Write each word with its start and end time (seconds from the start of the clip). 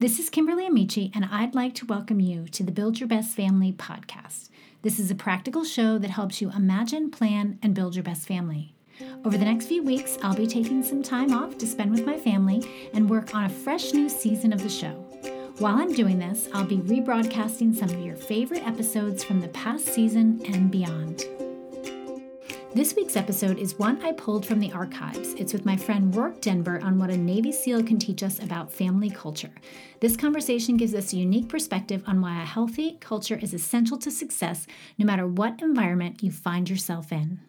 This 0.00 0.18
is 0.18 0.30
Kimberly 0.30 0.66
Amici, 0.66 1.12
and 1.14 1.26
I'd 1.26 1.54
like 1.54 1.74
to 1.74 1.84
welcome 1.84 2.20
you 2.20 2.48
to 2.52 2.62
the 2.62 2.72
Build 2.72 2.98
Your 2.98 3.06
Best 3.06 3.36
Family 3.36 3.70
podcast. 3.70 4.48
This 4.80 4.98
is 4.98 5.10
a 5.10 5.14
practical 5.14 5.62
show 5.62 5.98
that 5.98 6.08
helps 6.08 6.40
you 6.40 6.50
imagine, 6.50 7.10
plan, 7.10 7.58
and 7.62 7.74
build 7.74 7.94
your 7.94 8.02
best 8.02 8.26
family. 8.26 8.72
Over 9.26 9.36
the 9.36 9.44
next 9.44 9.66
few 9.66 9.82
weeks, 9.82 10.16
I'll 10.22 10.34
be 10.34 10.46
taking 10.46 10.82
some 10.82 11.02
time 11.02 11.34
off 11.34 11.58
to 11.58 11.66
spend 11.66 11.90
with 11.90 12.06
my 12.06 12.16
family 12.16 12.90
and 12.94 13.10
work 13.10 13.34
on 13.34 13.44
a 13.44 13.50
fresh 13.50 13.92
new 13.92 14.08
season 14.08 14.54
of 14.54 14.62
the 14.62 14.70
show. 14.70 14.94
While 15.58 15.76
I'm 15.76 15.92
doing 15.92 16.18
this, 16.18 16.48
I'll 16.54 16.64
be 16.64 16.78
rebroadcasting 16.78 17.76
some 17.76 17.90
of 17.90 18.00
your 18.00 18.16
favorite 18.16 18.66
episodes 18.66 19.22
from 19.22 19.42
the 19.42 19.48
past 19.48 19.84
season 19.84 20.40
and 20.46 20.70
beyond. 20.70 21.24
This 22.72 22.94
week's 22.94 23.16
episode 23.16 23.58
is 23.58 23.80
one 23.80 24.00
I 24.00 24.12
pulled 24.12 24.46
from 24.46 24.60
the 24.60 24.70
archives. 24.70 25.34
It's 25.34 25.52
with 25.52 25.66
my 25.66 25.76
friend 25.76 26.14
Rorke 26.14 26.40
Denver 26.40 26.80
on 26.84 27.00
what 27.00 27.10
a 27.10 27.16
Navy 27.16 27.50
SEAL 27.50 27.82
can 27.82 27.98
teach 27.98 28.22
us 28.22 28.38
about 28.38 28.70
family 28.70 29.10
culture. 29.10 29.50
This 29.98 30.16
conversation 30.16 30.76
gives 30.76 30.94
us 30.94 31.12
a 31.12 31.16
unique 31.16 31.48
perspective 31.48 32.04
on 32.06 32.20
why 32.20 32.40
a 32.40 32.46
healthy 32.46 32.96
culture 33.00 33.40
is 33.42 33.54
essential 33.54 33.98
to 33.98 34.10
success, 34.12 34.68
no 34.98 35.04
matter 35.04 35.26
what 35.26 35.60
environment 35.60 36.22
you 36.22 36.30
find 36.30 36.70
yourself 36.70 37.10
in. 37.10 37.40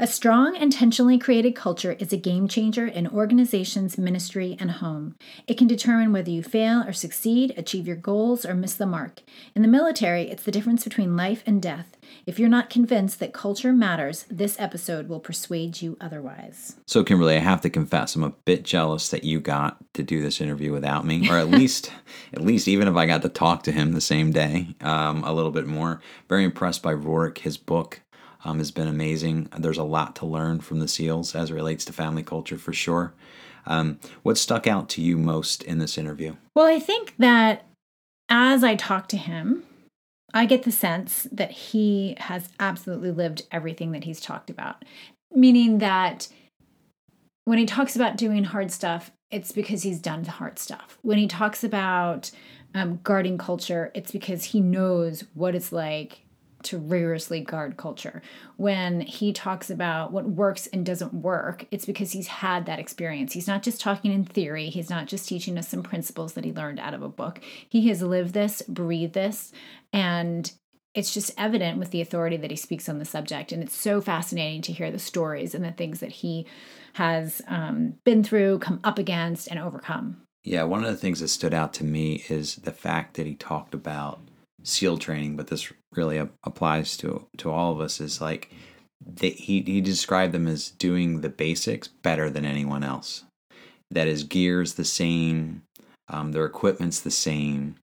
A 0.00 0.06
strong, 0.06 0.54
intentionally 0.54 1.18
created 1.18 1.56
culture 1.56 1.96
is 1.98 2.12
a 2.12 2.16
game 2.16 2.46
changer 2.46 2.86
in 2.86 3.08
organizations, 3.08 3.98
ministry, 3.98 4.56
and 4.60 4.70
home. 4.70 5.16
It 5.48 5.58
can 5.58 5.66
determine 5.66 6.12
whether 6.12 6.30
you 6.30 6.40
fail 6.44 6.84
or 6.86 6.92
succeed, 6.92 7.52
achieve 7.56 7.88
your 7.88 7.96
goals, 7.96 8.46
or 8.46 8.54
miss 8.54 8.74
the 8.74 8.86
mark. 8.86 9.22
In 9.56 9.62
the 9.62 9.66
military, 9.66 10.30
it's 10.30 10.44
the 10.44 10.52
difference 10.52 10.84
between 10.84 11.16
life 11.16 11.42
and 11.46 11.60
death. 11.60 11.96
If 12.26 12.38
you're 12.38 12.48
not 12.48 12.70
convinced 12.70 13.18
that 13.18 13.32
culture 13.32 13.72
matters, 13.72 14.24
this 14.30 14.54
episode 14.60 15.08
will 15.08 15.18
persuade 15.18 15.82
you 15.82 15.96
otherwise. 16.00 16.76
So, 16.86 17.02
Kimberly, 17.02 17.34
I 17.34 17.40
have 17.40 17.62
to 17.62 17.70
confess, 17.70 18.14
I'm 18.14 18.22
a 18.22 18.30
bit 18.30 18.62
jealous 18.62 19.08
that 19.08 19.24
you 19.24 19.40
got 19.40 19.78
to 19.94 20.04
do 20.04 20.22
this 20.22 20.40
interview 20.40 20.70
without 20.70 21.06
me, 21.06 21.28
or 21.28 21.36
at 21.36 21.48
least, 21.50 21.90
at 22.32 22.40
least, 22.40 22.68
even 22.68 22.86
if 22.86 22.94
I 22.94 23.06
got 23.06 23.22
to 23.22 23.28
talk 23.28 23.64
to 23.64 23.72
him 23.72 23.94
the 23.94 24.00
same 24.00 24.30
day, 24.30 24.76
um, 24.80 25.24
a 25.24 25.32
little 25.32 25.50
bit 25.50 25.66
more. 25.66 26.00
Very 26.28 26.44
impressed 26.44 26.84
by 26.84 26.94
Rorke, 26.94 27.38
his 27.38 27.56
book 27.56 28.02
um, 28.44 28.58
has 28.58 28.70
been 28.70 28.88
amazing. 28.88 29.48
There's 29.56 29.78
a 29.78 29.84
lot 29.84 30.16
to 30.16 30.26
learn 30.26 30.60
from 30.60 30.80
the 30.80 30.88
SEALs 30.88 31.34
as 31.34 31.50
it 31.50 31.54
relates 31.54 31.84
to 31.86 31.92
family 31.92 32.22
culture 32.22 32.58
for 32.58 32.72
sure. 32.72 33.14
Um, 33.66 33.98
what 34.22 34.38
stuck 34.38 34.66
out 34.66 34.88
to 34.90 35.02
you 35.02 35.18
most 35.18 35.62
in 35.62 35.78
this 35.78 35.98
interview? 35.98 36.36
Well, 36.54 36.66
I 36.66 36.78
think 36.78 37.14
that 37.18 37.66
as 38.28 38.64
I 38.64 38.76
talk 38.76 39.08
to 39.08 39.16
him, 39.16 39.64
I 40.32 40.46
get 40.46 40.62
the 40.62 40.72
sense 40.72 41.26
that 41.32 41.50
he 41.50 42.14
has 42.18 42.48
absolutely 42.60 43.10
lived 43.10 43.42
everything 43.50 43.92
that 43.92 44.04
he's 44.04 44.20
talked 44.20 44.50
about, 44.50 44.84
meaning 45.34 45.78
that 45.78 46.28
when 47.44 47.58
he 47.58 47.66
talks 47.66 47.96
about 47.96 48.16
doing 48.16 48.44
hard 48.44 48.70
stuff, 48.70 49.10
it's 49.30 49.52
because 49.52 49.82
he's 49.82 50.00
done 50.00 50.22
the 50.22 50.32
hard 50.32 50.58
stuff. 50.58 50.98
When 51.02 51.18
he 51.18 51.26
talks 51.26 51.64
about 51.64 52.30
um, 52.74 53.00
guarding 53.02 53.38
culture, 53.38 53.90
it's 53.94 54.12
because 54.12 54.44
he 54.44 54.60
knows 54.60 55.24
what 55.34 55.54
it's 55.54 55.72
like 55.72 56.20
to 56.68 56.78
rigorously 56.78 57.40
guard 57.40 57.76
culture. 57.76 58.22
When 58.56 59.00
he 59.00 59.32
talks 59.32 59.70
about 59.70 60.12
what 60.12 60.28
works 60.28 60.66
and 60.68 60.84
doesn't 60.84 61.14
work, 61.14 61.66
it's 61.70 61.86
because 61.86 62.12
he's 62.12 62.26
had 62.26 62.66
that 62.66 62.78
experience. 62.78 63.32
He's 63.32 63.46
not 63.46 63.62
just 63.62 63.80
talking 63.80 64.12
in 64.12 64.24
theory, 64.24 64.68
he's 64.68 64.90
not 64.90 65.06
just 65.06 65.28
teaching 65.28 65.58
us 65.58 65.68
some 65.68 65.82
principles 65.82 66.34
that 66.34 66.44
he 66.44 66.52
learned 66.52 66.78
out 66.78 66.94
of 66.94 67.02
a 67.02 67.08
book. 67.08 67.40
He 67.68 67.88
has 67.88 68.02
lived 68.02 68.34
this, 68.34 68.62
breathed 68.62 69.14
this, 69.14 69.52
and 69.92 70.50
it's 70.94 71.14
just 71.14 71.32
evident 71.38 71.78
with 71.78 71.90
the 71.90 72.00
authority 72.00 72.36
that 72.36 72.50
he 72.50 72.56
speaks 72.56 72.88
on 72.88 72.98
the 72.98 73.04
subject. 73.04 73.52
And 73.52 73.62
it's 73.62 73.76
so 73.76 74.00
fascinating 74.00 74.62
to 74.62 74.72
hear 74.72 74.90
the 74.90 74.98
stories 74.98 75.54
and 75.54 75.64
the 75.64 75.72
things 75.72 76.00
that 76.00 76.10
he 76.10 76.46
has 76.94 77.40
um, 77.46 77.94
been 78.04 78.24
through, 78.24 78.58
come 78.58 78.80
up 78.82 78.98
against, 78.98 79.48
and 79.48 79.60
overcome. 79.60 80.22
Yeah, 80.44 80.64
one 80.64 80.84
of 80.84 80.90
the 80.90 80.96
things 80.96 81.20
that 81.20 81.28
stood 81.28 81.54
out 81.54 81.72
to 81.74 81.84
me 81.84 82.24
is 82.28 82.56
the 82.56 82.72
fact 82.72 83.14
that 83.14 83.26
he 83.26 83.34
talked 83.34 83.74
about 83.74 84.20
SEAL 84.68 84.98
training, 84.98 85.36
but 85.36 85.48
this 85.48 85.72
really 85.92 86.18
applies 86.44 86.96
to 86.98 87.26
to 87.38 87.50
all 87.50 87.72
of 87.72 87.80
us. 87.80 88.00
Is 88.00 88.20
like 88.20 88.50
they, 89.04 89.30
he 89.30 89.62
he 89.62 89.80
described 89.80 90.32
them 90.32 90.46
as 90.46 90.70
doing 90.70 91.20
the 91.20 91.28
basics 91.28 91.88
better 91.88 92.30
than 92.30 92.44
anyone 92.44 92.84
else. 92.84 93.24
That 93.90 94.06
is, 94.06 94.22
gear's 94.24 94.74
the 94.74 94.84
same, 94.84 95.62
um, 96.08 96.32
their 96.32 96.44
equipment's 96.44 97.00
the 97.00 97.10
same, 97.10 97.76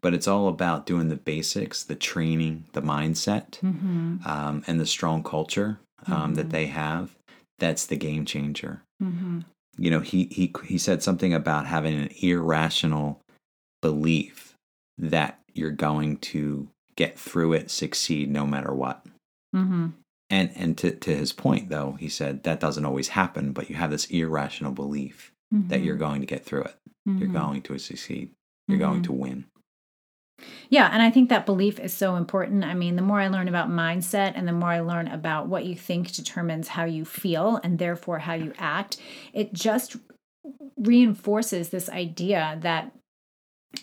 but 0.00 0.12
it's 0.12 0.26
all 0.26 0.48
about 0.48 0.86
doing 0.86 1.08
the 1.08 1.16
basics, 1.16 1.84
the 1.84 1.94
training, 1.94 2.64
the 2.72 2.82
mindset, 2.82 3.60
mm-hmm. 3.60 4.16
um, 4.26 4.64
and 4.66 4.80
the 4.80 4.86
strong 4.86 5.22
culture 5.22 5.78
um, 6.06 6.14
mm-hmm. 6.14 6.34
that 6.34 6.50
they 6.50 6.66
have. 6.66 7.14
That's 7.60 7.86
the 7.86 7.96
game 7.96 8.24
changer. 8.24 8.82
Mm-hmm. 9.00 9.40
You 9.78 9.90
know, 9.90 10.00
he 10.00 10.24
he 10.32 10.52
he 10.64 10.78
said 10.78 11.02
something 11.02 11.32
about 11.32 11.66
having 11.66 11.94
an 11.94 12.10
irrational 12.20 13.20
belief 13.80 14.54
that 14.98 15.38
you're 15.54 15.70
going 15.70 16.18
to 16.18 16.68
get 16.96 17.18
through 17.18 17.54
it, 17.54 17.70
succeed 17.70 18.30
no 18.30 18.46
matter 18.46 18.72
what. 18.72 19.04
Mm-hmm. 19.54 19.88
And 20.30 20.50
and 20.54 20.78
to 20.78 20.92
to 20.92 21.14
his 21.14 21.32
point 21.32 21.68
though, 21.68 21.92
he 22.00 22.08
said 22.08 22.44
that 22.44 22.60
doesn't 22.60 22.86
always 22.86 23.08
happen, 23.08 23.52
but 23.52 23.68
you 23.68 23.76
have 23.76 23.90
this 23.90 24.06
irrational 24.06 24.72
belief 24.72 25.32
mm-hmm. 25.52 25.68
that 25.68 25.82
you're 25.82 25.96
going 25.96 26.20
to 26.20 26.26
get 26.26 26.44
through 26.44 26.64
it. 26.64 26.76
Mm-hmm. 27.08 27.18
You're 27.18 27.28
going 27.28 27.62
to 27.62 27.78
succeed. 27.78 28.30
You're 28.68 28.78
going 28.78 29.02
mm-hmm. 29.02 29.02
to 29.04 29.12
win. 29.12 29.44
Yeah, 30.70 30.88
and 30.90 31.02
I 31.02 31.10
think 31.10 31.28
that 31.28 31.46
belief 31.46 31.78
is 31.78 31.92
so 31.92 32.16
important. 32.16 32.64
I 32.64 32.74
mean, 32.74 32.96
the 32.96 33.02
more 33.02 33.20
I 33.20 33.28
learn 33.28 33.48
about 33.48 33.68
mindset 33.68 34.32
and 34.34 34.48
the 34.48 34.52
more 34.52 34.70
I 34.70 34.80
learn 34.80 35.06
about 35.08 35.46
what 35.46 35.64
you 35.64 35.76
think 35.76 36.12
determines 36.12 36.68
how 36.68 36.84
you 36.84 37.04
feel 37.04 37.60
and 37.62 37.78
therefore 37.78 38.18
how 38.18 38.34
you 38.34 38.52
act, 38.58 38.96
it 39.32 39.52
just 39.52 39.96
reinforces 40.76 41.68
this 41.68 41.88
idea 41.88 42.58
that 42.62 42.92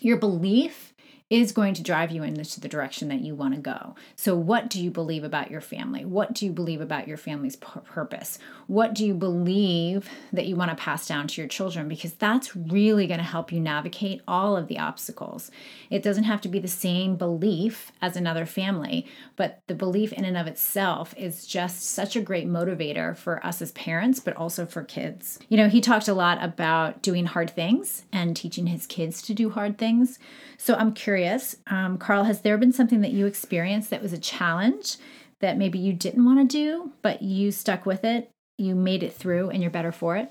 your 0.00 0.18
belief 0.18 0.89
is 1.30 1.52
going 1.52 1.74
to 1.74 1.82
drive 1.82 2.10
you 2.10 2.24
into 2.24 2.58
the 2.58 2.68
direction 2.68 3.06
that 3.06 3.20
you 3.20 3.36
want 3.36 3.54
to 3.54 3.60
go. 3.60 3.94
So, 4.16 4.34
what 4.34 4.68
do 4.68 4.82
you 4.82 4.90
believe 4.90 5.22
about 5.22 5.48
your 5.48 5.60
family? 5.60 6.04
What 6.04 6.32
do 6.34 6.44
you 6.44 6.50
believe 6.50 6.80
about 6.80 7.06
your 7.06 7.16
family's 7.16 7.54
purpose? 7.54 8.40
What 8.66 8.94
do 8.94 9.06
you 9.06 9.14
believe 9.14 10.08
that 10.32 10.46
you 10.46 10.56
want 10.56 10.70
to 10.70 10.82
pass 10.82 11.06
down 11.06 11.28
to 11.28 11.40
your 11.40 11.46
children? 11.46 11.88
Because 11.88 12.14
that's 12.14 12.56
really 12.56 13.06
going 13.06 13.18
to 13.18 13.24
help 13.24 13.52
you 13.52 13.60
navigate 13.60 14.22
all 14.26 14.56
of 14.56 14.66
the 14.66 14.80
obstacles. 14.80 15.52
It 15.88 16.02
doesn't 16.02 16.24
have 16.24 16.40
to 16.40 16.48
be 16.48 16.58
the 16.58 16.68
same 16.68 17.14
belief 17.14 17.92
as 18.02 18.16
another 18.16 18.44
family, 18.44 19.06
but 19.36 19.62
the 19.68 19.74
belief 19.76 20.12
in 20.12 20.24
and 20.24 20.36
of 20.36 20.48
itself 20.48 21.14
is 21.16 21.46
just 21.46 21.82
such 21.82 22.16
a 22.16 22.20
great 22.20 22.48
motivator 22.48 23.16
for 23.16 23.44
us 23.46 23.62
as 23.62 23.70
parents, 23.72 24.18
but 24.18 24.36
also 24.36 24.66
for 24.66 24.82
kids. 24.82 25.38
You 25.48 25.56
know, 25.56 25.68
he 25.68 25.80
talked 25.80 26.08
a 26.08 26.14
lot 26.14 26.42
about 26.42 27.02
doing 27.02 27.26
hard 27.26 27.50
things 27.50 28.04
and 28.12 28.36
teaching 28.36 28.66
his 28.66 28.84
kids 28.86 29.22
to 29.22 29.34
do 29.34 29.50
hard 29.50 29.78
things. 29.78 30.18
So, 30.58 30.74
I'm 30.74 30.92
curious 30.92 31.19
curious, 31.20 31.56
um, 31.66 31.98
Carl, 31.98 32.24
has 32.24 32.40
there 32.40 32.56
been 32.56 32.72
something 32.72 33.02
that 33.02 33.10
you 33.10 33.26
experienced 33.26 33.90
that 33.90 34.00
was 34.00 34.14
a 34.14 34.18
challenge 34.18 34.96
that 35.40 35.58
maybe 35.58 35.78
you 35.78 35.92
didn't 35.92 36.24
want 36.24 36.38
to 36.38 36.56
do, 36.56 36.92
but 37.02 37.20
you 37.20 37.52
stuck 37.52 37.84
with 37.84 38.04
it, 38.04 38.30
you 38.56 38.74
made 38.74 39.02
it 39.02 39.12
through, 39.12 39.50
and 39.50 39.60
you're 39.60 39.70
better 39.70 39.92
for 39.92 40.16
it? 40.16 40.30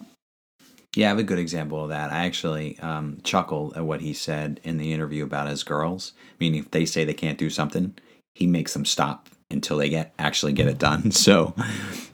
Yeah, 0.96 1.06
I 1.06 1.10
have 1.10 1.20
a 1.20 1.24
good 1.24 1.38
example 1.38 1.84
of 1.84 1.90
that. 1.90 2.12
I 2.12 2.26
actually 2.26 2.80
um, 2.80 3.20
chuckled 3.24 3.78
at 3.78 3.86
what 3.86 4.02
he 4.02 4.14
said 4.14 4.60
in 4.64 4.78
the 4.78 4.92
interview 4.92 5.24
about 5.24 5.48
his 5.48 5.64
girls. 5.64 6.14
Meaning, 6.40 6.62
if 6.62 6.72
they 6.72 6.86
say 6.86 7.06
they 7.06 7.14
can't 7.14 7.38
do 7.38 7.52
something, 7.52 7.94
he 8.34 8.48
makes 8.48 8.74
them 8.74 8.86
stop 8.86 9.30
until 9.52 9.78
they 9.78 9.90
get 9.90 10.12
actually 10.18 10.54
get 10.54 10.68
it 10.68 10.80
done. 10.80 11.12
So 11.12 11.54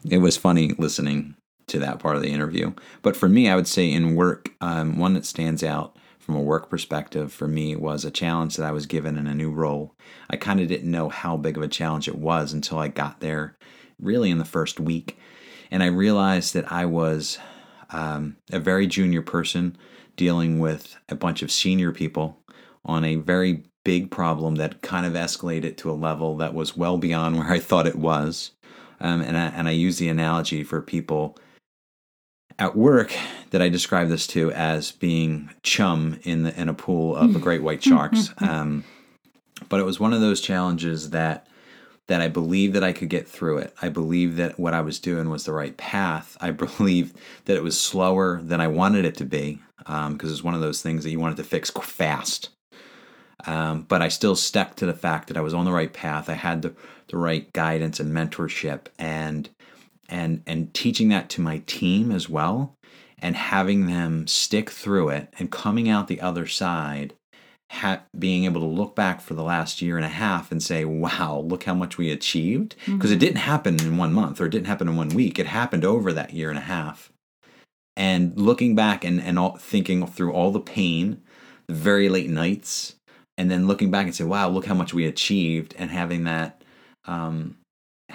it 0.06 0.18
was 0.18 0.36
funny 0.36 0.74
listening 0.76 1.34
to 1.68 1.78
that 1.78 1.98
part 1.98 2.16
of 2.16 2.22
the 2.22 2.30
interview. 2.30 2.74
But 3.00 3.16
for 3.16 3.28
me, 3.28 3.48
I 3.48 3.56
would 3.56 3.66
say 3.66 3.90
in 3.90 4.14
work, 4.14 4.50
um, 4.60 4.98
one 4.98 5.14
that 5.14 5.24
stands 5.24 5.64
out 5.64 5.96
from 6.26 6.34
a 6.34 6.42
work 6.42 6.68
perspective 6.68 7.32
for 7.32 7.46
me 7.46 7.76
was 7.76 8.04
a 8.04 8.10
challenge 8.10 8.56
that 8.56 8.66
I 8.66 8.72
was 8.72 8.86
given 8.86 9.16
in 9.16 9.28
a 9.28 9.34
new 9.34 9.52
role. 9.52 9.94
I 10.28 10.36
kind 10.36 10.58
of 10.58 10.66
didn't 10.66 10.90
know 10.90 11.08
how 11.08 11.36
big 11.36 11.56
of 11.56 11.62
a 11.62 11.68
challenge 11.68 12.08
it 12.08 12.18
was 12.18 12.52
until 12.52 12.80
I 12.80 12.88
got 12.88 13.20
there, 13.20 13.56
really 14.00 14.28
in 14.28 14.38
the 14.38 14.44
first 14.44 14.80
week. 14.80 15.16
And 15.70 15.84
I 15.84 15.86
realized 15.86 16.52
that 16.54 16.70
I 16.72 16.84
was 16.84 17.38
um, 17.90 18.38
a 18.50 18.58
very 18.58 18.88
junior 18.88 19.22
person 19.22 19.78
dealing 20.16 20.58
with 20.58 20.96
a 21.08 21.14
bunch 21.14 21.42
of 21.42 21.52
senior 21.52 21.92
people 21.92 22.40
on 22.84 23.04
a 23.04 23.14
very 23.14 23.62
big 23.84 24.10
problem 24.10 24.56
that 24.56 24.82
kind 24.82 25.06
of 25.06 25.12
escalated 25.12 25.76
to 25.76 25.90
a 25.90 25.92
level 25.92 26.36
that 26.38 26.54
was 26.54 26.76
well 26.76 26.98
beyond 26.98 27.36
where 27.38 27.52
I 27.52 27.60
thought 27.60 27.86
it 27.86 27.96
was. 27.96 28.50
Um, 28.98 29.20
and, 29.20 29.36
I, 29.36 29.46
and 29.46 29.68
I 29.68 29.72
use 29.72 29.98
the 29.98 30.08
analogy 30.08 30.64
for 30.64 30.82
people 30.82 31.38
at 32.58 32.76
work 32.76 33.14
that 33.50 33.60
I 33.60 33.68
describe 33.68 34.08
this 34.08 34.26
to 34.28 34.50
as 34.52 34.92
being 34.92 35.50
chum 35.62 36.18
in 36.22 36.44
the, 36.44 36.58
in 36.58 36.68
a 36.68 36.74
pool 36.74 37.14
of 37.16 37.40
great 37.40 37.62
white 37.62 37.82
sharks. 37.82 38.32
Um, 38.40 38.84
but 39.68 39.80
it 39.80 39.84
was 39.84 39.98
one 39.98 40.12
of 40.12 40.20
those 40.20 40.40
challenges 40.40 41.10
that 41.10 41.46
that 42.08 42.20
I 42.20 42.28
believed 42.28 42.74
that 42.74 42.84
I 42.84 42.92
could 42.92 43.08
get 43.08 43.26
through 43.26 43.58
it. 43.58 43.74
I 43.82 43.88
believed 43.88 44.36
that 44.36 44.60
what 44.60 44.74
I 44.74 44.80
was 44.80 45.00
doing 45.00 45.28
was 45.28 45.44
the 45.44 45.52
right 45.52 45.76
path. 45.76 46.36
I 46.40 46.50
believed 46.52 47.18
that 47.46 47.56
it 47.56 47.62
was 47.62 47.80
slower 47.80 48.40
than 48.42 48.60
I 48.60 48.68
wanted 48.68 49.04
it 49.04 49.16
to 49.16 49.24
be 49.24 49.60
because 49.78 50.06
um, 50.06 50.18
it's 50.22 50.44
one 50.44 50.54
of 50.54 50.60
those 50.60 50.82
things 50.82 51.04
that 51.04 51.10
you 51.10 51.18
wanted 51.18 51.38
to 51.38 51.44
fix 51.44 51.70
fast. 51.70 52.50
Um, 53.46 53.82
but 53.82 54.02
I 54.02 54.08
still 54.08 54.36
stuck 54.36 54.76
to 54.76 54.86
the 54.86 54.94
fact 54.94 55.28
that 55.28 55.36
I 55.36 55.40
was 55.40 55.54
on 55.54 55.64
the 55.64 55.72
right 55.72 55.92
path. 55.92 56.28
I 56.28 56.34
had 56.34 56.62
the, 56.62 56.74
the 57.08 57.16
right 57.16 57.52
guidance 57.52 58.00
and 58.00 58.12
mentorship, 58.12 58.86
and 58.98 59.48
and 60.08 60.42
and 60.46 60.72
teaching 60.74 61.08
that 61.08 61.28
to 61.30 61.40
my 61.40 61.58
team 61.66 62.10
as 62.10 62.28
well 62.28 62.74
and 63.18 63.34
having 63.36 63.86
them 63.86 64.26
stick 64.26 64.70
through 64.70 65.08
it 65.08 65.32
and 65.38 65.50
coming 65.50 65.88
out 65.88 66.08
the 66.08 66.20
other 66.20 66.46
side 66.46 67.14
ha- 67.70 68.02
being 68.16 68.44
able 68.44 68.60
to 68.60 68.66
look 68.66 68.94
back 68.94 69.20
for 69.20 69.34
the 69.34 69.42
last 69.42 69.82
year 69.82 69.96
and 69.96 70.04
a 70.04 70.10
half 70.10 70.52
and 70.52 70.62
say 70.62 70.84
wow 70.84 71.38
look 71.38 71.64
how 71.64 71.74
much 71.74 71.98
we 71.98 72.10
achieved. 72.10 72.74
Because 72.86 73.10
it 73.10 73.18
didn't 73.18 73.36
happen 73.36 73.80
in 73.80 73.96
one 73.96 74.12
month 74.12 74.40
or 74.40 74.46
it 74.46 74.50
didn't 74.50 74.66
happen 74.66 74.88
in 74.88 74.96
one 74.96 75.08
week. 75.08 75.38
It 75.38 75.46
happened 75.46 75.84
over 75.84 76.12
that 76.12 76.32
year 76.32 76.50
and 76.50 76.58
a 76.58 76.62
half. 76.62 77.12
And 77.98 78.38
looking 78.38 78.74
back 78.74 79.04
and, 79.04 79.20
and 79.20 79.38
all, 79.38 79.56
thinking 79.56 80.06
through 80.06 80.32
all 80.32 80.50
the 80.50 80.60
pain 80.60 81.22
the 81.66 81.74
very 81.74 82.08
late 82.08 82.30
nights 82.30 82.94
and 83.38 83.50
then 83.50 83.66
looking 83.66 83.90
back 83.90 84.06
and 84.06 84.14
say 84.14 84.24
wow 84.24 84.48
look 84.48 84.66
how 84.66 84.74
much 84.74 84.94
we 84.94 85.06
achieved 85.06 85.74
and 85.78 85.90
having 85.90 86.24
that 86.24 86.62
um, 87.06 87.56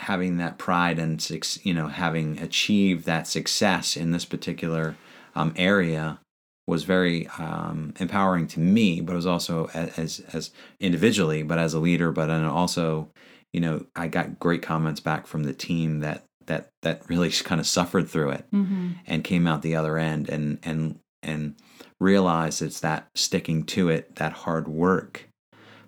having 0.01 0.37
that 0.37 0.57
pride 0.57 0.99
and 0.99 1.25
you 1.63 1.73
know 1.73 1.87
having 1.87 2.39
achieved 2.39 3.05
that 3.05 3.27
success 3.27 3.95
in 3.95 4.11
this 4.11 4.25
particular 4.25 4.95
um, 5.35 5.53
area 5.55 6.19
was 6.67 6.83
very 6.83 7.27
um, 7.39 7.93
empowering 7.99 8.47
to 8.47 8.59
me, 8.59 9.01
but 9.01 9.13
it 9.13 9.15
was 9.15 9.25
also 9.25 9.67
as, 9.73 9.99
as 9.99 10.19
as 10.33 10.51
individually, 10.79 11.43
but 11.43 11.57
as 11.57 11.73
a 11.73 11.79
leader, 11.79 12.11
but 12.11 12.29
and 12.29 12.45
also, 12.45 13.09
you 13.51 13.59
know, 13.59 13.85
I 13.95 14.07
got 14.07 14.39
great 14.39 14.61
comments 14.61 14.99
back 14.99 15.27
from 15.27 15.43
the 15.43 15.53
team 15.53 15.99
that 15.99 16.23
that 16.45 16.69
that 16.81 17.07
really 17.09 17.29
kind 17.31 17.61
of 17.61 17.67
suffered 17.67 18.09
through 18.09 18.31
it 18.31 18.45
Mm-hmm. 18.51 18.91
and 19.07 19.23
came 19.23 19.47
out 19.47 19.61
the 19.61 19.75
other 19.75 19.97
end 19.97 20.29
and 20.29 20.59
and 20.63 20.99
and 21.23 21.55
realized 21.99 22.61
it's 22.61 22.79
that 22.79 23.07
sticking 23.15 23.63
to 23.63 23.89
it, 23.89 24.15
that 24.15 24.33
hard 24.33 24.67
work, 24.67 25.27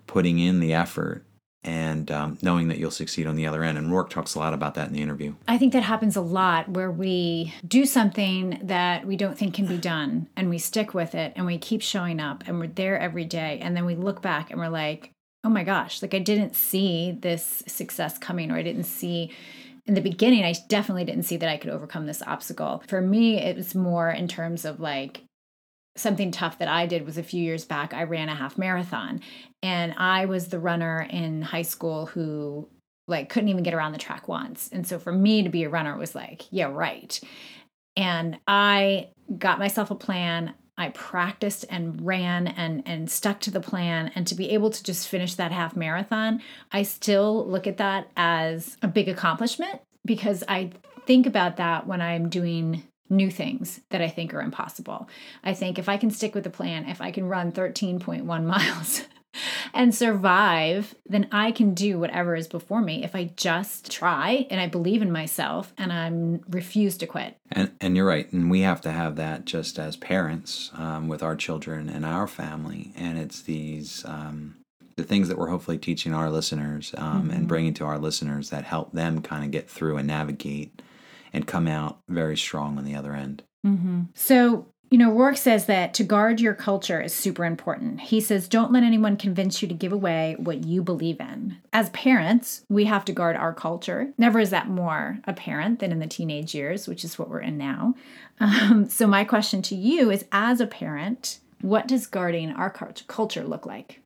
putting 0.06 0.38
in 0.38 0.60
the 0.60 0.72
effort, 0.72 1.24
and 1.64 2.10
um, 2.10 2.38
knowing 2.42 2.68
that 2.68 2.78
you'll 2.78 2.90
succeed 2.90 3.26
on 3.26 3.36
the 3.36 3.46
other 3.46 3.64
end. 3.64 3.78
And 3.78 3.90
Rorke 3.90 4.10
talks 4.10 4.34
a 4.34 4.38
lot 4.38 4.54
about 4.54 4.74
that 4.74 4.88
in 4.88 4.92
the 4.92 5.02
interview. 5.02 5.34
I 5.48 5.58
think 5.58 5.72
that 5.72 5.82
happens 5.82 6.16
a 6.16 6.20
lot 6.20 6.68
where 6.68 6.90
we 6.90 7.54
do 7.66 7.86
something 7.86 8.60
that 8.62 9.06
we 9.06 9.16
don't 9.16 9.36
think 9.36 9.54
can 9.54 9.66
be 9.66 9.78
done 9.78 10.28
and 10.36 10.50
we 10.50 10.58
stick 10.58 10.94
with 10.94 11.14
it 11.14 11.32
and 11.36 11.46
we 11.46 11.58
keep 11.58 11.82
showing 11.82 12.20
up 12.20 12.44
and 12.46 12.60
we're 12.60 12.66
there 12.66 12.98
every 12.98 13.24
day. 13.24 13.58
And 13.62 13.76
then 13.76 13.86
we 13.86 13.94
look 13.94 14.20
back 14.22 14.50
and 14.50 14.60
we're 14.60 14.68
like, 14.68 15.10
oh 15.42 15.50
my 15.50 15.64
gosh, 15.64 16.02
like 16.02 16.14
I 16.14 16.18
didn't 16.18 16.54
see 16.54 17.16
this 17.20 17.62
success 17.66 18.18
coming 18.18 18.50
or 18.50 18.56
I 18.56 18.62
didn't 18.62 18.84
see. 18.84 19.30
In 19.86 19.92
the 19.92 20.00
beginning, 20.00 20.44
I 20.44 20.54
definitely 20.68 21.04
didn't 21.04 21.24
see 21.24 21.36
that 21.36 21.50
I 21.50 21.58
could 21.58 21.70
overcome 21.70 22.06
this 22.06 22.22
obstacle. 22.22 22.82
For 22.88 23.02
me, 23.02 23.38
it 23.38 23.54
was 23.54 23.74
more 23.74 24.10
in 24.10 24.28
terms 24.28 24.64
of 24.64 24.80
like 24.80 25.22
something 25.96 26.30
tough 26.30 26.58
that 26.58 26.68
I 26.68 26.86
did 26.86 27.06
was 27.06 27.18
a 27.18 27.22
few 27.22 27.42
years 27.42 27.64
back, 27.64 27.94
I 27.94 28.02
ran 28.04 28.28
a 28.28 28.34
half 28.34 28.58
marathon 28.58 29.20
and 29.62 29.94
I 29.96 30.26
was 30.26 30.48
the 30.48 30.58
runner 30.58 31.06
in 31.08 31.42
high 31.42 31.62
school 31.62 32.06
who 32.06 32.68
like 33.06 33.28
couldn't 33.28 33.48
even 33.48 33.62
get 33.62 33.74
around 33.74 33.92
the 33.92 33.98
track 33.98 34.28
once. 34.28 34.68
And 34.72 34.86
so 34.86 34.98
for 34.98 35.12
me 35.12 35.42
to 35.42 35.48
be 35.48 35.64
a 35.64 35.68
runner 35.68 35.96
was 35.96 36.14
like, 36.14 36.46
yeah, 36.50 36.66
right. 36.66 37.18
And 37.96 38.38
I 38.46 39.10
got 39.38 39.58
myself 39.58 39.90
a 39.90 39.94
plan. 39.94 40.54
I 40.76 40.88
practiced 40.88 41.64
and 41.70 42.04
ran 42.04 42.48
and 42.48 42.82
and 42.86 43.08
stuck 43.08 43.38
to 43.40 43.52
the 43.52 43.60
plan 43.60 44.10
and 44.16 44.26
to 44.26 44.34
be 44.34 44.50
able 44.50 44.70
to 44.70 44.82
just 44.82 45.08
finish 45.08 45.34
that 45.34 45.52
half 45.52 45.76
marathon, 45.76 46.42
I 46.72 46.82
still 46.82 47.48
look 47.48 47.68
at 47.68 47.76
that 47.76 48.10
as 48.16 48.76
a 48.82 48.88
big 48.88 49.08
accomplishment 49.08 49.80
because 50.04 50.42
I 50.48 50.72
think 51.06 51.26
about 51.26 51.58
that 51.58 51.86
when 51.86 52.00
I'm 52.00 52.28
doing 52.28 52.82
new 53.10 53.30
things 53.30 53.80
that 53.90 54.00
I 54.00 54.08
think 54.08 54.32
are 54.34 54.40
impossible. 54.40 55.08
I 55.42 55.54
think 55.54 55.78
if 55.78 55.88
I 55.88 55.96
can 55.96 56.10
stick 56.10 56.34
with 56.34 56.44
the 56.44 56.50
plan, 56.50 56.86
if 56.88 57.00
I 57.00 57.10
can 57.10 57.28
run 57.28 57.52
13.1 57.52 58.24
miles 58.44 59.02
and 59.72 59.94
survive, 59.94 60.94
then 61.06 61.28
I 61.32 61.50
can 61.50 61.74
do 61.74 61.98
whatever 61.98 62.36
is 62.36 62.46
before 62.46 62.80
me 62.80 63.04
if 63.04 63.14
I 63.14 63.32
just 63.36 63.90
try 63.90 64.46
and 64.50 64.60
I 64.60 64.66
believe 64.66 65.02
in 65.02 65.10
myself 65.12 65.72
and 65.76 65.92
I'm 65.92 66.40
refuse 66.48 66.96
to 66.98 67.06
quit. 67.06 67.36
And 67.50 67.72
and 67.80 67.96
you're 67.96 68.06
right, 68.06 68.30
and 68.32 68.50
we 68.50 68.60
have 68.60 68.80
to 68.82 68.92
have 68.92 69.16
that 69.16 69.44
just 69.44 69.78
as 69.78 69.96
parents 69.96 70.70
um, 70.74 71.08
with 71.08 71.22
our 71.22 71.36
children 71.36 71.88
and 71.88 72.04
our 72.04 72.26
family, 72.26 72.92
and 72.96 73.18
it's 73.18 73.42
these 73.42 74.04
um, 74.06 74.56
the 74.96 75.04
things 75.04 75.28
that 75.28 75.38
we're 75.38 75.48
hopefully 75.48 75.78
teaching 75.78 76.14
our 76.14 76.30
listeners 76.30 76.94
um, 76.96 77.30
and 77.30 77.48
bringing 77.48 77.74
to 77.74 77.84
our 77.84 77.98
listeners 77.98 78.50
that 78.50 78.64
help 78.64 78.92
them 78.92 79.20
kind 79.20 79.44
of 79.44 79.50
get 79.50 79.68
through 79.68 79.96
and 79.96 80.06
navigate 80.06 80.80
and 81.34 81.46
come 81.46 81.68
out 81.68 81.98
very 82.08 82.36
strong 82.36 82.78
on 82.78 82.84
the 82.84 82.94
other 82.94 83.12
end. 83.12 83.42
So, 84.14 84.68
you 84.90 84.98
know, 84.98 85.10
Rorke 85.10 85.36
says 85.36 85.66
that 85.66 85.92
to 85.94 86.04
guard 86.04 86.40
your 86.40 86.54
culture 86.54 87.00
is 87.00 87.12
super 87.12 87.44
important. 87.44 88.00
He 88.00 88.20
says, 88.20 88.46
don't 88.46 88.72
let 88.72 88.84
anyone 88.84 89.16
convince 89.16 89.60
you 89.60 89.66
to 89.66 89.74
give 89.74 89.92
away 89.92 90.36
what 90.38 90.64
you 90.64 90.82
believe 90.82 91.18
in. 91.18 91.56
As 91.72 91.90
parents, 91.90 92.64
we 92.68 92.84
have 92.84 93.04
to 93.06 93.12
guard 93.12 93.34
our 93.34 93.52
culture. 93.52 94.12
Never 94.16 94.38
is 94.38 94.50
that 94.50 94.68
more 94.68 95.18
apparent 95.24 95.80
than 95.80 95.90
in 95.90 95.98
the 95.98 96.06
teenage 96.06 96.54
years, 96.54 96.86
which 96.86 97.04
is 97.04 97.18
what 97.18 97.28
we're 97.28 97.40
in 97.40 97.58
now. 97.58 97.94
Um, 98.38 98.88
so, 98.88 99.06
my 99.06 99.24
question 99.24 99.62
to 99.62 99.74
you 99.74 100.10
is 100.10 100.24
as 100.30 100.60
a 100.60 100.66
parent, 100.66 101.40
what 101.60 101.88
does 101.88 102.06
guarding 102.06 102.52
our 102.52 102.70
culture 102.70 103.42
look 103.42 103.66
like? 103.66 104.00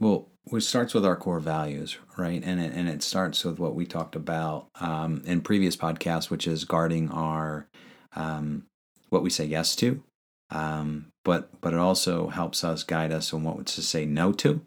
Well, 0.00 0.28
it 0.52 0.60
starts 0.62 0.94
with 0.94 1.04
our 1.04 1.16
core 1.16 1.40
values, 1.40 1.98
right? 2.16 2.42
And 2.44 2.60
it, 2.60 2.72
and 2.72 2.88
it 2.88 3.02
starts 3.02 3.44
with 3.44 3.58
what 3.58 3.74
we 3.74 3.84
talked 3.84 4.14
about 4.14 4.68
um, 4.80 5.22
in 5.24 5.40
previous 5.40 5.76
podcasts, 5.76 6.30
which 6.30 6.46
is 6.46 6.64
guarding 6.64 7.10
our 7.10 7.66
um, 8.14 8.66
what 9.10 9.22
we 9.22 9.30
say 9.30 9.44
yes 9.44 9.74
to, 9.76 10.02
um, 10.50 11.06
but 11.24 11.50
but 11.60 11.72
it 11.72 11.78
also 11.78 12.28
helps 12.28 12.62
us 12.62 12.84
guide 12.84 13.12
us 13.12 13.32
on 13.32 13.42
what 13.42 13.66
to 13.66 13.82
say 13.82 14.04
no 14.04 14.32
to, 14.32 14.62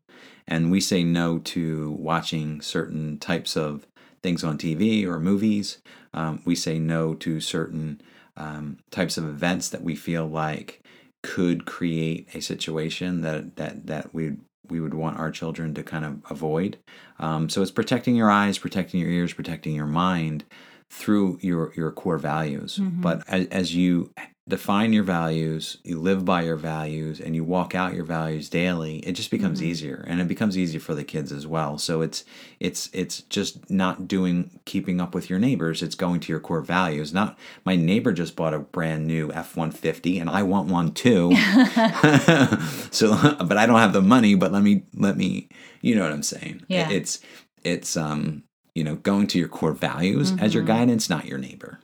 and 0.48 0.70
we 0.70 0.82
say 0.82 1.04
no 1.04 1.40
to 1.40 1.92
watching 1.92 2.62
certain 2.62 3.18
types 3.18 3.56
of 3.56 3.88
things 4.22 4.44
on 4.44 4.58
TV 4.58 5.06
or 5.06 5.20
movies. 5.20 5.80
Um, 6.14 6.42
we 6.46 6.56
say 6.56 6.78
no 6.78 7.14
to 7.16 7.40
certain 7.40 8.02
um, 8.36 8.80
types 8.92 9.18
of 9.18 9.24
events 9.24 9.70
that 9.70 9.84
we 9.84 9.96
feel 9.96 10.28
like 10.28 10.82
could 11.24 11.66
create 11.66 12.28
a 12.34 12.42
situation 12.42 13.22
that 13.22 13.56
that 13.56 13.88
that 13.88 14.14
we 14.14 14.38
we 14.70 14.80
would 14.80 14.94
want 14.94 15.18
our 15.20 15.32
children 15.32 15.74
to 15.74 15.84
kind 15.84 16.06
of 16.06 16.22
avoid. 16.30 16.78
Um, 17.20 17.50
so 17.50 17.62
it's 17.62 17.72
protecting 17.72 18.16
your 18.16 18.30
eyes, 18.30 18.58
protecting 18.58 19.00
your 19.02 19.10
ears, 19.10 19.34
protecting 19.34 19.76
your 19.76 19.86
mind 19.88 20.46
through 20.90 21.38
your 21.42 21.74
your 21.76 21.92
core 21.92 22.18
values. 22.18 22.78
But 23.02 23.24
as, 23.28 23.48
as 23.48 23.76
you 23.76 24.12
define 24.50 24.92
your 24.92 25.04
values, 25.04 25.78
you 25.84 26.00
live 26.00 26.26
by 26.26 26.42
your 26.42 26.56
values, 26.56 27.22
and 27.22 27.36
you 27.36 27.44
walk 27.44 27.76
out 27.76 27.94
your 27.94 28.04
values 28.04 28.50
daily, 28.50 28.98
it 29.00 29.12
just 29.12 29.30
becomes 29.30 29.62
easier, 29.62 30.04
and 30.08 30.20
it 30.20 30.28
becomes 30.28 30.58
easier 30.58 30.80
for 30.80 30.96
the 30.96 31.04
kids 31.04 31.32
as 31.32 31.46
well. 31.46 31.78
So 31.78 32.02
it's 32.02 32.26
it's 32.60 32.90
it's 32.92 33.22
just 33.22 33.70
not 33.70 34.08
doing 34.08 34.60
keeping 34.66 35.00
up 35.00 35.14
with 35.14 35.30
your 35.30 35.38
neighbors. 35.38 35.84
It's 35.84 35.96
going 35.96 36.20
to 36.22 36.34
your 36.34 36.40
core 36.40 36.62
values. 36.62 37.14
Not 37.14 37.38
my 37.64 37.76
neighbor 37.76 38.12
just 38.12 38.36
bought 38.36 38.56
a 38.56 38.60
brand 38.60 39.06
new 39.06 39.32
F 39.32 39.56
one 39.56 39.72
fifty, 39.72 40.18
and 40.18 40.30
I 40.30 40.42
want 40.44 40.68
one 40.68 40.94
too. 40.94 41.30
so, 42.92 43.16
but 43.46 43.58
I 43.58 43.68
don't 43.68 43.80
have 43.80 43.94
the 43.94 44.02
money. 44.02 44.34
But 44.34 44.52
let 44.52 44.64
me 44.64 44.84
let 44.96 45.16
me, 45.16 45.48
you 45.82 45.96
know 45.96 46.02
what 46.02 46.12
I'm 46.12 46.24
saying? 46.24 46.64
Yeah. 46.68 46.90
It's 46.90 47.20
it's 47.64 47.96
um 47.96 48.44
you 48.80 48.86
know 48.86 48.96
going 48.96 49.28
to 49.28 49.38
your 49.38 49.50
core 49.50 49.74
values 49.74 50.32
as 50.40 50.54
your 50.54 50.64
guidance, 50.64 51.10
not 51.10 51.26
your 51.26 51.38
neighbor. 51.38 51.80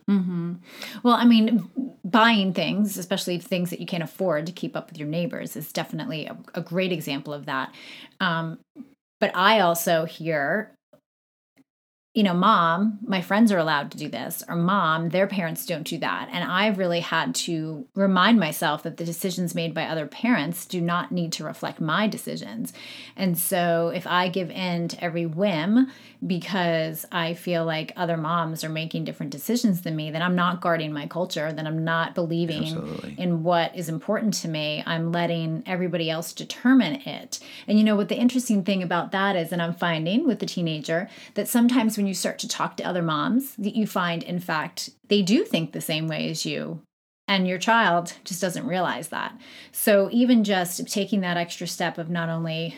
Well, 1.02 1.14
I 1.14 1.26
mean, 1.26 1.68
buying 2.04 2.54
things, 2.54 2.96
especially 2.96 3.38
things 3.38 3.68
that 3.68 3.80
you 3.80 3.86
can't 3.86 4.02
afford 4.02 4.46
to 4.46 4.52
keep 4.52 4.74
up 4.74 4.88
with 4.88 4.98
your 4.98 5.08
neighbors, 5.08 5.56
is 5.56 5.72
definitely 5.72 6.24
a, 6.24 6.36
a 6.54 6.62
great 6.62 6.92
example 6.92 7.34
of 7.34 7.44
that. 7.44 7.74
Um, 8.18 8.58
but 9.20 9.30
I 9.36 9.60
also 9.60 10.06
hear, 10.06 10.72
you 12.16 12.22
know, 12.22 12.32
mom, 12.32 12.98
my 13.06 13.20
friends 13.20 13.52
are 13.52 13.58
allowed 13.58 13.90
to 13.90 13.98
do 13.98 14.08
this, 14.08 14.42
or 14.48 14.56
mom, 14.56 15.10
their 15.10 15.26
parents 15.26 15.66
don't 15.66 15.86
do 15.86 15.98
that. 15.98 16.30
And 16.32 16.50
I've 16.50 16.78
really 16.78 17.00
had 17.00 17.34
to 17.34 17.86
remind 17.94 18.40
myself 18.40 18.84
that 18.84 18.96
the 18.96 19.04
decisions 19.04 19.54
made 19.54 19.74
by 19.74 19.84
other 19.84 20.06
parents 20.06 20.64
do 20.64 20.80
not 20.80 21.12
need 21.12 21.30
to 21.32 21.44
reflect 21.44 21.78
my 21.78 22.06
decisions. 22.06 22.72
And 23.16 23.36
so 23.36 23.92
if 23.94 24.06
I 24.06 24.30
give 24.30 24.50
in 24.50 24.88
to 24.88 25.04
every 25.04 25.26
whim 25.26 25.88
because 26.26 27.04
I 27.12 27.34
feel 27.34 27.66
like 27.66 27.92
other 27.96 28.16
moms 28.16 28.64
are 28.64 28.70
making 28.70 29.04
different 29.04 29.30
decisions 29.30 29.82
than 29.82 29.94
me, 29.94 30.10
then 30.10 30.22
I'm 30.22 30.34
not 30.34 30.62
guarding 30.62 30.94
my 30.94 31.06
culture, 31.06 31.52
then 31.52 31.66
I'm 31.66 31.84
not 31.84 32.14
believing 32.14 32.62
Absolutely. 32.62 33.16
in 33.18 33.42
what 33.42 33.76
is 33.76 33.90
important 33.90 34.32
to 34.34 34.48
me. 34.48 34.82
I'm 34.86 35.12
letting 35.12 35.62
everybody 35.66 36.08
else 36.08 36.32
determine 36.32 37.02
it. 37.06 37.40
And 37.68 37.76
you 37.76 37.84
know 37.84 37.94
what 37.94 38.08
the 38.08 38.16
interesting 38.16 38.64
thing 38.64 38.82
about 38.82 39.12
that 39.12 39.36
is, 39.36 39.52
and 39.52 39.60
I'm 39.60 39.74
finding 39.74 40.26
with 40.26 40.38
the 40.38 40.46
teenager, 40.46 41.10
that 41.34 41.46
sometimes 41.46 41.98
when 41.98 42.05
you 42.06 42.14
start 42.14 42.38
to 42.40 42.48
talk 42.48 42.76
to 42.76 42.84
other 42.84 43.02
moms, 43.02 43.54
that 43.56 43.76
you 43.76 43.86
find, 43.86 44.22
in 44.22 44.40
fact, 44.40 44.90
they 45.08 45.22
do 45.22 45.44
think 45.44 45.72
the 45.72 45.80
same 45.80 46.08
way 46.08 46.28
as 46.30 46.46
you. 46.46 46.80
And 47.28 47.48
your 47.48 47.58
child 47.58 48.14
just 48.24 48.40
doesn't 48.40 48.66
realize 48.66 49.08
that. 49.08 49.36
So, 49.72 50.08
even 50.12 50.44
just 50.44 50.86
taking 50.88 51.20
that 51.20 51.36
extra 51.36 51.66
step 51.66 51.98
of 51.98 52.08
not 52.08 52.28
only 52.28 52.76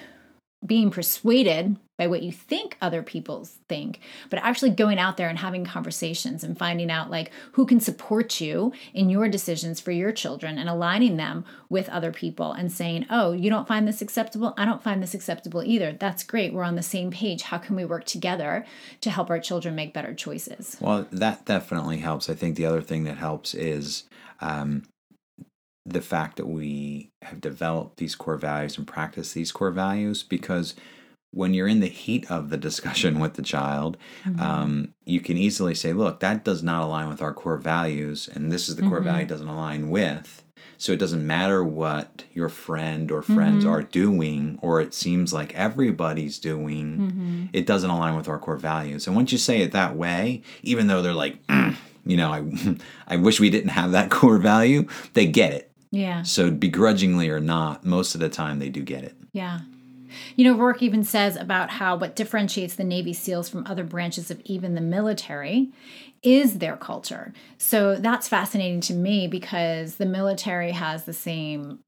being 0.65 0.91
persuaded 0.91 1.77
by 1.99 2.07
what 2.07 2.23
you 2.23 2.31
think 2.31 2.79
other 2.81 3.03
people 3.03 3.45
think, 3.69 4.01
but 4.31 4.39
actually 4.39 4.71
going 4.71 4.99
out 4.99 5.17
there 5.17 5.29
and 5.29 5.39
having 5.39 5.65
conversations 5.65 6.45
and 6.45 6.57
finding 6.57 6.91
out 6.91 7.11
like 7.11 7.31
who 7.53 7.67
can 7.67 7.81
support 7.81 8.41
you 8.41 8.73
in 8.95 9.11
your 9.11 9.29
decisions 9.29 9.81
for 9.81 9.91
your 9.91 10.13
children 10.13 10.57
and 10.59 10.69
aligning 10.69 11.17
them 11.17 11.45
with 11.69 11.89
other 11.89 12.13
people 12.13 12.53
and 12.53 12.73
saying, 12.73 13.05
"Oh, 13.11 13.33
you 13.33 13.51
don't 13.51 13.69
find 13.69 13.87
this 13.87 14.01
acceptable? 14.01 14.55
I 14.57 14.65
don't 14.65 14.83
find 14.83 15.03
this 15.03 15.13
acceptable 15.13 15.63
either. 15.65 15.93
That's 15.93 16.23
great. 16.23 16.55
We're 16.55 16.63
on 16.63 16.77
the 16.77 16.83
same 16.83 17.11
page. 17.11 17.43
How 17.43 17.59
can 17.59 17.75
we 17.75 17.85
work 17.85 18.05
together 18.05 18.65
to 19.01 19.11
help 19.11 19.29
our 19.29 19.41
children 19.41 19.75
make 19.75 19.93
better 19.93 20.15
choices?" 20.15 20.77
Well, 20.81 21.07
that 21.11 21.45
definitely 21.45 21.99
helps. 21.99 22.31
I 22.31 22.35
think 22.35 22.57
the 22.57 22.67
other 22.67 22.81
thing 22.81 23.05
that 23.05 23.19
helps 23.19 23.55
is 23.55 24.05
um, 24.41 24.85
the 25.85 26.01
fact 26.01 26.37
that 26.37 26.47
we 26.47 27.11
have 27.23 27.41
developed 27.41 27.97
these 27.97 28.15
core 28.15 28.37
values 28.37 28.79
and 28.79 28.87
practice 28.87 29.33
these 29.33 29.51
core 29.51 29.73
values 29.73 30.23
because 30.23 30.75
when 31.31 31.55
you're 31.55 31.69
in 31.69 31.81
the 31.81 31.89
heat 31.89 32.31
of 32.31 32.51
the 32.51 32.57
discussion 32.57 33.19
with 33.21 33.35
the 33.35 33.43
child, 33.43 33.97
mm-hmm. 34.25 34.41
um, 34.41 34.95
you 35.05 35.21
can 35.21 35.37
easily 35.37 35.75
say, 35.75 35.93
look, 35.93 36.21
that 36.21 36.45
does 36.45 36.63
not 36.63 36.83
align 36.83 37.09
with 37.09 37.23
our 37.23 37.35
core 37.35 37.57
values, 37.57 38.29
and 38.33 38.51
this 38.51 38.69
is 38.69 38.77
the 38.77 38.83
mm-hmm. 38.83 38.91
core 38.91 39.01
value 39.01 39.27
doesn't 39.27 39.49
align 39.49 39.91
with. 39.91 40.45
So 40.81 40.93
it 40.93 41.01
doesn't 41.01 41.27
matter 41.27 41.65
what 41.65 42.23
your 42.33 42.49
friend 42.49 43.11
or 43.11 43.21
friends 43.21 43.65
mm-hmm. 43.65 43.73
are 43.73 43.83
doing, 43.83 44.59
or 44.63 44.81
it 44.81 44.95
seems 44.95 45.33
like 45.33 45.53
everybody's 45.55 46.39
doing, 46.39 46.99
mm-hmm. 46.99 47.45
it 47.53 47.67
doesn't 47.67 47.91
align 47.91 48.17
with 48.17 48.29
our 48.29 48.39
core 48.39 48.57
values. 48.57 49.07
And 49.07 49.17
once 49.17 49.33
you 49.33 49.39
say 49.39 49.61
it 49.61 49.73
that 49.73 49.97
way, 49.97 50.43
even 50.63 50.87
though 50.87 51.03
they're 51.03 51.13
like, 51.13 51.45
mm, 51.49 51.75
you 52.07 52.17
know, 52.17 52.33
I, 52.33 52.77
I 53.09 53.17
wish 53.17 53.41
we 53.41 53.51
didn't 53.51 53.71
have 53.71 53.91
that 53.91 54.11
core 54.11 54.39
value, 54.39 54.87
they 55.15 55.27
get 55.27 55.53
it 55.53 55.69
yeah. 55.91 56.23
So 56.23 56.51
begrudgingly 56.51 57.31
or 57.31 57.41
not, 57.41 57.85
most 57.85 58.15
of 58.15 58.21
the 58.21 58.29
time 58.29 58.59
they 58.59 58.69
do 58.69 58.83
get 58.83 59.05
it. 59.05 59.17
Yeah. 59.33 59.61
You 60.37 60.45
know, 60.45 60.57
Rorke 60.57 60.83
even 60.83 61.05
says 61.05 61.37
about 61.37 61.71
how 61.71 61.97
what 61.97 62.17
differentiates 62.17 62.75
the 62.75 62.85
Navy 62.85 63.13
SEALs 63.13 63.49
from 63.49 63.67
other 63.67 63.85
branches 63.85 64.31
of 64.31 64.41
even 64.45 64.75
the 64.75 64.81
military 64.81 65.71
is 66.23 66.59
their 66.59 66.77
culture. 66.77 67.33
So 67.57 67.97
that's 67.97 68.29
fascinating 68.29 68.81
to 68.83 68.95
me 68.95 69.29
because 69.29 69.97
the 69.97 70.07
military 70.07 70.73
has 70.73 71.05
the 71.05 71.13
same 71.13 71.81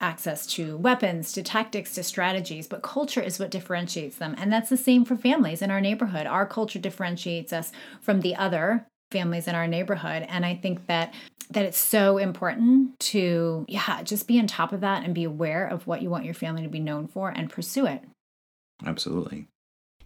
access 0.00 0.46
to 0.46 0.76
weapons, 0.76 1.32
to 1.32 1.42
tactics, 1.42 1.94
to 1.94 2.02
strategies, 2.02 2.68
but 2.68 2.82
culture 2.82 3.20
is 3.20 3.38
what 3.38 3.50
differentiates 3.50 4.16
them. 4.16 4.34
And 4.38 4.52
that's 4.52 4.68
the 4.70 4.76
same 4.76 5.04
for 5.04 5.16
families 5.16 5.62
in 5.62 5.70
our 5.70 5.80
neighborhood. 5.80 6.26
Our 6.26 6.46
culture 6.46 6.78
differentiates 6.78 7.52
us 7.52 7.72
from 8.00 8.20
the 8.20 8.36
other 8.36 8.86
families 9.10 9.48
in 9.48 9.54
our 9.54 9.66
neighborhood. 9.66 10.26
And 10.28 10.44
i 10.44 10.54
think 10.54 10.86
that 10.86 11.14
that 11.50 11.64
it's 11.64 11.78
so 11.78 12.18
important 12.18 12.98
to 13.00 13.64
yeah 13.68 14.02
just 14.02 14.28
be 14.28 14.38
on 14.38 14.46
top 14.46 14.72
of 14.72 14.82
that 14.82 15.04
and 15.04 15.14
be 15.14 15.24
aware 15.24 15.66
of 15.66 15.86
what 15.86 16.02
you 16.02 16.10
want 16.10 16.24
your 16.24 16.34
family 16.34 16.62
to 16.62 16.68
be 16.68 16.80
known 16.80 17.06
for 17.06 17.30
and 17.30 17.50
pursue 17.50 17.86
it. 17.86 18.02
Absolutely 18.84 19.48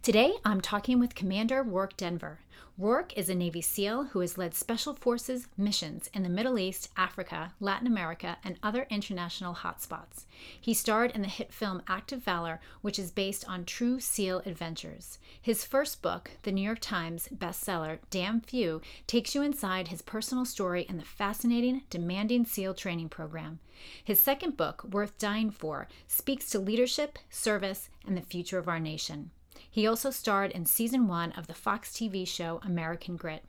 today 0.03 0.33
i'm 0.43 0.59
talking 0.59 0.99
with 0.99 1.15
commander 1.15 1.63
rorke 1.63 1.95
denver 1.95 2.39
Rorke 2.75 3.13
is 3.15 3.29
a 3.29 3.35
Navy 3.35 3.61
SEAL 3.61 4.05
who 4.05 4.19
has 4.21 4.35
led 4.35 4.55
Special 4.55 4.95
Forces 4.95 5.47
missions 5.55 6.09
in 6.11 6.23
the 6.23 6.29
Middle 6.29 6.57
East, 6.57 6.89
Africa, 6.97 7.53
Latin 7.59 7.85
America, 7.85 8.39
and 8.43 8.57
other 8.63 8.87
international 8.89 9.53
hotspots. 9.53 10.25
He 10.59 10.73
starred 10.73 11.11
in 11.11 11.21
the 11.21 11.27
hit 11.27 11.53
film 11.53 11.83
Act 11.87 12.11
of 12.11 12.23
Valor, 12.23 12.59
which 12.81 12.97
is 12.97 13.11
based 13.11 13.47
on 13.47 13.65
true 13.65 13.99
SEAL 13.99 14.41
adventures. 14.47 15.19
His 15.39 15.63
first 15.63 16.01
book, 16.01 16.31
the 16.41 16.51
New 16.51 16.63
York 16.63 16.79
Times 16.81 17.29
bestseller 17.31 17.99
Damn 18.09 18.41
Few, 18.41 18.81
takes 19.05 19.35
you 19.35 19.43
inside 19.43 19.89
his 19.89 20.01
personal 20.01 20.43
story 20.43 20.87
and 20.89 20.99
the 20.99 21.05
fascinating, 21.05 21.83
demanding 21.91 22.43
SEAL 22.43 22.73
training 22.73 23.09
program. 23.09 23.59
His 24.03 24.19
second 24.19 24.57
book, 24.57 24.83
Worth 24.83 25.19
Dying 25.19 25.51
For, 25.51 25.87
speaks 26.07 26.49
to 26.49 26.57
leadership, 26.57 27.19
service, 27.29 27.89
and 28.07 28.17
the 28.17 28.21
future 28.21 28.57
of 28.57 28.67
our 28.67 28.79
nation. 28.79 29.29
He 29.73 29.87
also 29.87 30.11
starred 30.11 30.51
in 30.51 30.67
season 30.67 31.07
one 31.07 31.31
of 31.31 31.47
the 31.47 31.55
Fox 31.55 31.89
TV 31.89 32.27
show 32.27 32.61
American 32.63 33.15
Grit. 33.15 33.43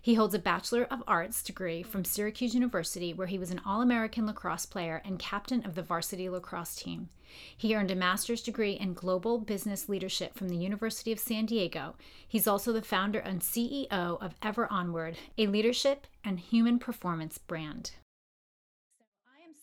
He 0.00 0.14
holds 0.14 0.32
a 0.32 0.38
Bachelor 0.38 0.84
of 0.84 1.02
Arts 1.06 1.42
degree 1.42 1.82
from 1.82 2.06
Syracuse 2.06 2.54
University, 2.54 3.12
where 3.12 3.26
he 3.26 3.38
was 3.38 3.50
an 3.50 3.60
All 3.66 3.82
American 3.82 4.24
lacrosse 4.24 4.64
player 4.64 5.02
and 5.04 5.18
captain 5.18 5.62
of 5.66 5.74
the 5.74 5.82
varsity 5.82 6.30
lacrosse 6.30 6.74
team. 6.74 7.10
He 7.54 7.76
earned 7.76 7.90
a 7.90 7.94
master's 7.94 8.42
degree 8.42 8.72
in 8.72 8.94
global 8.94 9.36
business 9.36 9.90
leadership 9.90 10.32
from 10.34 10.48
the 10.48 10.56
University 10.56 11.12
of 11.12 11.20
San 11.20 11.44
Diego. 11.44 11.96
He's 12.26 12.46
also 12.46 12.72
the 12.72 12.80
founder 12.80 13.18
and 13.18 13.42
CEO 13.42 13.90
of 13.90 14.34
Ever 14.42 14.72
Onward, 14.72 15.18
a 15.36 15.48
leadership 15.48 16.06
and 16.24 16.40
human 16.40 16.78
performance 16.78 17.36
brand 17.36 17.90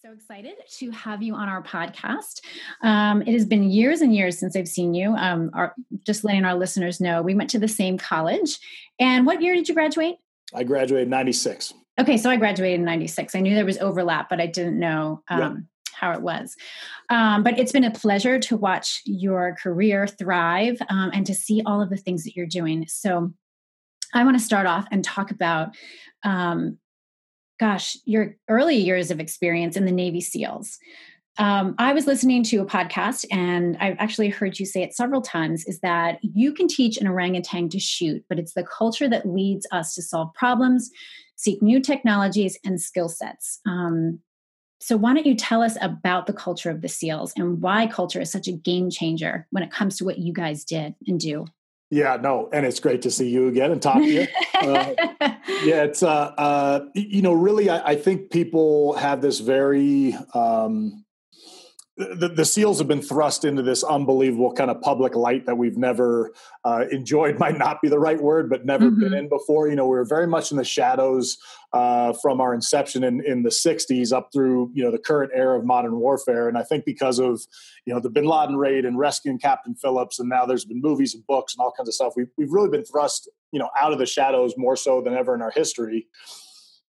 so 0.02 0.14
excited 0.14 0.54
to 0.78 0.92
have 0.92 1.22
you 1.22 1.34
on 1.34 1.50
our 1.50 1.62
podcast. 1.62 2.40
Um, 2.82 3.22
it 3.24 3.34
has 3.34 3.46
been 3.46 3.64
years 3.64 4.00
and 4.00 4.16
years 4.16 4.40
since 4.40 4.56
I've 4.56 4.68
seen 4.70 4.94
you. 4.94 5.14
Um, 5.14 5.52
our, 5.54 5.76
just 6.06 6.24
letting 6.24 6.46
our 6.46 6.56
listeners 6.56 7.02
know, 7.02 7.22
we 7.22 7.36
went 7.36 7.50
to 7.50 7.60
the 7.60 7.68
same 7.68 7.98
college. 7.98 8.60
And 8.98 9.26
what 9.26 9.42
year 9.42 9.56
did 9.56 9.68
you 9.68 9.76
graduate? 9.76 10.16
I 10.54 10.64
graduated 10.64 11.10
96. 11.10 11.74
Okay, 12.00 12.16
so 12.16 12.30
I 12.30 12.38
graduated 12.38 12.80
in 12.80 12.86
96. 12.86 13.36
I 13.36 13.42
knew 13.42 13.56
there 13.56 13.66
was 13.66 13.78
overlap, 13.80 14.30
but 14.30 14.40
I 14.40 14.46
didn't 14.46 14.80
know 14.80 15.22
um, 15.28 15.40
yep. 15.40 15.54
how 15.92 16.14
it 16.14 16.22
was. 16.22 16.56
Um, 17.10 17.44
but 17.44 17.60
it's 17.60 17.74
been 17.74 17.84
a 17.84 17.92
pleasure 17.92 18.40
to 18.40 18.56
watch 18.56 19.02
your 19.04 19.58
career 19.62 20.08
thrive 20.08 20.78
um, 20.88 21.12
and 21.14 21.26
to 21.26 21.36
see 21.36 21.62
all 21.66 21.82
of 21.82 21.90
the 21.90 21.98
things 21.98 22.24
that 22.24 22.38
you're 22.38 22.46
doing. 22.46 22.86
So 22.88 23.34
I 24.14 24.24
want 24.24 24.40
to 24.40 24.46
start 24.46 24.66
off 24.66 24.88
and 24.92 25.04
talk 25.04 25.30
about 25.30 25.76
um, 26.24 26.78
gosh, 27.60 27.98
your 28.06 28.36
early 28.48 28.76
years 28.76 29.12
of 29.12 29.20
experience 29.20 29.76
in 29.76 29.86
the 29.86 29.92
Navy 29.92 30.22
SEALs. 30.22 30.80
Um, 31.38 31.76
I 31.78 31.94
was 31.94 32.08
listening 32.08 32.44
to 32.46 32.58
a 32.58 32.66
podcast 32.66 33.26
and 33.32 33.78
I've 33.80 33.96
actually 33.98 34.30
heard 34.30 34.60
you 34.60 34.66
say 34.66 34.84
it 34.84 34.94
several 34.94 35.22
times 35.22 35.64
is 35.66 35.80
that 35.80 36.20
you 36.22 36.54
can 36.54 36.68
teach 36.68 36.98
an 36.98 37.08
orangutan 37.08 37.70
to 37.70 37.80
shoot, 37.80 38.24
but 38.28 38.40
it's 38.40 38.54
the 38.54 38.64
culture 38.64 39.08
that 39.08 39.28
leads 39.28 39.66
us 39.72 39.94
to 39.96 40.02
solve 40.02 40.34
problems, 40.34 40.90
seek 41.36 41.62
new 41.62 41.80
technologies 41.80 42.58
and 42.66 42.82
skill 42.82 43.08
sets. 43.08 43.62
Um, 43.66 44.20
so, 44.82 44.96
why 44.96 45.14
don't 45.14 45.26
you 45.26 45.36
tell 45.36 45.62
us 45.62 45.78
about 45.82 46.26
the 46.26 46.34
culture 46.34 46.70
of 46.70 46.82
the 46.82 46.88
SEALs 46.88 47.34
and 47.36 47.62
why 47.62 47.88
culture 47.88 48.22
is 48.22 48.32
such 48.32 48.48
a 48.48 48.54
game 48.54 48.90
changer 48.90 49.46
when 49.52 49.64
it 49.64 49.72
comes 49.72 49.98
to 49.98 50.06
what 50.06 50.20
you 50.20 50.34
guys 50.34 50.64
did 50.64 50.96
and 51.06 51.20
do? 51.20 51.46
Yeah, 51.92 52.18
no, 52.18 52.50
and 52.54 52.66
it's 52.66 52.80
great 52.80 53.02
to 53.04 53.12
see 53.12 53.30
you 53.30 53.48
again 53.48 53.72
and 53.72 53.82
talk 53.82 53.98
to 53.98 54.06
you. 54.06 54.28
Uh, 54.60 54.94
yeah, 55.64 55.84
it's 55.84 56.04
uh, 56.04 56.34
uh, 56.38 56.82
you 56.94 57.22
know, 57.22 57.32
really, 57.32 57.70
I, 57.70 57.92
I 57.92 57.96
think 57.96 58.30
people 58.30 58.92
have 58.96 59.22
this 59.22 59.40
very 59.40 60.14
um, 60.34 61.06
the, 62.00 62.30
the, 62.30 62.46
seals 62.46 62.80
have 62.80 62.88
been 62.88 63.02
thrust 63.02 63.44
into 63.44 63.62
this 63.62 63.84
unbelievable 63.84 64.54
kind 64.54 64.72
of 64.72 64.80
public 64.80 65.16
light 65.16 65.46
that 65.46 65.58
we've 65.58 65.78
never 65.78 66.32
uh, 66.64 66.86
enjoyed 66.92 67.38
might 67.40 67.58
not 67.58 67.82
be 67.82 67.90
the 67.90 68.00
right 68.00 68.22
word 68.22 68.50
but 68.50 68.66
never 68.66 68.86
mm-hmm. 68.86 69.02
been 69.02 69.14
in 69.14 69.28
before. 69.30 69.68
You 69.68 69.76
know 69.76 69.84
we 69.84 69.98
were 69.98 70.06
very 70.06 70.26
much 70.26 70.52
in 70.52 70.58
the 70.58 70.64
shadows 70.64 71.38
uh, 71.74 72.14
from 72.14 72.40
our 72.40 72.54
inception 72.54 73.04
in, 73.04 73.24
in 73.26 73.44
the 73.44 73.50
60s 73.50 74.14
up 74.14 74.30
through 74.32 74.72
you 74.74 74.84
know 74.84 74.92
the 74.92 74.98
current 74.98 75.32
era 75.36 75.60
of 75.60 75.66
modern 75.66 76.00
warfare. 76.00 76.48
And 76.48 76.58
i 76.58 76.64
think 76.64 76.86
because 76.86 77.20
of 77.20 77.42
you 77.86 77.94
know 77.94 78.00
the 78.00 78.10
bin 78.10 78.26
laden 78.26 78.56
raid 78.56 78.86
and 78.86 78.98
rescuing 78.98 79.38
captain 79.38 79.76
phillips 79.76 80.20
and 80.20 80.30
now 80.30 80.46
there's 80.46 80.66
been 80.66 80.82
movies 80.82 81.14
and 81.14 81.26
books 81.28 81.54
and 81.54 81.62
all 81.62 81.74
kinds 81.76 81.90
of 81.90 81.96
stuff 81.96 82.14
we've, 82.16 82.30
we've 82.38 82.52
really 82.52 82.70
been 82.70 82.86
thrust 82.86 83.30
you 83.52 83.60
know 83.60 83.70
out 83.80 83.92
of 83.92 84.00
the 84.00 84.06
shadows 84.06 84.54
more 84.58 84.76
so 84.76 85.02
than 85.02 85.14
ever 85.14 85.36
in 85.36 85.42
our 85.42 85.52
history 85.52 86.08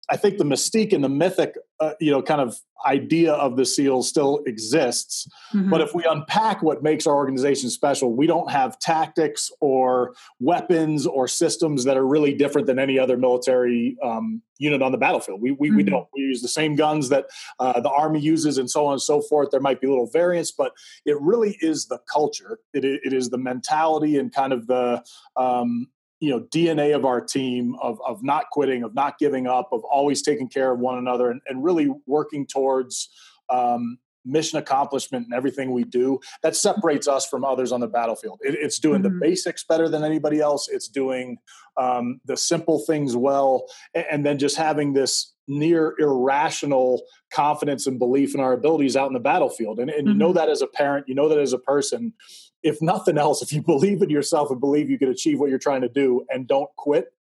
I 0.09 0.17
think 0.17 0.37
the 0.37 0.43
mystique 0.43 0.93
and 0.93 1.03
the 1.03 1.09
mythic, 1.09 1.55
uh, 1.79 1.93
you 1.99 2.11
know, 2.11 2.21
kind 2.21 2.41
of 2.41 2.55
idea 2.85 3.33
of 3.33 3.57
the 3.57 3.65
SEALs 3.65 4.07
still 4.07 4.41
exists. 4.45 5.27
Mm-hmm. 5.53 5.69
But 5.69 5.81
if 5.81 5.93
we 5.93 6.05
unpack 6.09 6.63
what 6.63 6.81
makes 6.81 7.05
our 7.05 7.15
organization 7.15 7.69
special, 7.69 8.13
we 8.13 8.25
don't 8.25 8.49
have 8.49 8.79
tactics 8.79 9.51
or 9.59 10.15
weapons 10.39 11.05
or 11.05 11.27
systems 11.27 11.83
that 11.83 11.97
are 11.97 12.07
really 12.07 12.33
different 12.33 12.67
than 12.67 12.79
any 12.79 12.97
other 12.97 13.17
military 13.17 13.97
um, 14.03 14.41
unit 14.57 14.81
on 14.81 14.91
the 14.91 14.97
battlefield. 14.97 15.41
We, 15.41 15.51
we, 15.51 15.67
mm-hmm. 15.67 15.77
we, 15.77 15.83
don't. 15.83 16.07
We 16.13 16.21
use 16.21 16.41
the 16.41 16.47
same 16.47 16.75
guns 16.75 17.09
that 17.09 17.25
uh, 17.59 17.79
the 17.79 17.89
Army 17.89 18.19
uses 18.19 18.57
and 18.57 18.69
so 18.69 18.85
on 18.87 18.93
and 18.93 19.01
so 19.01 19.21
forth. 19.21 19.49
There 19.51 19.59
might 19.59 19.81
be 19.81 19.87
little 19.87 20.09
variants, 20.11 20.51
but 20.51 20.73
it 21.05 21.19
really 21.21 21.57
is 21.61 21.87
the 21.87 21.99
culture. 22.11 22.59
It, 22.73 22.85
it 22.85 23.13
is 23.13 23.29
the 23.29 23.37
mentality 23.37 24.17
and 24.17 24.33
kind 24.33 24.53
of 24.53 24.67
the, 24.67 25.03
um, 25.35 25.87
you 26.19 26.29
know 26.29 26.41
dna 26.53 26.95
of 26.95 27.05
our 27.05 27.21
team 27.21 27.75
of, 27.81 27.99
of 28.05 28.23
not 28.23 28.45
quitting 28.51 28.83
of 28.83 28.93
not 28.93 29.17
giving 29.17 29.47
up 29.47 29.69
of 29.71 29.83
always 29.83 30.21
taking 30.21 30.47
care 30.47 30.71
of 30.71 30.79
one 30.79 30.97
another 30.97 31.31
and, 31.31 31.41
and 31.47 31.63
really 31.63 31.89
working 32.05 32.45
towards 32.45 33.09
um, 33.49 33.97
mission 34.25 34.59
accomplishment 34.59 35.25
and 35.25 35.33
everything 35.33 35.71
we 35.71 35.83
do 35.83 36.19
that 36.43 36.55
separates 36.55 37.07
us 37.07 37.25
from 37.25 37.45
others 37.45 37.71
on 37.71 37.79
the 37.79 37.87
battlefield 37.87 38.39
it, 38.41 38.55
it's 38.55 38.79
doing 38.79 39.01
mm-hmm. 39.01 39.17
the 39.17 39.25
basics 39.25 39.63
better 39.63 39.87
than 39.87 40.03
anybody 40.03 40.39
else 40.39 40.67
it's 40.67 40.87
doing 40.87 41.37
um, 41.77 42.19
the 42.25 42.35
simple 42.35 42.79
things 42.79 43.15
well 43.15 43.65
and, 43.93 44.05
and 44.11 44.25
then 44.25 44.37
just 44.37 44.57
having 44.57 44.93
this 44.93 45.33
near 45.47 45.95
irrational 45.99 47.01
confidence 47.31 47.87
and 47.87 47.97
belief 47.97 48.35
in 48.35 48.41
our 48.41 48.53
abilities 48.53 48.95
out 48.95 49.07
in 49.07 49.13
the 49.13 49.19
battlefield 49.19 49.79
and, 49.79 49.89
and 49.89 50.01
mm-hmm. 50.01 50.09
you 50.09 50.17
know 50.17 50.27
mm-hmm. 50.27 50.37
that 50.37 50.49
as 50.49 50.61
a 50.61 50.67
parent 50.67 51.07
you 51.07 51.15
know 51.15 51.29
that 51.29 51.39
as 51.39 51.53
a 51.53 51.59
person 51.59 52.13
if 52.63 52.81
nothing 52.81 53.17
else, 53.17 53.41
if 53.41 53.51
you 53.53 53.61
believe 53.65 54.01
in 54.01 54.09
yourself 54.09 54.51
and 54.51 54.59
believe 54.59 54.89
you 54.89 54.99
can 54.99 55.09
achieve 55.09 55.39
what 55.39 55.49
you're 55.49 55.59
trying 55.59 55.81
to 55.81 55.89
do 55.89 56.25
and 56.29 56.47
don't 56.47 56.69
quit, 56.77 57.13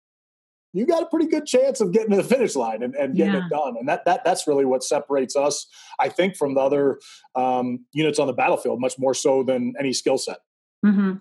you 0.74 0.86
got 0.86 1.02
a 1.02 1.06
pretty 1.08 1.28
good 1.28 1.46
chance 1.46 1.82
of 1.82 1.92
getting 1.92 2.12
to 2.12 2.18
the 2.18 2.24
finish 2.24 2.56
line 2.56 2.84
and, 2.84 2.94
and 2.96 3.16
getting 3.16 3.34
yeah. 3.34 3.46
it 3.46 3.50
done. 3.50 3.76
And 3.80 3.88
that 3.88 4.06
that 4.06 4.24
that's 4.24 4.48
really 4.48 4.66
what 4.66 4.84
separates 4.84 5.36
us, 5.36 5.66
I 6.00 6.10
think, 6.10 6.36
from 6.36 6.54
the 6.54 6.62
other 6.62 7.00
um, 7.36 7.86
units 7.94 8.20
on 8.20 8.28
the 8.28 8.34
battlefield, 8.34 8.80
much 8.80 9.00
more 9.00 9.14
so 9.14 9.44
than 9.44 9.74
any 9.80 9.94
skill 9.94 10.18
set. 10.18 10.38
Mm-hmm. 10.86 11.14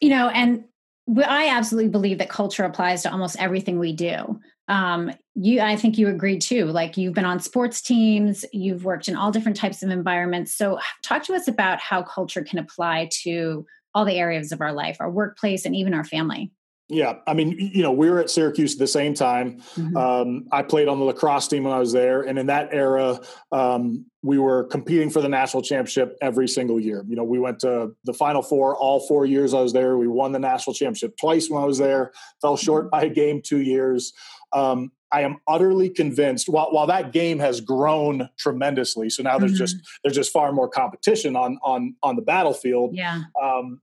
You 0.00 0.08
know, 0.10 0.28
and 0.28 0.64
I 1.26 1.48
absolutely 1.48 1.90
believe 1.90 2.18
that 2.18 2.28
culture 2.28 2.64
applies 2.64 3.02
to 3.02 3.12
almost 3.12 3.40
everything 3.40 3.78
we 3.78 3.92
do. 3.92 4.40
Um, 4.70 5.10
you, 5.34 5.60
I 5.60 5.74
think 5.74 5.98
you 5.98 6.08
agree 6.08 6.38
too. 6.38 6.66
Like 6.66 6.96
you've 6.96 7.14
been 7.14 7.24
on 7.24 7.40
sports 7.40 7.82
teams, 7.82 8.44
you've 8.52 8.84
worked 8.84 9.08
in 9.08 9.16
all 9.16 9.32
different 9.32 9.56
types 9.56 9.82
of 9.82 9.90
environments. 9.90 10.54
So, 10.54 10.78
talk 11.02 11.24
to 11.24 11.34
us 11.34 11.48
about 11.48 11.80
how 11.80 12.02
culture 12.02 12.42
can 12.42 12.60
apply 12.60 13.08
to 13.22 13.66
all 13.94 14.04
the 14.04 14.16
areas 14.16 14.52
of 14.52 14.60
our 14.60 14.72
life, 14.72 14.98
our 15.00 15.10
workplace, 15.10 15.64
and 15.64 15.74
even 15.74 15.92
our 15.92 16.04
family. 16.04 16.52
Yeah, 16.88 17.18
I 17.26 17.34
mean, 17.34 17.56
you 17.56 17.82
know, 17.82 17.92
we 17.92 18.10
were 18.10 18.18
at 18.18 18.30
Syracuse 18.30 18.72
at 18.72 18.80
the 18.80 18.86
same 18.86 19.14
time. 19.14 19.60
Mm-hmm. 19.76 19.96
Um, 19.96 20.46
I 20.50 20.62
played 20.62 20.88
on 20.88 20.98
the 20.98 21.04
lacrosse 21.04 21.46
team 21.46 21.62
when 21.62 21.72
I 21.72 21.78
was 21.78 21.92
there, 21.92 22.22
and 22.22 22.36
in 22.36 22.46
that 22.46 22.70
era, 22.72 23.20
um, 23.52 24.06
we 24.22 24.38
were 24.38 24.64
competing 24.64 25.08
for 25.08 25.22
the 25.22 25.28
national 25.28 25.62
championship 25.62 26.18
every 26.20 26.48
single 26.48 26.80
year. 26.80 27.04
You 27.08 27.14
know, 27.14 27.22
we 27.22 27.38
went 27.38 27.60
to 27.60 27.92
the 28.04 28.12
Final 28.12 28.42
Four 28.42 28.76
all 28.76 29.06
four 29.06 29.24
years 29.24 29.54
I 29.54 29.60
was 29.60 29.72
there. 29.72 29.96
We 29.98 30.08
won 30.08 30.32
the 30.32 30.40
national 30.40 30.74
championship 30.74 31.16
twice 31.16 31.48
when 31.48 31.62
I 31.62 31.66
was 31.66 31.78
there. 31.78 32.12
Fell 32.40 32.56
short 32.56 32.86
mm-hmm. 32.86 32.90
by 32.90 33.02
a 33.04 33.08
game 33.08 33.40
two 33.40 33.60
years. 33.60 34.12
Um, 34.52 34.92
I 35.12 35.22
am 35.22 35.38
utterly 35.48 35.90
convinced. 35.90 36.48
While 36.48 36.72
while 36.72 36.86
that 36.86 37.12
game 37.12 37.38
has 37.40 37.60
grown 37.60 38.28
tremendously, 38.38 39.10
so 39.10 39.22
now 39.22 39.38
there's 39.38 39.52
mm-hmm. 39.52 39.58
just 39.58 39.76
there's 40.04 40.14
just 40.14 40.32
far 40.32 40.52
more 40.52 40.68
competition 40.68 41.36
on 41.36 41.58
on 41.62 41.96
on 42.02 42.16
the 42.16 42.22
battlefield. 42.22 42.94
Yeah. 42.94 43.22
Um, 43.40 43.80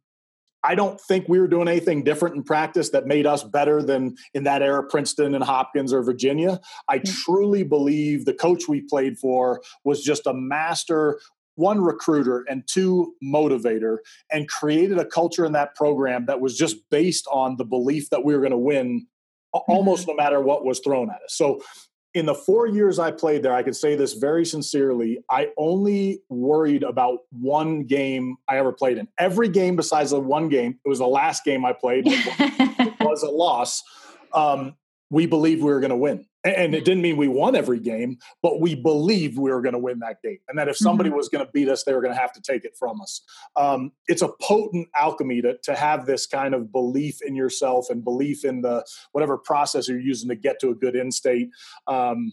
I 0.63 0.75
don't 0.75 0.99
think 0.99 1.29
we 1.29 1.39
were 1.39 1.47
doing 1.47 1.67
anything 1.67 2.03
different 2.03 2.35
in 2.35 2.43
practice 2.43 2.89
that 2.89 3.05
made 3.05 3.25
us 3.25 3.43
better 3.43 3.81
than 3.81 4.15
in 4.33 4.43
that 4.45 4.61
era 4.61 4.83
Princeton 4.83 5.35
and 5.35 5.43
Hopkins 5.43 5.93
or 5.93 6.01
Virginia. 6.01 6.59
I 6.89 6.99
mm-hmm. 6.99 7.13
truly 7.23 7.63
believe 7.63 8.25
the 8.25 8.33
coach 8.33 8.67
we 8.67 8.81
played 8.81 9.17
for 9.17 9.61
was 9.83 10.03
just 10.03 10.27
a 10.27 10.33
master 10.33 11.19
one 11.55 11.81
recruiter 11.81 12.45
and 12.47 12.63
two 12.67 13.15
motivator 13.23 13.97
and 14.31 14.47
created 14.47 14.99
a 14.99 15.05
culture 15.05 15.43
in 15.43 15.53
that 15.53 15.73
program 15.75 16.27
that 16.27 16.39
was 16.39 16.55
just 16.55 16.77
based 16.91 17.27
on 17.31 17.57
the 17.57 17.65
belief 17.65 18.09
that 18.11 18.23
we 18.23 18.33
were 18.33 18.39
going 18.39 18.51
to 18.51 18.57
win 18.57 19.07
almost 19.53 20.07
no 20.07 20.13
matter 20.13 20.41
what 20.41 20.65
was 20.65 20.79
thrown 20.79 21.09
at 21.09 21.17
us. 21.23 21.35
So 21.35 21.61
in 22.13 22.25
the 22.25 22.33
four 22.33 22.67
years 22.67 22.99
I 22.99 23.11
played 23.11 23.43
there, 23.43 23.53
I 23.53 23.63
can 23.63 23.73
say 23.73 23.95
this 23.95 24.13
very 24.13 24.45
sincerely. 24.45 25.19
I 25.29 25.49
only 25.57 26.21
worried 26.29 26.83
about 26.83 27.19
one 27.29 27.83
game 27.83 28.37
I 28.47 28.57
ever 28.57 28.71
played 28.71 28.97
in. 28.97 29.07
Every 29.19 29.49
game 29.49 29.75
besides 29.75 30.11
the 30.11 30.19
one 30.19 30.49
game, 30.49 30.79
it 30.83 30.89
was 30.89 30.99
the 30.99 31.07
last 31.07 31.43
game 31.43 31.65
I 31.65 31.73
played, 31.73 32.05
it 32.07 32.93
was 33.01 33.23
a 33.23 33.29
loss. 33.29 33.83
Um, 34.33 34.75
we 35.09 35.25
believed 35.25 35.61
we 35.61 35.71
were 35.71 35.79
going 35.79 35.91
to 35.91 35.97
win. 35.97 36.25
And 36.43 36.73
it 36.73 36.85
didn't 36.85 37.01
mean 37.01 37.17
we 37.17 37.27
won 37.27 37.55
every 37.55 37.79
game, 37.79 38.19
but 38.41 38.61
we 38.61 38.73
believed 38.73 39.37
we 39.37 39.51
were 39.51 39.61
going 39.61 39.73
to 39.73 39.79
win 39.79 39.99
that 39.99 40.21
game. 40.21 40.37
And 40.47 40.57
that 40.57 40.69
if 40.69 40.77
somebody 40.77 41.09
mm-hmm. 41.09 41.17
was 41.17 41.27
going 41.29 41.45
to 41.45 41.51
beat 41.51 41.67
us, 41.67 41.83
they 41.83 41.93
were 41.93 42.01
going 42.01 42.13
to 42.13 42.19
have 42.19 42.31
to 42.33 42.41
take 42.41 42.63
it 42.63 42.75
from 42.77 43.01
us. 43.01 43.21
Um, 43.55 43.91
it's 44.07 44.21
a 44.21 44.29
potent 44.41 44.87
alchemy 44.95 45.41
to, 45.41 45.57
to 45.63 45.75
have 45.75 46.05
this 46.05 46.25
kind 46.25 46.53
of 46.53 46.71
belief 46.71 47.21
in 47.21 47.35
yourself 47.35 47.89
and 47.89 48.03
belief 48.03 48.45
in 48.45 48.61
the 48.61 48.85
whatever 49.11 49.37
process 49.37 49.89
you're 49.89 49.99
using 49.99 50.29
to 50.29 50.35
get 50.35 50.59
to 50.61 50.69
a 50.69 50.75
good 50.75 50.95
end 50.95 51.13
state. 51.13 51.49
Um, 51.87 52.31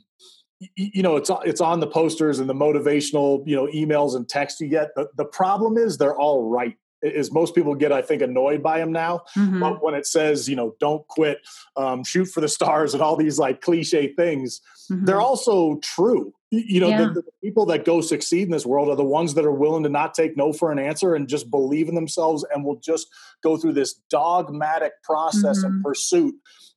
you 0.76 1.02
know 1.02 1.16
it's 1.16 1.30
it's 1.44 1.60
on 1.60 1.80
the 1.80 1.86
posters 1.86 2.38
and 2.38 2.48
the 2.48 2.54
motivational 2.54 3.46
you 3.46 3.56
know 3.56 3.66
emails 3.74 4.14
and 4.14 4.28
texts 4.28 4.60
you 4.60 4.68
get 4.68 4.94
the, 4.94 5.08
the 5.16 5.24
problem 5.24 5.76
is 5.76 5.98
they're 5.98 6.16
all 6.16 6.48
right 6.48 6.76
is 7.04 7.32
most 7.32 7.54
people 7.54 7.74
get, 7.74 7.92
I 7.92 8.02
think, 8.02 8.22
annoyed 8.22 8.62
by 8.62 8.80
him 8.80 8.92
now. 8.92 9.22
Mm-hmm. 9.36 9.60
But 9.60 9.82
when 9.82 9.94
it 9.94 10.06
says, 10.06 10.48
you 10.48 10.56
know, 10.56 10.74
don't 10.80 11.06
quit, 11.08 11.38
um, 11.76 12.04
shoot 12.04 12.26
for 12.26 12.40
the 12.40 12.48
stars, 12.48 12.94
and 12.94 13.02
all 13.02 13.16
these 13.16 13.38
like 13.38 13.60
cliche 13.60 14.12
things, 14.14 14.60
mm-hmm. 14.90 15.04
they're 15.04 15.20
also 15.20 15.78
true. 15.82 16.32
You 16.50 16.80
know, 16.80 16.88
yeah. 16.88 16.98
the, 16.98 17.14
the, 17.14 17.24
people 17.42 17.66
that 17.66 17.84
go 17.84 18.00
succeed 18.00 18.42
in 18.42 18.52
this 18.52 18.64
world 18.64 18.88
are 18.88 18.96
the 18.96 19.04
ones 19.04 19.34
that 19.34 19.44
are 19.44 19.52
willing 19.52 19.82
to 19.82 19.88
not 19.88 20.14
take 20.14 20.36
no 20.36 20.52
for 20.52 20.70
an 20.70 20.78
answer 20.78 21.14
and 21.14 21.28
just 21.28 21.50
believe 21.50 21.88
in 21.88 21.96
themselves 21.96 22.44
and 22.54 22.64
will 22.64 22.76
just 22.76 23.08
go 23.42 23.56
through 23.56 23.72
this 23.72 23.94
dogmatic 24.08 24.92
process 25.02 25.58
mm-hmm. 25.58 25.66
and 25.66 25.84
pursuit 25.84 26.34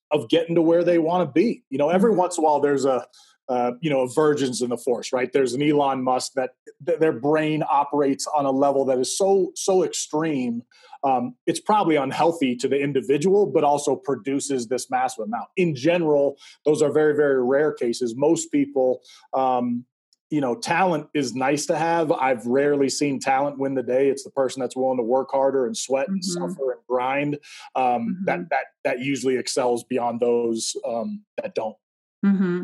of 0.09 0.29
getting 0.29 0.55
to 0.55 0.61
where 0.61 0.83
they 0.83 0.97
want 0.97 1.27
to 1.27 1.31
be. 1.31 1.63
You 1.69 1.77
know, 1.77 1.89
every 1.89 2.11
mm-hmm. 2.11 2.19
once 2.19 2.37
in 2.37 2.43
a 2.43 2.47
while 2.47 2.59
there's 2.59 2.85
a 2.85 3.05
uh, 3.49 3.71
you 3.81 3.89
know, 3.89 4.05
virgins 4.07 4.61
in 4.61 4.69
the 4.69 4.77
force, 4.77 5.13
right? 5.13 5.31
There's 5.31 5.53
an 5.53 5.61
Elon 5.61 6.03
Musk 6.03 6.33
that 6.33 6.51
th- 6.85 6.99
their 6.99 7.13
brain 7.13 7.63
operates 7.69 8.27
on 8.27 8.45
a 8.45 8.51
level 8.51 8.85
that 8.85 8.99
is 8.99 9.17
so 9.17 9.51
so 9.55 9.83
extreme. 9.83 10.63
Um, 11.03 11.35
it's 11.45 11.59
probably 11.59 11.95
unhealthy 11.95 12.55
to 12.57 12.67
the 12.67 12.79
individual, 12.79 13.45
but 13.45 13.63
also 13.63 13.95
produces 13.95 14.67
this 14.67 14.89
massive 14.89 15.25
amount. 15.25 15.47
In 15.55 15.75
general, 15.75 16.37
those 16.65 16.81
are 16.81 16.91
very 16.91 17.15
very 17.15 17.43
rare 17.43 17.73
cases. 17.73 18.15
Most 18.15 18.51
people. 18.51 19.01
Um, 19.33 19.85
you 20.29 20.41
know, 20.41 20.55
talent 20.55 21.07
is 21.13 21.33
nice 21.33 21.65
to 21.67 21.77
have. 21.77 22.11
I've 22.11 22.45
rarely 22.45 22.89
seen 22.89 23.17
talent 23.17 23.59
win 23.59 23.75
the 23.75 23.81
day. 23.81 24.09
It's 24.09 24.25
the 24.25 24.29
person 24.29 24.59
that's 24.59 24.75
willing 24.75 24.97
to 24.97 25.03
work 25.03 25.29
harder 25.31 25.65
and 25.65 25.77
sweat 25.77 26.09
and 26.09 26.19
mm-hmm. 26.21 26.49
suffer 26.49 26.73
and 26.73 26.81
grind 26.85 27.39
um, 27.75 27.83
mm-hmm. 27.83 28.25
that 28.25 28.49
that 28.49 28.65
that 28.83 28.99
usually 28.99 29.37
excels 29.37 29.85
beyond 29.85 30.19
those 30.19 30.75
um, 30.85 31.23
that 31.41 31.55
don't. 31.55 31.77
Mm-hmm. 32.25 32.63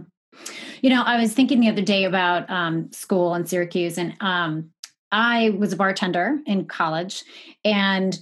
You 0.82 0.89
know, 0.89 1.04
I 1.04 1.19
was 1.19 1.34
thinking 1.34 1.60
the 1.60 1.69
other 1.69 1.82
day 1.82 2.04
about 2.04 2.50
um, 2.50 2.91
school 2.91 3.36
in 3.36 3.46
Syracuse, 3.46 3.98
and 3.98 4.15
um, 4.19 4.72
I 5.12 5.52
was 5.52 5.74
a 5.74 5.78
bartender 5.78 6.39
in 6.46 6.65
college. 6.65 7.24
And 7.63 8.17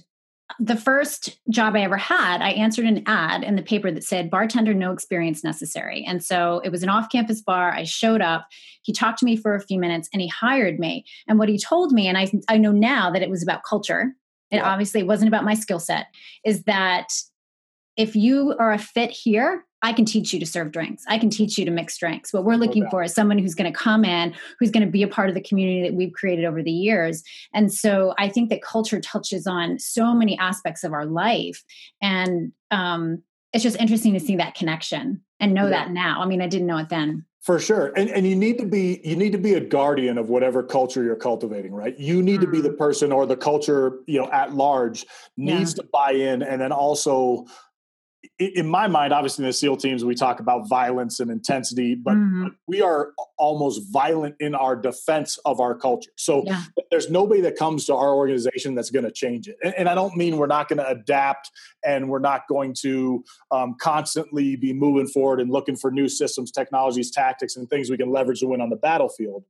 the 0.58 0.76
first 0.76 1.38
job 1.50 1.74
I 1.74 1.80
ever 1.80 1.96
had, 1.96 2.42
I 2.42 2.50
answered 2.50 2.84
an 2.84 3.02
ad 3.06 3.42
in 3.42 3.56
the 3.56 3.62
paper 3.62 3.90
that 3.90 4.04
said 4.04 4.30
bartender, 4.30 4.74
no 4.74 4.92
experience 4.92 5.42
necessary. 5.42 6.04
And 6.06 6.22
so 6.22 6.60
it 6.64 6.70
was 6.70 6.82
an 6.82 6.88
off 6.88 7.08
campus 7.10 7.40
bar. 7.40 7.72
I 7.72 7.84
showed 7.84 8.20
up. 8.20 8.46
He 8.82 8.92
talked 8.92 9.18
to 9.20 9.24
me 9.24 9.36
for 9.36 9.54
a 9.54 9.60
few 9.60 9.78
minutes 9.78 10.08
and 10.12 10.20
he 10.20 10.28
hired 10.28 10.78
me. 10.78 11.04
And 11.26 11.38
what 11.38 11.48
he 11.48 11.58
told 11.58 11.92
me, 11.92 12.06
and 12.06 12.18
I, 12.18 12.30
I 12.48 12.58
know 12.58 12.72
now 12.72 13.10
that 13.10 13.22
it 13.22 13.30
was 13.30 13.42
about 13.42 13.64
culture, 13.64 14.12
it 14.50 14.56
yeah. 14.56 14.70
obviously 14.70 15.02
wasn't 15.02 15.28
about 15.28 15.44
my 15.44 15.54
skill 15.54 15.80
set, 15.80 16.08
is 16.44 16.64
that 16.64 17.08
if 17.96 18.14
you 18.14 18.54
are 18.58 18.72
a 18.72 18.78
fit 18.78 19.10
here, 19.10 19.64
I 19.82 19.92
can 19.92 20.04
teach 20.04 20.32
you 20.32 20.38
to 20.40 20.46
serve 20.46 20.70
drinks. 20.70 21.04
I 21.08 21.18
can 21.18 21.28
teach 21.28 21.58
you 21.58 21.64
to 21.64 21.70
mix 21.70 21.98
drinks. 21.98 22.32
What 22.32 22.44
we're 22.44 22.54
looking 22.54 22.88
for 22.88 23.02
is 23.02 23.12
someone 23.12 23.38
who's 23.38 23.54
going 23.54 23.70
to 23.70 23.76
come 23.76 24.04
in, 24.04 24.32
who's 24.58 24.70
going 24.70 24.84
to 24.84 24.90
be 24.90 25.02
a 25.02 25.08
part 25.08 25.28
of 25.28 25.34
the 25.34 25.40
community 25.40 25.82
that 25.82 25.94
we've 25.94 26.12
created 26.12 26.44
over 26.44 26.62
the 26.62 26.70
years. 26.70 27.22
And 27.52 27.72
so 27.72 28.14
I 28.16 28.28
think 28.28 28.48
that 28.50 28.62
culture 28.62 29.00
touches 29.00 29.46
on 29.46 29.78
so 29.78 30.14
many 30.14 30.38
aspects 30.38 30.84
of 30.84 30.92
our 30.92 31.04
life. 31.04 31.64
And 32.00 32.52
um, 32.70 33.22
it's 33.52 33.64
just 33.64 33.80
interesting 33.80 34.14
to 34.14 34.20
see 34.20 34.36
that 34.36 34.54
connection 34.54 35.20
and 35.40 35.52
know 35.52 35.64
yeah. 35.64 35.70
that 35.70 35.90
now. 35.90 36.22
I 36.22 36.26
mean, 36.26 36.40
I 36.40 36.46
didn't 36.46 36.68
know 36.68 36.78
it 36.78 36.88
then. 36.88 37.26
For 37.42 37.58
sure. 37.58 37.92
And 37.96 38.08
and 38.08 38.24
you 38.24 38.36
need 38.36 38.56
to 38.58 38.64
be 38.64 39.00
you 39.02 39.16
need 39.16 39.32
to 39.32 39.38
be 39.38 39.54
a 39.54 39.60
guardian 39.60 40.16
of 40.16 40.28
whatever 40.28 40.62
culture 40.62 41.02
you're 41.02 41.16
cultivating, 41.16 41.72
right? 41.72 41.98
You 41.98 42.22
need 42.22 42.40
mm-hmm. 42.40 42.44
to 42.44 42.50
be 42.52 42.60
the 42.60 42.70
mm. 42.70 42.78
person 42.78 43.10
or 43.10 43.26
the 43.26 43.36
culture, 43.36 43.98
you 44.06 44.20
know, 44.20 44.30
at 44.30 44.54
large 44.54 45.04
needs 45.36 45.72
yeah. 45.72 45.82
to 45.82 45.88
buy 45.92 46.12
in 46.12 46.44
and 46.44 46.60
then 46.60 46.70
also 46.70 47.46
in 48.38 48.66
my 48.66 48.88
mind, 48.88 49.12
obviously 49.12 49.44
in 49.44 49.48
the 49.48 49.52
SEAL 49.52 49.76
teams, 49.76 50.04
we 50.04 50.14
talk 50.14 50.40
about 50.40 50.68
violence 50.68 51.20
and 51.20 51.30
intensity, 51.30 51.94
but 51.94 52.14
mm-hmm. 52.14 52.48
we 52.66 52.80
are 52.80 53.12
almost 53.38 53.82
violent 53.92 54.34
in 54.40 54.54
our 54.54 54.74
defense 54.74 55.38
of 55.44 55.60
our 55.60 55.74
culture. 55.74 56.10
So 56.16 56.42
yeah. 56.46 56.62
there's 56.90 57.10
nobody 57.10 57.40
that 57.42 57.56
comes 57.56 57.84
to 57.86 57.94
our 57.94 58.14
organization 58.14 58.74
that's 58.74 58.90
going 58.90 59.04
to 59.04 59.12
change 59.12 59.48
it. 59.48 59.56
And, 59.62 59.74
and, 59.76 59.88
I 59.88 59.94
don't 59.94 60.16
mean 60.16 60.38
we're 60.38 60.46
not 60.46 60.68
going 60.68 60.78
to 60.78 60.88
adapt 60.88 61.50
and 61.84 62.08
we're 62.08 62.18
not 62.18 62.48
going 62.48 62.74
to 62.80 63.22
um, 63.50 63.76
constantly 63.78 64.56
be 64.56 64.72
moving 64.72 65.06
forward 65.06 65.40
and 65.40 65.50
looking 65.50 65.76
for 65.76 65.90
new 65.90 66.08
systems, 66.08 66.50
technologies, 66.50 67.10
tactics, 67.10 67.56
and 67.56 67.68
things 67.68 67.90
we 67.90 67.96
can 67.96 68.10
leverage 68.10 68.40
to 68.40 68.46
win 68.46 68.60
on 68.60 68.70
the 68.70 68.76
battlefield. 68.76 69.44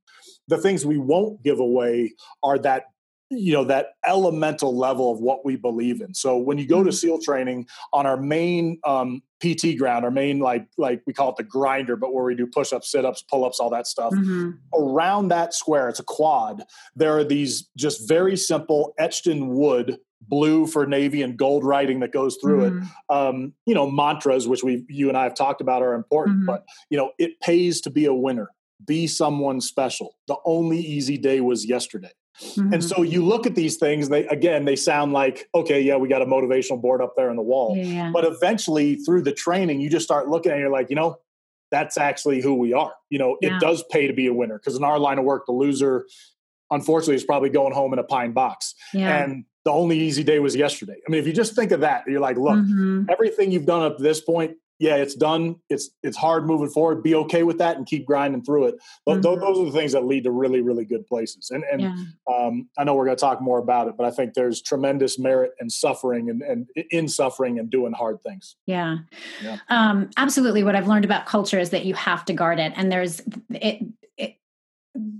The 0.47 0.57
things 0.57 0.85
we 0.85 0.97
won't 0.97 1.41
give 1.41 1.59
away 1.59 2.13
are 2.43 2.59
that 2.59 2.92
you 3.37 3.53
know 3.53 3.63
that 3.63 3.87
elemental 4.05 4.77
level 4.77 5.11
of 5.11 5.19
what 5.19 5.45
we 5.45 5.55
believe 5.55 6.01
in 6.01 6.13
so 6.13 6.37
when 6.37 6.57
you 6.57 6.67
go 6.67 6.83
to 6.83 6.89
mm-hmm. 6.89 6.95
seal 6.95 7.19
training 7.19 7.67
on 7.91 8.05
our 8.05 8.17
main 8.17 8.79
um, 8.83 9.21
pt 9.39 9.77
ground 9.77 10.05
our 10.05 10.11
main 10.11 10.39
like 10.39 10.67
like 10.77 11.01
we 11.05 11.13
call 11.13 11.29
it 11.29 11.35
the 11.37 11.43
grinder 11.43 11.95
but 11.95 12.13
where 12.13 12.23
we 12.23 12.35
do 12.35 12.47
push-ups 12.47 12.91
sit-ups 12.91 13.21
pull-ups 13.23 13.59
all 13.59 13.69
that 13.69 13.87
stuff 13.87 14.13
mm-hmm. 14.13 14.51
around 14.77 15.27
that 15.27 15.53
square 15.53 15.89
it's 15.89 15.99
a 15.99 16.03
quad 16.03 16.63
there 16.95 17.15
are 17.17 17.23
these 17.23 17.69
just 17.75 18.07
very 18.07 18.37
simple 18.37 18.93
etched 18.97 19.27
in 19.27 19.49
wood 19.49 19.97
blue 20.21 20.65
for 20.65 20.85
navy 20.85 21.21
and 21.21 21.37
gold 21.37 21.65
writing 21.65 21.99
that 21.99 22.11
goes 22.11 22.37
through 22.41 22.69
mm-hmm. 22.69 22.83
it 22.83 23.15
um, 23.15 23.53
you 23.65 23.75
know 23.75 23.89
mantras 23.89 24.47
which 24.47 24.63
we 24.63 24.85
you 24.87 25.09
and 25.09 25.17
i 25.17 25.23
have 25.23 25.35
talked 25.35 25.61
about 25.61 25.81
are 25.81 25.93
important 25.93 26.37
mm-hmm. 26.37 26.47
but 26.47 26.63
you 26.89 26.97
know 26.97 27.11
it 27.17 27.39
pays 27.41 27.81
to 27.81 27.89
be 27.89 28.05
a 28.05 28.13
winner 28.13 28.49
be 28.85 29.07
someone 29.07 29.61
special 29.61 30.15
the 30.27 30.35
only 30.45 30.79
easy 30.79 31.17
day 31.17 31.41
was 31.41 31.65
yesterday 31.65 32.11
Mm-hmm. 32.41 32.73
And 32.73 32.83
so 32.83 33.03
you 33.03 33.23
look 33.23 33.45
at 33.45 33.55
these 33.55 33.77
things, 33.77 34.09
they 34.09 34.25
again, 34.27 34.65
they 34.65 34.75
sound 34.75 35.13
like, 35.13 35.49
okay, 35.53 35.81
yeah, 35.81 35.97
we 35.97 36.07
got 36.07 36.21
a 36.21 36.25
motivational 36.25 36.81
board 36.81 37.01
up 37.01 37.15
there 37.15 37.29
on 37.29 37.35
the 37.35 37.43
wall. 37.43 37.75
Yeah. 37.77 38.11
But 38.11 38.25
eventually 38.25 38.95
through 38.95 39.21
the 39.21 39.33
training, 39.33 39.81
you 39.81 39.89
just 39.89 40.05
start 40.05 40.29
looking 40.29 40.51
at 40.51 40.57
it, 40.57 40.61
you're 40.61 40.69
like, 40.69 40.89
you 40.89 40.95
know, 40.95 41.19
that's 41.71 41.97
actually 41.97 42.41
who 42.41 42.55
we 42.55 42.73
are. 42.73 42.93
You 43.09 43.19
know, 43.19 43.37
yeah. 43.41 43.57
it 43.57 43.59
does 43.59 43.83
pay 43.91 44.07
to 44.07 44.13
be 44.13 44.27
a 44.27 44.33
winner 44.33 44.57
because 44.57 44.75
in 44.75 44.83
our 44.83 44.99
line 44.99 45.19
of 45.19 45.25
work, 45.25 45.45
the 45.45 45.53
loser, 45.53 46.05
unfortunately, 46.71 47.15
is 47.15 47.23
probably 47.23 47.49
going 47.49 47.73
home 47.73 47.93
in 47.93 47.99
a 47.99 48.03
pine 48.03 48.31
box. 48.31 48.75
Yeah. 48.93 49.23
And 49.23 49.45
the 49.65 49.71
only 49.71 49.99
easy 49.99 50.23
day 50.23 50.39
was 50.39 50.55
yesterday. 50.55 50.97
I 51.07 51.11
mean, 51.11 51.19
if 51.19 51.27
you 51.27 51.33
just 51.33 51.55
think 51.55 51.71
of 51.71 51.81
that, 51.81 52.03
you're 52.07 52.19
like, 52.19 52.37
look, 52.37 52.55
mm-hmm. 52.55 53.05
everything 53.09 53.51
you've 53.51 53.65
done 53.65 53.83
up 53.83 53.97
to 53.97 54.03
this 54.03 54.21
point, 54.21 54.57
yeah, 54.83 54.97
it's 54.97 55.15
done. 55.15 55.55
It's 55.69 55.91
it's 56.03 56.17
hard 56.17 56.45
moving 56.45 56.67
forward. 56.67 57.03
Be 57.03 57.15
okay 57.15 57.43
with 57.43 57.57
that 57.59 57.77
and 57.77 57.85
keep 57.85 58.05
grinding 58.05 58.43
through 58.43 58.65
it. 58.65 58.75
Mm-hmm. 59.07 59.21
Those, 59.21 59.39
those 59.39 59.59
are 59.59 59.65
the 59.65 59.71
things 59.71 59.93
that 59.93 60.05
lead 60.05 60.25
to 60.25 60.31
really 60.31 60.59
really 60.59 60.83
good 60.83 61.07
places. 61.07 61.51
And 61.51 61.63
and 61.71 61.81
yeah. 61.81 61.95
um, 62.27 62.67
I 62.77 62.83
know 62.83 62.93
we're 62.93 63.05
going 63.05 63.15
to 63.15 63.21
talk 63.21 63.41
more 63.41 63.59
about 63.59 63.87
it, 63.87 63.95
but 63.95 64.05
I 64.05 64.11
think 64.11 64.33
there's 64.33 64.61
tremendous 64.61 65.17
merit 65.17 65.53
and 65.61 65.71
suffering 65.71 66.29
and, 66.29 66.41
and 66.41 66.67
in 66.91 67.07
suffering 67.07 67.59
and 67.59 67.69
doing 67.69 67.93
hard 67.93 68.21
things. 68.23 68.57
Yeah, 68.65 68.97
yeah. 69.41 69.59
Um, 69.69 70.09
absolutely. 70.17 70.65
What 70.65 70.75
I've 70.75 70.89
learned 70.89 71.05
about 71.05 71.27
culture 71.27 71.59
is 71.59 71.69
that 71.69 71.85
you 71.85 71.93
have 71.93 72.25
to 72.25 72.33
guard 72.33 72.59
it, 72.59 72.73
and 72.75 72.91
there's 72.91 73.21
it 73.51 73.85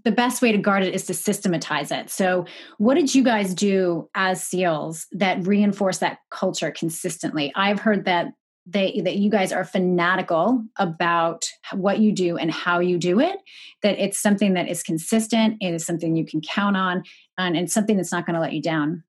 the 0.03 0.11
best 0.11 0.41
way 0.41 0.51
to 0.51 0.57
guard 0.57 0.83
it 0.83 0.93
is 0.93 1.05
to 1.05 1.13
systematize 1.13 1.89
it. 1.89 2.09
So, 2.09 2.45
what 2.79 2.95
did 2.95 3.15
you 3.15 3.23
guys 3.23 3.55
do 3.55 4.09
as 4.13 4.43
SEALs 4.43 5.07
that 5.13 5.47
reinforce 5.47 5.99
that 5.99 6.17
culture 6.29 6.69
consistently? 6.69 7.53
I've 7.55 7.79
heard 7.79 8.03
that 8.05 8.33
they 8.65 9.01
that 9.03 9.17
you 9.17 9.29
guys 9.29 9.51
are 9.51 9.65
fanatical 9.65 10.63
about 10.77 11.45
what 11.73 11.99
you 11.99 12.11
do 12.11 12.37
and 12.37 12.51
how 12.51 12.79
you 12.79 12.97
do 12.97 13.19
it. 13.19 13.37
That 13.81 14.01
it's 14.01 14.19
something 14.19 14.53
that 14.53 14.69
is 14.69 14.83
consistent. 14.83 15.57
It 15.61 15.73
is 15.73 15.85
something 15.85 16.15
you 16.15 16.25
can 16.25 16.41
count 16.41 16.77
on, 16.77 17.03
and 17.37 17.57
it's 17.57 17.73
something 17.73 17.97
that's 17.97 18.11
not 18.11 18.25
going 18.25 18.35
to 18.35 18.41
let 18.41 18.53
you 18.53 18.61
down. 18.61 19.03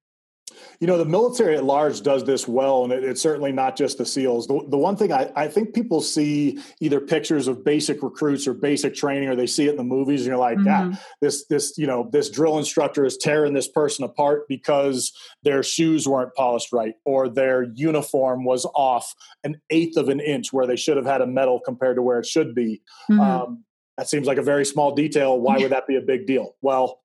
You 0.81 0.87
know, 0.87 0.99
the 0.99 1.05
military 1.05 1.57
at 1.57 1.65
large 1.65 2.03
does 2.03 2.25
this 2.25 2.47
well, 2.49 2.85
and 2.85 2.93
it, 2.93 3.05
it's 3.05 3.21
certainly 3.21 3.53
not 3.53 3.77
just 3.77 3.99
the 3.99 4.07
SEALs. 4.07 4.47
The, 4.47 4.61
the 4.69 4.79
one 4.79 4.97
thing 4.97 5.13
I, 5.13 5.31
I, 5.35 5.49
think 5.49 5.75
people 5.75 6.01
see 6.01 6.59
either 6.81 7.01
pictures 7.01 7.49
of 7.49 7.65
basic 7.65 8.03
recruits 8.03 8.47
or 8.47 8.55
basic 8.55 8.95
training, 8.95 9.29
or 9.29 9.37
they 9.37 9.47
see 9.47 9.67
it 9.67 9.71
in 9.71 9.77
the 9.77 9.85
movies, 9.85 10.23
and 10.23 10.29
you're 10.29 10.37
like, 10.37 10.59
mm-hmm. 10.59 10.93
yeah, 10.93 10.97
this 11.21 11.47
this 11.47 11.79
you 11.79 11.87
know 11.87 12.09
this 12.13 12.31
drill 12.31 12.59
instructor 12.59 13.05
is 13.05 13.17
tearing 13.17 13.55
this 13.55 13.69
person 13.69 14.05
apart 14.05 14.49
because 14.49 15.13
their 15.43 15.63
shoes 15.63 16.09
weren't 16.09 16.35
polished 16.35 16.73
right, 16.73 16.95
or 17.05 17.29
their 17.29 17.63
uniform 17.75 18.45
was 18.45 18.67
off 18.75 19.15
an 19.45 19.61
eighth 19.71 19.97
of 19.97 20.09
an 20.09 20.21
inch 20.21 20.53
where 20.53 20.67
they 20.67 20.77
should 20.77 20.97
have 20.97 21.07
had 21.07 21.21
a 21.21 21.27
medal 21.27 21.61
compared 21.61 21.97
to 21.97 22.03
where 22.03 22.19
it 22.19 22.27
should 22.27 22.55
be. 22.55 22.83
Mm-hmm. 23.11 23.21
Um, 23.21 23.65
that 23.97 24.09
seems 24.09 24.27
like 24.27 24.39
a 24.39 24.43
very 24.43 24.65
small 24.65 24.95
detail. 24.95 25.39
Why 25.39 25.59
would 25.59 25.71
that 25.71 25.87
be 25.87 25.97
a 25.97 26.01
big 26.01 26.27
deal? 26.27 26.57
Well, 26.61 27.01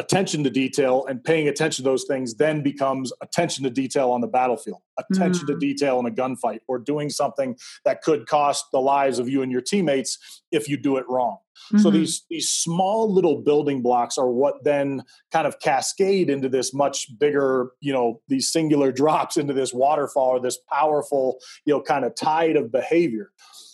attention 0.00 0.42
to 0.42 0.50
detail 0.50 1.04
and 1.06 1.22
paying 1.22 1.46
attention 1.46 1.84
to 1.84 1.90
those 1.90 2.04
things 2.04 2.34
then 2.34 2.62
becomes 2.62 3.12
attention 3.20 3.64
to 3.64 3.70
detail 3.70 4.10
on 4.10 4.22
the 4.22 4.26
battlefield, 4.26 4.80
attention 4.98 5.46
mm-hmm. 5.46 5.58
to 5.58 5.66
detail 5.66 6.00
in 6.00 6.06
a 6.06 6.10
gunfight, 6.10 6.60
or 6.66 6.78
doing 6.78 7.10
something 7.10 7.54
that 7.84 8.00
could 8.00 8.26
cost 8.26 8.64
the 8.72 8.80
lives 8.80 9.18
of 9.18 9.28
you 9.28 9.42
and 9.42 9.52
your 9.52 9.60
teammates 9.60 10.42
if 10.50 10.68
you 10.68 10.78
do 10.78 10.96
it 10.96 11.04
wrong. 11.06 11.36
Mm-hmm. 11.66 11.78
So 11.78 11.90
these 11.90 12.24
these 12.30 12.48
small 12.48 13.12
little 13.12 13.42
building 13.42 13.82
blocks 13.82 14.16
are 14.16 14.30
what 14.30 14.64
then 14.64 15.04
kind 15.30 15.46
of 15.46 15.60
cascade 15.60 16.30
into 16.30 16.48
this 16.48 16.72
much 16.72 17.06
bigger, 17.18 17.72
you 17.80 17.92
know, 17.92 18.22
these 18.28 18.50
singular 18.50 18.90
drops 19.00 19.36
into 19.36 19.52
this 19.52 19.74
waterfall 19.74 20.30
or 20.30 20.40
this 20.40 20.58
powerful, 20.72 21.38
you 21.66 21.74
know, 21.74 21.82
kind 21.82 22.06
of 22.06 22.14
tide 22.14 22.56
of 22.56 22.72
behavior. 22.72 23.30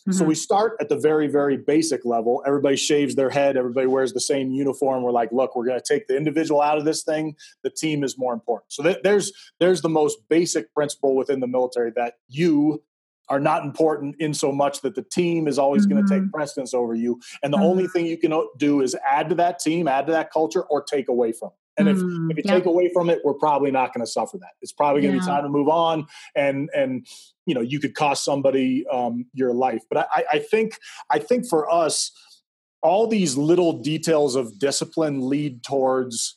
Mm-hmm. 0.06 0.18
So 0.18 0.24
we 0.24 0.36
start 0.36 0.76
at 0.80 0.88
the 0.88 0.96
very, 0.96 1.26
very 1.26 1.56
basic 1.56 2.04
level. 2.04 2.42
Everybody 2.46 2.76
shaves 2.76 3.16
their 3.16 3.30
head. 3.30 3.56
Everybody 3.56 3.88
wears 3.88 4.12
the 4.12 4.20
same 4.20 4.52
uniform. 4.52 5.02
We're 5.02 5.10
like, 5.10 5.32
look, 5.32 5.56
we're 5.56 5.66
going 5.66 5.80
to 5.80 5.84
take 5.94 6.06
the 6.06 6.16
individual 6.16 6.62
out 6.62 6.78
of 6.78 6.84
this 6.84 7.02
thing. 7.02 7.34
The 7.64 7.70
team 7.70 8.04
is 8.04 8.16
more 8.16 8.32
important. 8.32 8.72
So 8.72 8.84
th- 8.84 8.98
there's 9.02 9.32
there's 9.58 9.80
the 9.80 9.88
most 9.88 10.18
basic 10.28 10.72
principle 10.72 11.16
within 11.16 11.40
the 11.40 11.48
military 11.48 11.90
that 11.96 12.14
you 12.28 12.82
are 13.28 13.40
not 13.40 13.64
important 13.64 14.14
in 14.20 14.32
so 14.32 14.52
much 14.52 14.82
that 14.82 14.94
the 14.94 15.02
team 15.02 15.48
is 15.48 15.58
always 15.58 15.86
mm-hmm. 15.86 15.96
going 15.96 16.06
to 16.06 16.20
take 16.20 16.32
precedence 16.32 16.72
over 16.72 16.94
you. 16.94 17.20
And 17.42 17.52
the 17.52 17.56
mm-hmm. 17.56 17.66
only 17.66 17.88
thing 17.88 18.06
you 18.06 18.16
can 18.16 18.32
do 18.56 18.80
is 18.82 18.96
add 19.04 19.28
to 19.30 19.34
that 19.36 19.58
team, 19.58 19.88
add 19.88 20.06
to 20.06 20.12
that 20.12 20.32
culture, 20.32 20.62
or 20.62 20.82
take 20.82 21.08
away 21.08 21.32
from. 21.32 21.48
It. 21.48 21.65
And 21.78 21.88
if, 21.88 21.98
mm, 21.98 22.30
if 22.30 22.36
you 22.38 22.42
take 22.42 22.64
away 22.64 22.90
from 22.92 23.10
it, 23.10 23.20
we're 23.24 23.34
probably 23.34 23.70
not 23.70 23.92
going 23.92 24.04
to 24.04 24.10
suffer 24.10 24.38
that. 24.38 24.52
It's 24.62 24.72
probably 24.72 25.02
going 25.02 25.12
to 25.12 25.18
yeah. 25.18 25.24
be 25.24 25.26
time 25.26 25.42
to 25.42 25.48
move 25.48 25.68
on. 25.68 26.06
And 26.34 26.70
and 26.74 27.06
you 27.44 27.54
know 27.54 27.60
you 27.60 27.80
could 27.80 27.94
cost 27.94 28.24
somebody 28.24 28.86
um, 28.88 29.26
your 29.32 29.52
life. 29.52 29.82
But 29.88 30.08
I, 30.10 30.24
I 30.34 30.38
think 30.38 30.78
I 31.10 31.18
think 31.18 31.48
for 31.48 31.70
us, 31.70 32.12
all 32.82 33.06
these 33.06 33.36
little 33.36 33.82
details 33.82 34.36
of 34.36 34.58
discipline 34.58 35.28
lead 35.28 35.62
towards 35.62 36.35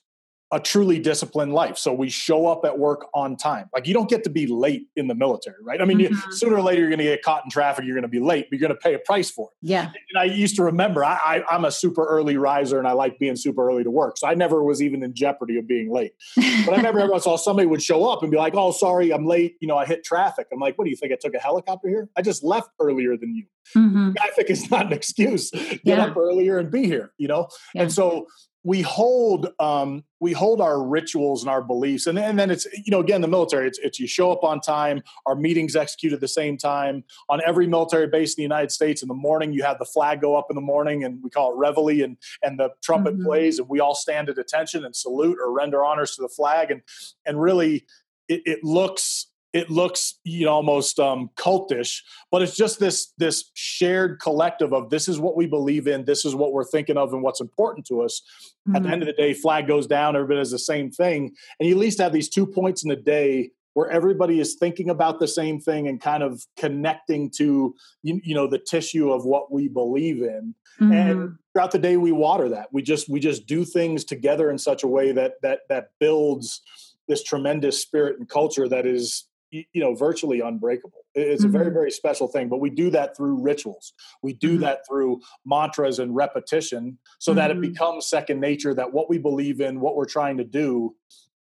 a 0.52 0.60
truly 0.60 1.00
disciplined 1.00 1.54
life. 1.54 1.78
So 1.78 1.94
we 1.94 2.10
show 2.10 2.48
up 2.48 2.66
at 2.66 2.78
work 2.78 3.08
on 3.14 3.38
time. 3.38 3.70
Like 3.74 3.86
you 3.86 3.94
don't 3.94 4.10
get 4.10 4.24
to 4.24 4.30
be 4.30 4.48
late 4.48 4.88
in 4.96 5.08
the 5.08 5.14
military, 5.14 5.58
right? 5.64 5.80
I 5.80 5.86
mean, 5.86 6.00
mm-hmm. 6.00 6.14
you, 6.14 6.32
sooner 6.32 6.56
or 6.56 6.62
later 6.62 6.82
you're 6.82 6.90
going 6.90 7.00
to 7.00 7.04
get 7.04 7.22
caught 7.22 7.44
in 7.44 7.52
traffic. 7.52 7.86
You're 7.86 7.96
going 7.96 8.02
to 8.02 8.08
be 8.08 8.20
late, 8.20 8.48
but 8.50 8.60
you're 8.60 8.68
going 8.68 8.76
to 8.76 8.82
pay 8.82 8.96
a 8.96 9.00
price 9.00 9.30
for 9.30 9.50
it. 9.52 9.68
Yeah. 9.68 9.84
And 9.84 10.18
I 10.20 10.24
used 10.24 10.56
to 10.56 10.64
remember 10.64 11.06
I, 11.06 11.44
I, 11.50 11.56
am 11.56 11.66
a 11.66 11.72
super 11.72 12.04
early 12.06 12.38
riser 12.38 12.80
and 12.80 12.88
I 12.88 12.94
like 12.94 13.20
being 13.20 13.36
super 13.36 13.68
early 13.68 13.84
to 13.84 13.92
work. 13.92 14.18
So 14.18 14.28
I 14.28 14.34
never 14.34 14.64
was 14.64 14.82
even 14.82 15.04
in 15.04 15.14
jeopardy 15.14 15.58
of 15.58 15.68
being 15.68 15.92
late. 15.92 16.14
But 16.36 16.74
I 16.74 16.78
remember 16.78 17.00
every 17.00 17.12
once 17.12 17.26
in 17.26 17.38
somebody 17.38 17.68
would 17.68 17.82
show 17.82 18.10
up 18.10 18.22
and 18.22 18.32
be 18.32 18.38
like, 18.38 18.54
"Oh, 18.56 18.72
sorry, 18.72 19.12
I'm 19.12 19.26
late. 19.26 19.56
You 19.60 19.68
know, 19.68 19.78
I 19.78 19.86
hit 19.86 20.04
traffic." 20.04 20.48
I'm 20.52 20.60
like, 20.60 20.78
"What 20.78 20.86
do 20.86 20.90
you 20.90 20.96
think? 20.96 21.14
I 21.14 21.18
took 21.20 21.34
a 21.34 21.40
helicopter 21.40 21.88
here? 21.88 22.10
I 22.18 22.22
just 22.22 22.44
left 22.44 22.70
earlier 22.80 23.18
than 23.18 23.36
you." 23.36 23.46
Mm-hmm. 23.76 24.12
Traffic 24.14 24.50
is 24.50 24.70
not 24.72 24.88
an 24.88 24.94
excuse. 24.94 25.52
Get 25.52 25.82
yeah. 25.84 26.06
up 26.06 26.18
earlier 26.18 26.58
and 26.58 26.72
be 26.72 26.86
here. 26.86 27.12
You 27.18 27.28
know. 27.28 27.50
Yeah. 27.74 27.84
And 27.84 27.92
so 27.92 28.28
we 28.64 28.82
hold 28.82 29.48
um, 29.60 30.04
we 30.20 30.34
hold 30.34 30.60
our 30.60 30.84
rituals 30.84 31.44
and 31.44 31.50
our 31.50 31.62
beliefs 31.62 32.08
and, 32.08 32.20
and 32.20 32.38
then 32.38 32.52
it's 32.52 32.66
you 32.74 32.92
know 32.92 33.00
again 33.00 33.22
the 33.22 33.28
military 33.28 33.68
it's, 33.68 33.80
it's 33.80 34.00
you 34.00 34.08
show 34.08 34.32
up 34.32 34.44
on 34.44 34.60
time 34.60 35.02
our 35.26 35.36
meetings 35.36 35.76
execute 35.76 36.12
at 36.12 36.20
the 36.20 36.28
same 36.28 36.58
time 36.58 37.04
on 37.30 37.40
every 37.46 37.68
military 37.68 38.08
base 38.08 38.34
in 38.34 38.36
the 38.38 38.44
united 38.44 38.72
states 38.72 39.02
in 39.02 39.08
the 39.08 39.14
morning 39.14 39.54
you 39.54 39.64
have 39.64 39.80
the 39.80 39.86
flag 39.86 40.20
go 40.20 40.36
up 40.36 40.48
in 40.50 40.56
the 40.56 40.62
morning 40.62 41.06
and 41.06 41.24
we 41.24 41.30
call 41.30 41.54
it 41.54 41.58
reveille 41.58 42.04
and 42.04 42.18
and 42.44 42.60
the 42.60 42.70
trumpet 42.84 43.14
mm-hmm. 43.14 43.26
plays 43.26 43.60
and 43.60 43.70
we 43.70 43.80
all 43.80 43.96
stand 43.96 44.30
at 44.30 44.38
attention 44.38 44.84
and 44.84 44.96
salute 44.96 45.38
or 45.42 45.54
render 45.54 45.86
honors 45.86 46.16
to 46.16 46.22
the 46.22 46.30
flag 46.30 46.70
and 46.70 46.82
and 47.26 47.42
really 47.42 47.86
it, 48.28 48.42
it 48.46 48.64
looks 48.64 49.28
it 49.54 49.70
looks 49.70 50.20
you 50.24 50.46
know 50.46 50.54
almost 50.54 51.00
um, 51.00 51.30
cultish 51.36 52.02
but 52.32 52.42
it's 52.42 52.56
just 52.56 52.80
this 52.80 53.14
this 53.18 53.52
shared 53.54 54.20
collective 54.20 54.74
of 54.74 54.90
this 54.90 55.08
is 55.08 55.20
what 55.20 55.36
we 55.36 55.46
believe 55.46 55.88
in 55.88 56.06
this 56.06 56.26
is 56.26 56.36
what 56.36 56.54
we're 56.54 56.64
thinking 56.64 56.98
of 56.98 57.14
and 57.14 57.22
what's 57.22 57.42
important 57.42 57.86
to 57.86 58.02
us 58.02 58.22
mm-hmm. 58.68 58.76
at 58.76 58.84
the 58.84 58.88
mm-hmm. 58.88 58.94
end 58.94 59.02
of 59.02 59.08
the 59.08 59.14
day 59.14 59.34
flag 59.34 59.68
goes 59.68 59.88
down 59.88 60.16
everybody 60.16 60.40
does 60.40 60.52
the 60.52 60.60
same 60.60 60.92
thing 60.92 61.34
and 61.60 61.68
you 61.68 61.76
at 61.76 61.80
least 61.80 62.00
have 62.00 62.14
these 62.14 62.30
two 62.30 62.46
points 62.46 62.84
in 62.84 62.92
a 62.92 62.96
day 62.96 63.52
where 63.74 63.90
everybody 63.90 64.40
is 64.40 64.56
thinking 64.56 64.90
about 64.90 65.20
the 65.20 65.28
same 65.28 65.60
thing 65.60 65.88
and 65.88 66.02
kind 66.02 66.24
of 66.24 66.44
connecting 66.58 67.30
to 67.30 67.74
you, 68.04 68.20
you 68.24 68.36
know 68.36 68.48
the 68.48 68.60
tissue 68.60 69.12
of 69.12 69.26
what 69.26 69.52
we 69.52 69.68
believe 69.68 70.22
in 70.22 70.54
mm-hmm. 70.80 70.92
and 70.92 71.36
throughout 71.54 71.72
the 71.72 71.80
day 71.80 71.98
we 71.98 72.12
water 72.12 72.50
that 72.50 72.68
we 72.72 72.82
just 72.82 73.10
we 73.10 73.20
just 73.20 73.48
do 73.48 73.66
things 73.66 74.04
together 74.04 74.52
in 74.52 74.58
such 74.58 74.84
a 74.84 74.88
way 74.88 75.12
that 75.12 75.34
that 75.42 75.62
that 75.70 75.92
builds 76.00 76.62
this 77.08 77.24
tremendous 77.24 77.82
spirit 77.82 78.20
and 78.20 78.30
culture 78.30 78.70
that 78.70 78.86
is 78.86 79.29
you 79.52 79.66
know 79.82 79.96
virtually 79.96 80.42
unbreakable 80.42 81.06
it's 81.16 81.42
mm-hmm. 81.42 81.50
a 81.50 81.52
very 81.52 81.66
mm-hmm. 81.66 81.74
very 81.74 81.92
special 81.92 82.28
thing 82.28 82.50
but 82.50 82.60
we 82.60 82.70
do 82.70 82.90
that 82.90 83.16
through 83.16 83.42
rituals 83.42 83.94
we 84.22 84.34
do 84.34 84.54
mm-hmm. 84.54 84.62
that 84.62 84.82
through 84.88 85.20
mantras 85.46 86.00
and 86.00 86.16
repetition 86.16 86.98
so 87.20 87.32
mm-hmm. 87.32 87.38
that 87.38 87.52
it 87.52 87.56
mm-hmm. 87.56 87.72
becomes 87.72 88.08
second 88.08 88.40
nature 88.40 88.74
that 88.74 88.94
what 88.94 89.10
we 89.10 89.18
believe 89.18 89.60
in 89.60 89.80
what 89.80 89.96
we're 89.96 90.06
trying 90.06 90.38
to 90.38 90.44
do 90.44 90.96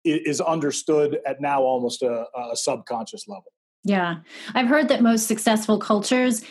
is 0.04 0.40
understood 0.40 1.18
at 1.26 1.40
now 1.40 1.60
almost 1.62 2.02
a, 2.02 2.24
a 2.34 2.56
subconscious 2.56 3.28
level 3.28 3.52
yeah 3.84 4.16
i've 4.54 4.68
heard 4.68 4.88
that 4.88 5.02
most 5.02 5.26
successful 5.26 5.78
cultures 5.78 6.42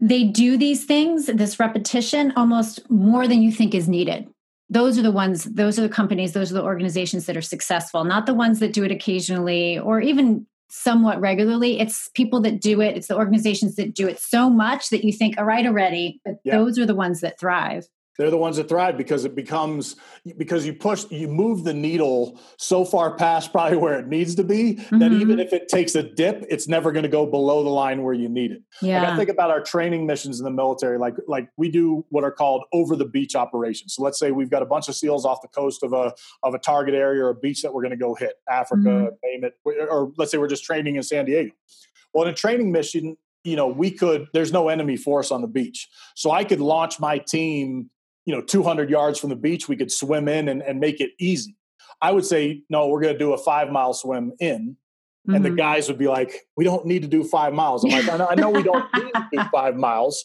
they 0.00 0.24
do 0.24 0.56
these 0.56 0.84
things 0.84 1.26
this 1.26 1.58
repetition 1.58 2.32
almost 2.36 2.88
more 2.90 3.26
than 3.26 3.42
you 3.42 3.50
think 3.50 3.74
is 3.74 3.88
needed 3.88 4.28
those 4.70 4.98
are 4.98 5.02
the 5.02 5.10
ones 5.10 5.44
those 5.44 5.78
are 5.78 5.82
the 5.82 5.88
companies 5.88 6.32
those 6.32 6.50
are 6.50 6.56
the 6.56 6.62
organizations 6.62 7.26
that 7.26 7.36
are 7.36 7.42
successful 7.42 8.04
not 8.04 8.26
the 8.26 8.34
ones 8.34 8.58
that 8.58 8.72
do 8.72 8.84
it 8.84 8.90
occasionally 8.90 9.78
or 9.78 10.00
even 10.00 10.46
somewhat 10.70 11.20
regularly. 11.20 11.80
It's 11.80 12.08
people 12.14 12.40
that 12.42 12.60
do 12.60 12.80
it, 12.80 12.96
it's 12.96 13.08
the 13.08 13.16
organizations 13.16 13.76
that 13.76 13.94
do 13.94 14.06
it 14.06 14.20
so 14.20 14.50
much 14.50 14.90
that 14.90 15.04
you 15.04 15.12
think, 15.12 15.38
all 15.38 15.44
right, 15.44 15.66
already, 15.66 16.20
but 16.24 16.36
yeah. 16.44 16.56
those 16.56 16.78
are 16.78 16.86
the 16.86 16.94
ones 16.94 17.20
that 17.20 17.38
thrive 17.38 17.86
they're 18.18 18.30
the 18.30 18.36
ones 18.36 18.56
that 18.56 18.68
thrive 18.68 18.98
because 18.98 19.24
it 19.24 19.34
becomes 19.34 19.96
because 20.36 20.66
you 20.66 20.74
push 20.74 21.04
you 21.10 21.28
move 21.28 21.64
the 21.64 21.72
needle 21.72 22.38
so 22.58 22.84
far 22.84 23.16
past 23.16 23.52
probably 23.52 23.78
where 23.78 23.98
it 23.98 24.08
needs 24.08 24.34
to 24.34 24.44
be 24.44 24.74
mm-hmm. 24.74 24.98
that 24.98 25.12
even 25.12 25.38
if 25.38 25.52
it 25.52 25.68
takes 25.68 25.94
a 25.94 26.02
dip 26.02 26.44
it's 26.50 26.68
never 26.68 26.92
going 26.92 27.04
to 27.04 27.08
go 27.08 27.24
below 27.24 27.62
the 27.62 27.70
line 27.70 28.02
where 28.02 28.14
you 28.14 28.28
need 28.28 28.50
it. 28.50 28.62
Yeah 28.82 29.02
like 29.02 29.12
i 29.12 29.16
think 29.16 29.30
about 29.30 29.50
our 29.50 29.62
training 29.62 30.06
missions 30.06 30.40
in 30.40 30.44
the 30.44 30.50
military 30.50 30.98
like 30.98 31.14
like 31.26 31.48
we 31.56 31.70
do 31.70 32.04
what 32.10 32.24
are 32.24 32.32
called 32.32 32.64
over 32.72 32.96
the 32.96 33.06
beach 33.06 33.34
operations. 33.34 33.94
So 33.94 34.02
let's 34.02 34.18
say 34.18 34.32
we've 34.32 34.50
got 34.50 34.62
a 34.62 34.66
bunch 34.66 34.88
of 34.88 34.96
seals 34.96 35.24
off 35.24 35.40
the 35.40 35.48
coast 35.48 35.82
of 35.82 35.92
a 35.92 36.12
of 36.42 36.54
a 36.54 36.58
target 36.58 36.94
area 36.94 37.24
or 37.24 37.30
a 37.30 37.34
beach 37.34 37.62
that 37.62 37.72
we're 37.72 37.82
going 37.82 37.90
to 37.90 37.96
go 37.96 38.14
hit 38.14 38.34
africa 38.50 38.82
mm-hmm. 38.82 39.14
name 39.22 39.44
it 39.44 39.54
or 39.64 40.12
let's 40.18 40.32
say 40.32 40.38
we're 40.38 40.48
just 40.48 40.64
training 40.64 40.96
in 40.96 41.02
san 41.02 41.24
diego. 41.24 41.52
Well 42.12 42.24
in 42.24 42.30
a 42.32 42.36
training 42.36 42.72
mission 42.72 43.16
you 43.44 43.54
know 43.54 43.68
we 43.68 43.92
could 43.92 44.26
there's 44.32 44.52
no 44.52 44.68
enemy 44.68 44.96
force 44.96 45.30
on 45.30 45.40
the 45.40 45.46
beach. 45.46 45.88
So 46.16 46.32
i 46.32 46.42
could 46.42 46.60
launch 46.60 46.98
my 46.98 47.18
team 47.18 47.90
you 48.28 48.34
know 48.34 48.42
200 48.42 48.90
yards 48.90 49.18
from 49.18 49.30
the 49.30 49.36
beach 49.36 49.68
we 49.68 49.76
could 49.76 49.90
swim 49.90 50.28
in 50.28 50.50
and, 50.50 50.62
and 50.62 50.78
make 50.78 51.00
it 51.00 51.12
easy 51.18 51.56
i 52.02 52.12
would 52.12 52.26
say 52.26 52.62
no 52.68 52.86
we're 52.86 53.00
going 53.00 53.14
to 53.14 53.18
do 53.18 53.32
a 53.32 53.38
five 53.38 53.70
mile 53.70 53.94
swim 53.94 54.32
in 54.38 54.76
mm-hmm. 55.26 55.34
and 55.34 55.42
the 55.42 55.48
mm-hmm. 55.48 55.56
guys 55.56 55.88
would 55.88 55.96
be 55.96 56.08
like 56.08 56.46
we 56.54 56.62
don't 56.62 56.84
need 56.84 57.00
to 57.00 57.08
do 57.08 57.24
five 57.24 57.54
miles 57.54 57.82
i'm 57.84 57.90
like 57.90 58.06
i 58.06 58.18
know, 58.18 58.28
I 58.28 58.34
know 58.34 58.50
we 58.50 58.62
don't 58.62 58.84
need 58.94 59.14
to 59.14 59.28
do 59.32 59.42
five 59.50 59.76
miles 59.76 60.22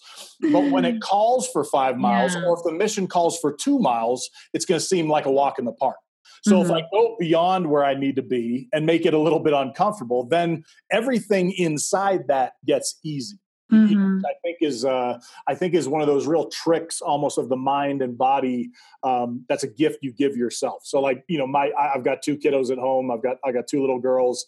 but 0.51 0.69
when 0.69 0.83
it 0.83 1.01
calls 1.01 1.47
for 1.47 1.63
five 1.63 1.97
miles 1.97 2.35
yeah. 2.35 2.43
or 2.43 2.57
if 2.57 2.63
the 2.65 2.73
mission 2.73 3.07
calls 3.07 3.39
for 3.39 3.53
two 3.53 3.79
miles 3.79 4.29
it's 4.53 4.65
going 4.65 4.79
to 4.79 4.85
seem 4.85 5.09
like 5.09 5.25
a 5.25 5.31
walk 5.31 5.57
in 5.57 5.63
the 5.63 5.73
park 5.73 5.95
so 6.43 6.57
mm-hmm. 6.57 6.65
if 6.65 6.71
I 6.71 6.81
mm-hmm. 6.81 6.95
go 6.95 7.15
beyond 7.19 7.67
where 7.69 7.85
I 7.85 7.93
need 7.93 8.17
to 8.17 8.21
be 8.21 8.67
and 8.73 8.85
make 8.85 9.05
it 9.05 9.13
a 9.13 9.17
little 9.17 9.39
bit 9.39 9.53
uncomfortable, 9.53 10.27
then 10.27 10.65
everything 10.91 11.53
inside 11.53 12.27
that 12.27 12.53
gets 12.65 12.99
easy. 13.01 13.39
Mm-hmm. 13.73 14.25
I 14.25 14.33
think 14.41 14.57
is 14.61 14.85
uh, 14.85 15.19
I 15.47 15.55
think 15.55 15.73
is 15.73 15.87
one 15.87 16.01
of 16.01 16.07
those 16.07 16.27
real 16.27 16.49
tricks, 16.49 17.01
almost 17.01 17.37
of 17.37 17.49
the 17.49 17.55
mind 17.55 18.01
and 18.01 18.17
body. 18.17 18.71
Um, 19.03 19.45
that's 19.49 19.63
a 19.63 19.67
gift 19.67 19.99
you 20.01 20.11
give 20.11 20.35
yourself. 20.35 20.81
So, 20.85 20.99
like 20.99 21.23
you 21.27 21.37
know, 21.37 21.47
my 21.47 21.71
I've 21.77 22.03
got 22.03 22.21
two 22.21 22.37
kiddos 22.37 22.71
at 22.71 22.77
home. 22.77 23.11
I've 23.11 23.23
got 23.23 23.37
I 23.45 23.51
got 23.51 23.67
two 23.67 23.81
little 23.81 23.99
girls. 23.99 24.45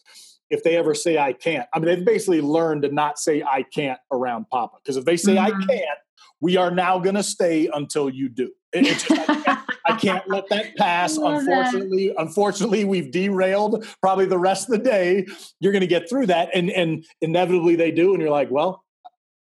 If 0.49 0.63
they 0.63 0.77
ever 0.77 0.93
say 0.93 1.17
I 1.17 1.33
can't, 1.33 1.67
I 1.73 1.79
mean, 1.79 1.88
they've 1.88 2.05
basically 2.05 2.41
learned 2.41 2.83
to 2.83 2.89
not 2.89 3.17
say 3.17 3.41
I 3.41 3.63
can't 3.63 3.99
around 4.11 4.47
Papa. 4.51 4.77
Because 4.83 4.95
if 4.95 5.03
they 5.03 5.17
say 5.17 5.35
mm-hmm. 5.35 5.61
I 5.61 5.65
can't, 5.65 5.99
we 6.39 6.57
are 6.57 6.69
now 6.69 6.99
going 6.99 7.15
to 7.15 7.23
stay 7.23 7.67
until 7.73 8.09
you 8.09 8.29
do. 8.29 8.51
It, 8.71 8.83
just, 8.83 9.11
I, 9.11 9.25
can't, 9.25 9.59
I, 9.85 9.95
can't, 9.95 10.29
let 10.29 10.47
that 10.49 10.75
pass. 10.75 11.17
Unfortunately, 11.21 12.09
that. 12.09 12.21
unfortunately, 12.21 12.85
we've 12.85 13.11
derailed 13.11 13.85
probably 14.01 14.25
the 14.25 14.38
rest 14.38 14.69
of 14.69 14.77
the 14.77 14.83
day. 14.83 15.25
You're 15.59 15.71
going 15.71 15.81
to 15.81 15.88
get 15.88 16.07
through 16.07 16.27
that, 16.27 16.49
and 16.53 16.69
and 16.69 17.03
inevitably 17.21 17.75
they 17.75 17.91
do, 17.91 18.13
and 18.13 18.21
you're 18.21 18.31
like, 18.31 18.51
well, 18.51 18.85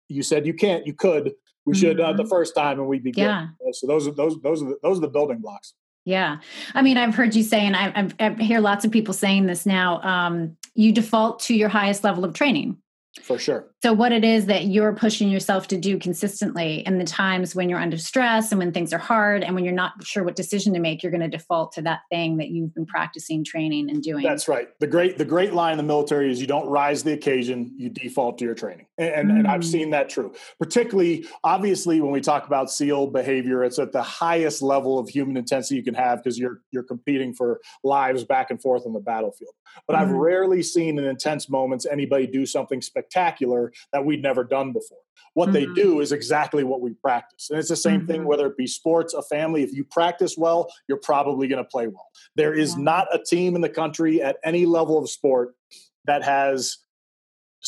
you 0.08 0.22
said 0.22 0.46
you 0.46 0.54
can't, 0.54 0.86
you 0.86 0.94
could. 0.94 1.32
We 1.64 1.74
mm-hmm. 1.74 1.80
should 1.80 2.00
uh, 2.00 2.12
the 2.14 2.26
first 2.26 2.54
time, 2.54 2.78
and 2.78 2.88
we'd 2.88 3.04
be 3.04 3.12
yeah. 3.14 3.48
good. 3.62 3.74
So 3.74 3.86
those 3.86 4.06
are 4.06 4.12
those 4.12 4.40
those 4.40 4.62
are 4.62 4.66
the, 4.66 4.78
those 4.82 4.98
are 4.98 5.02
the 5.02 5.08
building 5.08 5.38
blocks. 5.38 5.74
Yeah, 6.04 6.38
I 6.74 6.80
mean, 6.80 6.96
I've 6.96 7.14
heard 7.14 7.34
you 7.34 7.42
say, 7.42 7.66
and 7.66 7.76
I, 7.76 8.10
I, 8.18 8.26
I 8.26 8.42
hear 8.42 8.60
lots 8.60 8.86
of 8.86 8.90
people 8.90 9.12
saying 9.12 9.44
this 9.44 9.66
now. 9.66 10.00
Um, 10.00 10.56
you 10.74 10.90
default 10.90 11.40
to 11.40 11.54
your 11.54 11.68
highest 11.68 12.02
level 12.02 12.24
of 12.24 12.32
training 12.32 12.78
for 13.22 13.38
sure. 13.38 13.66
So, 13.82 13.92
what 13.92 14.10
it 14.10 14.24
is 14.24 14.46
that 14.46 14.64
you're 14.64 14.92
pushing 14.92 15.28
yourself 15.28 15.68
to 15.68 15.76
do 15.76 15.98
consistently, 15.98 16.84
and 16.86 17.00
the 17.00 17.04
times 17.04 17.54
when 17.54 17.68
you're 17.68 17.78
under 17.78 17.98
stress 17.98 18.50
and 18.50 18.58
when 18.58 18.72
things 18.72 18.92
are 18.92 18.98
hard 18.98 19.44
and 19.44 19.54
when 19.54 19.64
you're 19.64 19.74
not 19.74 19.92
sure 20.04 20.24
what 20.24 20.36
decision 20.36 20.72
to 20.74 20.80
make, 20.80 21.02
you're 21.02 21.12
going 21.12 21.20
to 21.20 21.28
default 21.28 21.72
to 21.72 21.82
that 21.82 22.00
thing 22.10 22.38
that 22.38 22.48
you've 22.48 22.74
been 22.74 22.86
practicing, 22.86 23.44
training, 23.44 23.90
and 23.90 24.02
doing. 24.02 24.24
That's 24.24 24.48
right. 24.48 24.68
The 24.80 24.86
great 24.86 25.18
the 25.18 25.24
great 25.24 25.52
line 25.52 25.72
in 25.72 25.76
the 25.78 25.84
military 25.84 26.30
is 26.30 26.40
you 26.40 26.46
don't 26.46 26.68
rise 26.68 27.02
the 27.02 27.12
occasion, 27.12 27.72
you 27.76 27.90
default 27.90 28.38
to 28.38 28.44
your 28.44 28.54
training, 28.54 28.86
and 28.96 29.08
and, 29.08 29.30
mm. 29.30 29.38
and 29.40 29.48
I've 29.48 29.64
seen 29.64 29.90
that 29.90 30.08
true. 30.08 30.32
Particularly, 30.58 31.26
obviously, 31.44 32.00
when 32.00 32.12
we 32.12 32.20
talk 32.20 32.46
about 32.46 32.70
SEAL 32.70 33.08
behavior, 33.08 33.64
it's 33.64 33.78
at 33.78 33.92
the 33.92 34.02
highest 34.02 34.62
level 34.62 34.98
of 34.98 35.08
human 35.08 35.36
intensity 35.36 35.76
you 35.76 35.82
can 35.82 35.94
have 35.94 36.22
because 36.22 36.38
you're 36.38 36.62
you're 36.70 36.82
competing 36.82 37.34
for 37.34 37.60
lives 37.84 38.24
back 38.24 38.50
and 38.50 38.60
forth 38.60 38.84
on 38.86 38.92
the 38.92 39.00
battlefield. 39.00 39.52
But 39.86 39.96
mm. 39.96 40.00
I've 40.00 40.10
rarely 40.10 40.62
seen 40.62 40.98
in 40.98 41.04
intense 41.04 41.50
moments 41.50 41.86
anybody 41.86 42.26
do 42.26 42.46
something 42.46 42.80
spectacular 42.80 43.07
that 43.12 44.04
we'd 44.04 44.22
never 44.22 44.44
done 44.44 44.72
before. 44.72 44.98
What 45.34 45.50
mm-hmm. 45.50 45.74
they 45.74 45.80
do 45.80 46.00
is 46.00 46.12
exactly 46.12 46.64
what 46.64 46.80
we 46.80 46.94
practice. 46.94 47.50
And 47.50 47.58
it's 47.58 47.68
the 47.68 47.76
same 47.76 48.00
mm-hmm. 48.00 48.10
thing 48.10 48.24
whether 48.24 48.46
it 48.46 48.56
be 48.56 48.66
sports, 48.66 49.14
a 49.14 49.22
family. 49.22 49.62
If 49.62 49.72
you 49.72 49.84
practice 49.84 50.36
well, 50.36 50.68
you're 50.88 50.98
probably 50.98 51.48
going 51.48 51.62
to 51.62 51.68
play 51.68 51.86
well. 51.86 52.08
There 52.36 52.54
is 52.54 52.72
yeah. 52.76 52.82
not 52.82 53.14
a 53.14 53.18
team 53.18 53.54
in 53.54 53.60
the 53.60 53.68
country 53.68 54.22
at 54.22 54.36
any 54.44 54.66
level 54.66 54.98
of 54.98 55.08
sport 55.10 55.54
that 56.06 56.24
has 56.24 56.78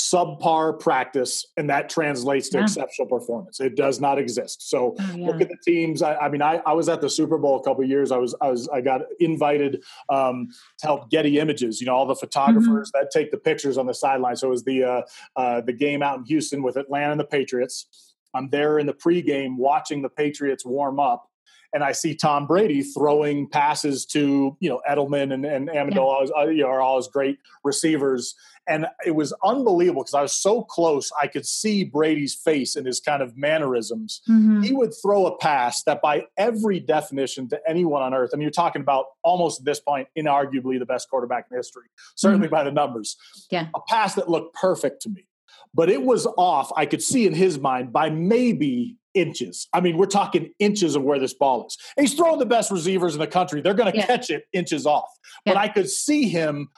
subpar 0.01 0.79
practice 0.79 1.47
and 1.57 1.69
that 1.69 1.89
translates 1.89 2.49
to 2.49 2.59
yeah. 2.59 2.65
exceptional 2.65 3.07
performance. 3.07 3.61
It 3.61 3.77
does 3.77 4.01
not 4.01 4.19
exist. 4.19 4.69
So 4.69 4.97
oh, 4.99 5.15
yeah. 5.15 5.27
look 5.27 5.41
at 5.41 5.49
the 5.49 5.59
teams. 5.65 6.03
I, 6.03 6.17
I, 6.17 6.29
mean 6.29 6.43
I, 6.43 6.61
I 6.67 6.73
was 6.73 6.89
at 6.89 7.01
the 7.01 7.11
super 7.11 7.39
bowl 7.39 7.61
a 7.61 7.63
couple 7.63 7.85
years. 7.85 8.11
I 8.11 8.17
was 8.17 8.35
i 8.41 8.51
was 8.51 8.69
i 8.69 8.81
got 8.81 9.03
invited 9.19 9.83
um, 10.09 10.49
to 10.79 10.87
help 10.87 11.11
getty 11.11 11.39
images 11.39 11.81
you 11.81 11.87
know 11.87 11.95
all 11.95 12.07
the 12.07 12.15
photographers 12.15 12.91
mm-hmm. 12.91 13.05
that 13.05 13.11
take 13.13 13.31
the 13.31 13.39
pictures 13.39 13.79
on 13.79 13.87
the 13.87 13.95
sideline. 13.95 14.37
So 14.37 14.49
it 14.49 14.51
was 14.51 14.65
the 14.65 14.85
uh, 14.85 15.03
uh, 15.37 15.61
the 15.61 15.73
game 15.73 16.03
out 16.03 16.19
in 16.19 16.25
houston 16.25 16.63
with 16.63 16.77
atlanta 16.77 17.13
and 17.13 17.21
the 17.21 17.25
patriots. 17.25 17.87
I'm 18.35 18.49
there 18.51 18.79
in 18.79 18.87
the 18.87 18.95
pregame 18.95 19.57
watching 19.57 20.03
the 20.03 20.09
patriots 20.09 20.65
warm 20.65 21.01
up 21.01 21.30
and 21.73 21.85
I 21.85 21.93
see 21.93 22.15
Tom 22.15 22.47
Brady 22.47 22.83
throwing 22.83 23.49
passes 23.49 24.05
to 24.07 24.57
you 24.61 24.69
know 24.69 24.81
Edelman 24.89 25.33
and, 25.33 25.45
and 25.45 25.69
Amendola, 25.69 26.29
yeah. 26.29 26.43
Uh, 26.43 26.47
you 26.47 26.63
know, 26.63 26.69
are 26.69 26.81
all 26.81 26.97
his 26.97 27.09
great 27.09 27.39
receivers, 27.65 28.35
and 28.69 28.87
it 29.05 29.13
was 29.13 29.33
unbelievable 29.45 30.03
because 30.03 30.15
I 30.15 30.23
was 30.23 30.33
so 30.33 30.63
close. 30.63 31.11
I 31.21 31.27
could 31.27 31.47
see 31.47 31.85
Brady's 31.85 32.35
face 32.35 32.77
and 32.77 32.87
his 32.87 33.01
kind 33.01 33.23
of 33.23 33.37
mannerisms. 33.37 34.23
Mm-hmm. 34.29 34.63
He 34.63 34.73
would 34.73 34.93
throw 35.03 35.27
a 35.27 35.37
pass 35.39 35.83
that, 35.85 36.03
by 36.03 36.27
every 36.37 36.81
definition, 36.81 37.49
to 37.49 37.61
anyone 37.69 38.03
on 38.03 38.15
earth, 38.15 38.31
I 38.33 38.37
mean, 38.37 38.43
you're 38.43 38.51
talking 38.51 38.83
about 38.83 39.07
almost 39.23 39.61
at 39.61 39.65
this 39.65 39.81
point, 39.81 40.09
inarguably 40.17 40.79
the 40.79 40.87
best 40.87 41.09
quarterback 41.11 41.47
in 41.51 41.57
history, 41.57 41.87
certainly 42.17 42.47
mm-hmm. 42.47 42.55
by 42.55 42.65
the 42.65 42.73
numbers. 42.73 43.17
Yeah, 43.51 43.69
a 43.75 43.81
pass 43.89 44.15
that 44.15 44.29
looked 44.29 44.55
perfect 44.55 45.03
to 45.03 45.09
me, 45.09 45.27
but 45.75 45.91
it 45.91 46.03
was 46.03 46.27
off. 46.37 46.71
I 46.77 46.87
could 46.87 47.03
see 47.03 47.27
in 47.27 47.35
his 47.35 47.59
mind 47.59 47.93
by 47.93 48.11
maybe 48.11 48.97
inches. 49.15 49.69
I 49.73 49.81
mean, 49.81 49.97
we're 49.97 50.07
talking 50.07 50.53
inches 50.59 50.97
of 50.97 51.03
where 51.03 51.19
this 51.19 51.35
ball 51.35 51.67
is. 51.67 51.77
And 51.97 52.07
he's 52.07 52.17
throwing 52.17 52.39
the 52.39 52.47
best 52.47 52.71
receivers 52.71 53.15
in 53.15 53.21
the 53.21 53.27
country. 53.27 53.61
They're 53.61 53.75
going 53.75 53.93
to 53.93 53.99
yeah. 53.99 54.07
catch 54.07 54.31
it 54.31 54.45
inches 54.53 54.87
off. 54.87 55.09
Yeah. 55.45 55.55
But 55.55 55.61
I 55.61 55.69
could 55.69 55.89
see 55.89 56.29
him 56.29 56.69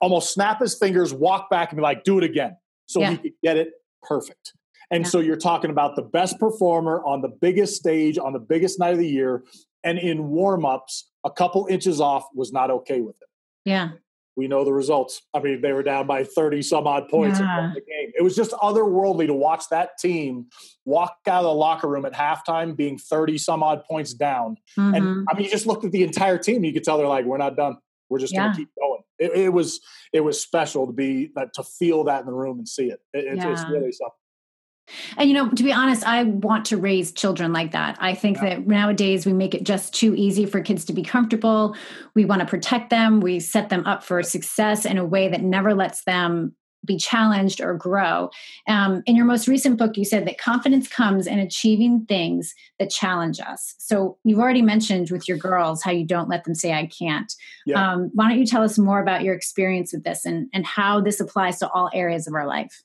almost 0.00 0.32
snap 0.32 0.60
his 0.60 0.78
fingers, 0.78 1.14
walk 1.14 1.50
back, 1.50 1.70
and 1.70 1.76
be 1.76 1.82
like, 1.82 2.04
do 2.04 2.18
it 2.18 2.24
again. 2.24 2.56
So 2.86 3.00
yeah. 3.00 3.10
he 3.12 3.16
could 3.16 3.32
get 3.42 3.56
it 3.56 3.70
perfect. 4.02 4.52
And 4.90 5.06
so 5.06 5.18
you're 5.18 5.36
talking 5.36 5.70
about 5.70 5.96
the 5.96 6.02
best 6.02 6.38
performer 6.38 7.04
on 7.04 7.20
the 7.20 7.28
biggest 7.28 7.74
stage 7.76 8.18
on 8.18 8.32
the 8.32 8.38
biggest 8.38 8.78
night 8.78 8.92
of 8.92 8.98
the 8.98 9.08
year. 9.08 9.42
And 9.82 9.98
in 9.98 10.28
warm 10.28 10.64
ups, 10.64 11.10
a 11.24 11.30
couple 11.30 11.66
inches 11.68 12.00
off 12.00 12.24
was 12.34 12.52
not 12.52 12.70
okay 12.70 13.00
with 13.00 13.16
it. 13.20 13.28
Yeah. 13.64 13.90
We 14.36 14.48
know 14.48 14.64
the 14.64 14.72
results. 14.72 15.22
I 15.32 15.40
mean, 15.40 15.62
they 15.62 15.72
were 15.72 15.82
down 15.82 16.06
by 16.06 16.24
30 16.24 16.62
some 16.62 16.86
odd 16.86 17.08
points 17.08 17.40
yeah. 17.40 17.68
in 17.68 17.74
the 17.74 17.80
game. 17.80 18.12
It 18.18 18.22
was 18.22 18.36
just 18.36 18.52
otherworldly 18.52 19.26
to 19.28 19.34
watch 19.34 19.64
that 19.70 19.98
team 19.98 20.46
walk 20.84 21.16
out 21.26 21.38
of 21.38 21.44
the 21.44 21.54
locker 21.54 21.88
room 21.88 22.04
at 22.04 22.12
halftime 22.12 22.76
being 22.76 22.98
30 22.98 23.38
some 23.38 23.62
odd 23.62 23.84
points 23.84 24.12
down. 24.12 24.56
Mm-hmm. 24.78 24.94
And 24.94 25.26
I 25.30 25.34
mean, 25.34 25.44
you 25.44 25.50
just 25.50 25.66
looked 25.66 25.84
at 25.84 25.92
the 25.92 26.02
entire 26.02 26.38
team, 26.38 26.64
you 26.64 26.72
could 26.72 26.84
tell 26.84 26.98
they're 26.98 27.08
like, 27.08 27.24
we're 27.24 27.38
not 27.38 27.56
done. 27.56 27.78
We're 28.08 28.18
just 28.18 28.34
yeah. 28.34 28.42
going 28.42 28.52
to 28.52 28.58
keep 28.58 28.68
going. 28.78 29.02
It, 29.18 29.32
it, 29.32 29.48
was 29.48 29.80
it 30.12 30.20
was 30.20 30.40
special 30.40 30.86
to 30.86 30.92
be 30.92 31.30
to 31.54 31.62
feel 31.62 32.04
that 32.04 32.20
in 32.20 32.26
the 32.26 32.34
room 32.34 32.58
and 32.58 32.68
see 32.68 32.90
it. 32.90 33.00
it 33.14 33.24
yeah. 33.36 33.50
It's 33.50 33.64
really 33.64 33.90
something. 33.92 34.12
And 35.16 35.28
you 35.28 35.34
know, 35.34 35.48
to 35.50 35.62
be 35.62 35.72
honest, 35.72 36.06
I 36.06 36.24
want 36.24 36.66
to 36.66 36.76
raise 36.76 37.12
children 37.12 37.52
like 37.52 37.72
that. 37.72 37.96
I 38.00 38.14
think 38.14 38.38
yeah. 38.38 38.50
that 38.50 38.66
nowadays 38.66 39.26
we 39.26 39.32
make 39.32 39.54
it 39.54 39.64
just 39.64 39.94
too 39.94 40.14
easy 40.14 40.46
for 40.46 40.60
kids 40.60 40.84
to 40.86 40.92
be 40.92 41.02
comfortable. 41.02 41.76
We 42.14 42.24
want 42.24 42.40
to 42.40 42.46
protect 42.46 42.90
them. 42.90 43.20
We 43.20 43.40
set 43.40 43.68
them 43.68 43.86
up 43.86 44.02
for 44.02 44.22
success 44.22 44.84
in 44.84 44.98
a 44.98 45.04
way 45.04 45.28
that 45.28 45.42
never 45.42 45.74
lets 45.74 46.04
them 46.04 46.54
be 46.84 46.96
challenged 46.96 47.60
or 47.60 47.74
grow. 47.74 48.30
Um, 48.68 49.02
in 49.06 49.16
your 49.16 49.24
most 49.24 49.48
recent 49.48 49.76
book, 49.76 49.96
you 49.96 50.04
said 50.04 50.26
that 50.26 50.38
confidence 50.38 50.88
comes 50.88 51.26
in 51.26 51.38
achieving 51.38 52.06
things 52.06 52.54
that 52.78 52.90
challenge 52.90 53.40
us. 53.40 53.74
So 53.78 54.18
you've 54.24 54.38
already 54.38 54.62
mentioned 54.62 55.10
with 55.10 55.28
your 55.28 55.36
girls 55.36 55.82
how 55.82 55.90
you 55.90 56.06
don't 56.06 56.28
let 56.28 56.44
them 56.44 56.54
say, 56.54 56.72
I 56.72 56.86
can't. 56.86 57.32
Yeah. 57.66 57.92
Um, 57.92 58.10
why 58.14 58.28
don't 58.28 58.38
you 58.38 58.46
tell 58.46 58.62
us 58.62 58.78
more 58.78 59.00
about 59.00 59.24
your 59.24 59.34
experience 59.34 59.92
with 59.92 60.04
this 60.04 60.24
and, 60.24 60.48
and 60.54 60.64
how 60.64 61.00
this 61.00 61.20
applies 61.20 61.58
to 61.58 61.68
all 61.70 61.90
areas 61.92 62.26
of 62.26 62.34
our 62.34 62.46
life? 62.46 62.84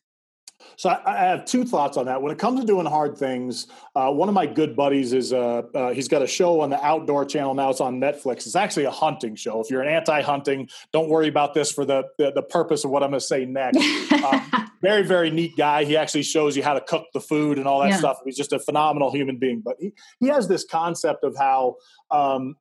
So 0.75 0.89
I, 0.89 1.01
I, 1.05 1.25
have 1.25 1.45
two 1.45 1.63
thoughts 1.63 1.97
on 1.97 2.05
that. 2.05 2.21
When 2.21 2.31
it 2.31 2.37
comes 2.37 2.59
to 2.59 2.65
doing 2.65 2.85
hard 2.85 3.17
things, 3.17 3.67
uh, 3.95 4.11
one 4.11 4.29
of 4.29 4.35
my 4.35 4.45
good 4.45 4.75
buddies 4.75 5.13
is 5.13 5.33
uh, 5.33 5.63
uh, 5.73 5.93
he's 5.93 6.07
got 6.07 6.21
a 6.21 6.27
show 6.27 6.61
on 6.61 6.69
the 6.69 6.83
Outdoor 6.83 7.25
Channel 7.25 7.53
now. 7.53 7.69
It's 7.69 7.81
on 7.81 7.99
Netflix. 7.99 8.45
It's 8.45 8.55
actually 8.55 8.85
a 8.85 8.91
hunting 8.91 9.35
show. 9.35 9.61
If 9.61 9.69
you're 9.69 9.81
an 9.81 9.87
anti-hunting, 9.87 10.69
don't 10.91 11.09
worry 11.09 11.27
about 11.27 11.53
this 11.53 11.71
for 11.71 11.85
the 11.85 12.03
the, 12.17 12.31
the 12.31 12.43
purpose 12.43 12.83
of 12.83 12.91
what 12.91 13.03
I'm 13.03 13.11
going 13.11 13.19
to 13.19 13.25
say 13.25 13.45
next. 13.45 13.77
um, 14.11 14.69
very 14.81 15.03
very 15.03 15.29
neat 15.29 15.55
guy. 15.57 15.83
He 15.83 15.95
actually 15.97 16.23
shows 16.23 16.55
you 16.57 16.63
how 16.63 16.73
to 16.73 16.81
cook 16.81 17.05
the 17.13 17.21
food 17.21 17.57
and 17.57 17.67
all 17.67 17.81
that 17.81 17.89
yeah. 17.89 17.97
stuff. 17.97 18.17
He's 18.25 18.37
just 18.37 18.53
a 18.53 18.59
phenomenal 18.59 19.11
human 19.11 19.37
being. 19.37 19.61
But 19.63 19.77
he 19.79 19.93
he 20.19 20.27
has 20.27 20.47
this 20.47 20.65
concept 20.65 21.23
of 21.23 21.35
how 21.37 21.75
um, 22.09 22.55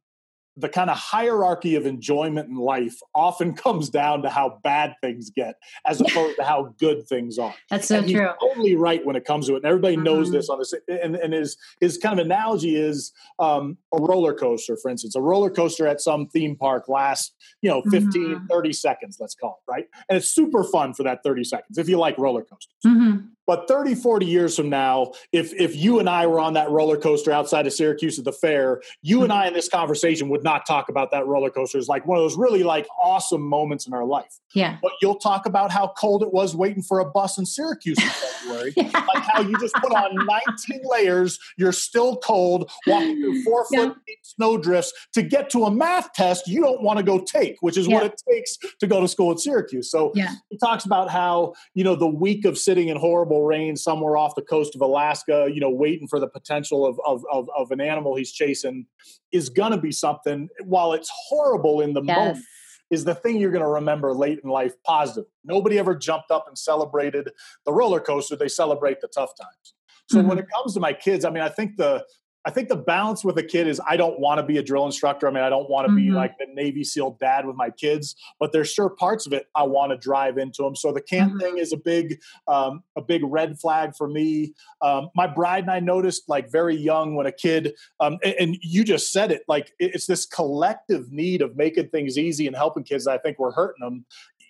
the 0.60 0.68
kind 0.68 0.90
of 0.90 0.96
hierarchy 0.96 1.74
of 1.74 1.86
enjoyment 1.86 2.48
in 2.48 2.56
life 2.56 2.98
often 3.14 3.54
comes 3.60 3.90
down 3.90 4.22
to 4.22 4.30
how 4.30 4.58
bad 4.62 4.94
things 5.00 5.30
get 5.30 5.56
as 5.86 6.00
opposed 6.00 6.36
to 6.36 6.44
how 6.44 6.74
good 6.78 7.06
things 7.06 7.38
are. 7.38 7.54
That's 7.70 7.88
so 7.88 7.98
and 7.98 8.08
true. 8.08 8.28
totally 8.40 8.76
right 8.76 9.04
when 9.04 9.16
it 9.16 9.24
comes 9.24 9.46
to 9.46 9.54
it. 9.54 9.58
And 9.58 9.66
everybody 9.66 9.94
mm-hmm. 9.94 10.04
knows 10.04 10.30
this 10.30 10.48
on 10.48 10.58
this. 10.58 10.74
And, 10.88 11.16
and 11.16 11.32
his, 11.32 11.56
his 11.80 11.98
kind 11.98 12.18
of 12.18 12.24
analogy 12.24 12.76
is 12.76 13.12
um, 13.38 13.78
a 13.92 13.98
roller 13.98 14.34
coaster, 14.34 14.76
for 14.76 14.90
instance. 14.90 15.16
A 15.16 15.20
roller 15.20 15.50
coaster 15.50 15.86
at 15.86 16.00
some 16.00 16.26
theme 16.28 16.56
park 16.56 16.88
lasts, 16.88 17.34
you 17.62 17.70
know, 17.70 17.82
15, 17.90 18.10
mm-hmm. 18.10 18.46
30 18.46 18.72
seconds, 18.72 19.16
let's 19.20 19.34
call 19.34 19.60
it, 19.66 19.70
right? 19.70 19.86
And 20.08 20.16
it's 20.18 20.28
super 20.28 20.64
fun 20.64 20.94
for 20.94 21.02
that 21.04 21.22
30 21.24 21.44
seconds 21.44 21.78
if 21.78 21.88
you 21.88 21.98
like 21.98 22.18
roller 22.18 22.42
coasters. 22.42 22.74
Mm-hmm. 22.86 23.26
But 23.50 23.66
30, 23.66 23.96
40 23.96 24.26
years 24.26 24.54
from 24.54 24.70
now, 24.70 25.10
if 25.32 25.52
if 25.54 25.74
you 25.74 25.98
and 25.98 26.08
I 26.08 26.28
were 26.28 26.38
on 26.38 26.52
that 26.52 26.70
roller 26.70 26.96
coaster 26.96 27.32
outside 27.32 27.66
of 27.66 27.72
Syracuse 27.72 28.16
at 28.16 28.24
the 28.24 28.30
fair, 28.30 28.80
you 29.02 29.22
and 29.22 29.32
mm-hmm. 29.32 29.42
I 29.42 29.48
in 29.48 29.54
this 29.54 29.68
conversation 29.68 30.28
would 30.28 30.44
not 30.44 30.66
talk 30.66 30.88
about 30.88 31.10
that 31.10 31.26
roller 31.26 31.50
coaster 31.50 31.76
as 31.76 31.88
like 31.88 32.06
one 32.06 32.16
of 32.16 32.22
those 32.22 32.36
really 32.36 32.62
like 32.62 32.86
awesome 33.02 33.42
moments 33.42 33.88
in 33.88 33.92
our 33.92 34.04
life. 34.04 34.38
Yeah. 34.54 34.78
But 34.80 34.92
you'll 35.02 35.18
talk 35.18 35.46
about 35.46 35.72
how 35.72 35.92
cold 35.98 36.22
it 36.22 36.32
was 36.32 36.54
waiting 36.54 36.80
for 36.80 37.00
a 37.00 37.04
bus 37.04 37.38
in 37.38 37.46
Syracuse 37.46 37.98
in 38.00 38.08
February. 38.08 38.72
yeah. 38.76 39.04
Like 39.12 39.24
how 39.24 39.42
you 39.42 39.58
just 39.58 39.74
put 39.74 39.92
on 39.92 40.14
19 40.14 40.80
layers, 40.84 41.36
you're 41.56 41.72
still 41.72 42.18
cold, 42.18 42.70
walking 42.86 43.20
through 43.20 43.42
four 43.44 43.64
foot 43.64 43.72
yeah. 43.72 43.94
deep 44.06 44.18
snow 44.22 44.58
drifts 44.58 44.92
to 45.14 45.22
get 45.22 45.50
to 45.50 45.64
a 45.64 45.72
math 45.72 46.12
test 46.12 46.46
you 46.46 46.60
don't 46.60 46.82
want 46.82 46.98
to 46.98 47.02
go 47.02 47.18
take, 47.18 47.56
which 47.62 47.76
is 47.76 47.88
yeah. 47.88 47.94
what 47.94 48.04
it 48.04 48.22
takes 48.30 48.56
to 48.78 48.86
go 48.86 49.00
to 49.00 49.08
school 49.08 49.32
at 49.32 49.40
Syracuse. 49.40 49.90
So 49.90 50.12
yeah. 50.14 50.34
he 50.50 50.58
talks 50.58 50.84
about 50.84 51.10
how, 51.10 51.54
you 51.74 51.82
know, 51.82 51.96
the 51.96 52.06
week 52.06 52.44
of 52.44 52.56
sitting 52.56 52.88
in 52.88 52.96
horrible 52.96 53.39
rain 53.44 53.76
somewhere 53.76 54.16
off 54.16 54.34
the 54.34 54.42
coast 54.42 54.74
of 54.74 54.80
Alaska, 54.80 55.48
you 55.52 55.60
know, 55.60 55.70
waiting 55.70 56.08
for 56.08 56.20
the 56.20 56.28
potential 56.28 56.86
of, 56.86 57.00
of, 57.06 57.24
of, 57.32 57.48
of 57.56 57.70
an 57.70 57.80
animal 57.80 58.16
he's 58.16 58.32
chasing 58.32 58.86
is 59.32 59.48
going 59.48 59.72
to 59.72 59.78
be 59.78 59.92
something, 59.92 60.48
while 60.64 60.92
it's 60.92 61.10
horrible 61.28 61.80
in 61.80 61.92
the 61.92 62.02
yes. 62.02 62.16
moment, 62.16 62.44
is 62.90 63.04
the 63.04 63.14
thing 63.14 63.38
you're 63.38 63.52
going 63.52 63.62
to 63.62 63.68
remember 63.68 64.12
late 64.12 64.40
in 64.42 64.50
life 64.50 64.74
positive. 64.84 65.24
Nobody 65.44 65.78
ever 65.78 65.94
jumped 65.94 66.30
up 66.30 66.46
and 66.48 66.58
celebrated 66.58 67.30
the 67.64 67.72
roller 67.72 68.00
coaster. 68.00 68.36
They 68.36 68.48
celebrate 68.48 69.00
the 69.00 69.08
tough 69.08 69.30
times. 69.40 69.74
So 70.08 70.18
mm-hmm. 70.18 70.28
when 70.28 70.38
it 70.38 70.46
comes 70.52 70.74
to 70.74 70.80
my 70.80 70.92
kids, 70.92 71.24
I 71.24 71.30
mean, 71.30 71.42
I 71.42 71.48
think 71.48 71.76
the 71.76 72.04
I 72.46 72.50
think 72.50 72.68
the 72.68 72.76
balance 72.76 73.22
with 73.22 73.36
a 73.36 73.42
kid 73.42 73.66
is 73.66 73.80
I 73.86 73.96
don't 73.96 74.18
want 74.18 74.38
to 74.38 74.42
be 74.42 74.56
a 74.56 74.62
drill 74.62 74.86
instructor. 74.86 75.28
I 75.28 75.30
mean, 75.30 75.44
I 75.44 75.50
don't 75.50 75.68
want 75.68 75.86
to 75.86 75.92
mm-hmm. 75.92 76.08
be 76.08 76.10
like 76.10 76.38
the 76.38 76.46
Navy 76.54 76.84
SEAL 76.84 77.18
dad 77.20 77.44
with 77.44 77.56
my 77.56 77.68
kids, 77.68 78.16
but 78.38 78.52
there's 78.52 78.72
sure 78.72 78.88
parts 78.88 79.26
of 79.26 79.34
it 79.34 79.46
I 79.54 79.64
want 79.64 79.92
to 79.92 79.98
drive 79.98 80.38
into 80.38 80.62
them. 80.62 80.74
So 80.74 80.90
the 80.90 81.02
camp 81.02 81.32
mm-hmm. 81.32 81.40
thing 81.40 81.58
is 81.58 81.72
a 81.72 81.76
big, 81.76 82.18
um, 82.48 82.82
a 82.96 83.02
big 83.02 83.22
red 83.24 83.60
flag 83.60 83.94
for 83.94 84.08
me. 84.08 84.54
Um, 84.80 85.10
my 85.14 85.26
bride 85.26 85.64
and 85.64 85.70
I 85.70 85.80
noticed 85.80 86.28
like 86.28 86.50
very 86.50 86.76
young 86.76 87.14
when 87.14 87.26
a 87.26 87.32
kid, 87.32 87.74
um, 88.00 88.18
and, 88.24 88.34
and, 88.38 88.56
you 88.62 88.84
just 88.84 89.12
said 89.12 89.30
it, 89.30 89.42
like 89.48 89.72
it's 89.78 90.06
this 90.06 90.26
collective 90.26 91.12
need 91.12 91.42
of 91.42 91.56
making 91.56 91.88
things 91.88 92.18
easy 92.18 92.46
and 92.46 92.56
helping 92.56 92.84
kids. 92.84 93.06
I 93.06 93.18
think 93.18 93.38
we're 93.38 93.52
hurting 93.52 93.84
them. 93.84 94.04